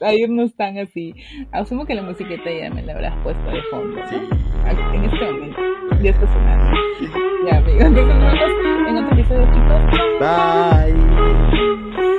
a 0.00 0.14
irnos 0.14 0.54
tan 0.54 0.78
así. 0.78 1.14
Asumo 1.52 1.86
que 1.86 1.94
la 1.94 2.02
musiqueta 2.02 2.50
ya 2.50 2.70
me 2.70 2.82
la 2.82 2.94
habrás 2.94 3.14
puesto 3.22 3.50
de 3.50 3.62
fondo, 3.70 3.96
¿no? 3.96 4.04
En 4.94 5.04
este 5.04 5.32
momento. 5.32 5.60
Ya 6.02 6.10
está 6.10 6.26
sonando. 6.26 6.76
Ya, 7.46 7.58
amigos. 7.58 7.82
Entonces 7.84 8.16
nos 8.16 8.32
vemos 8.32 8.88
en 8.88 8.96
otro 8.96 9.18
episodio, 9.18 9.44
chicos. 9.52 9.82
Bye. 10.20 12.15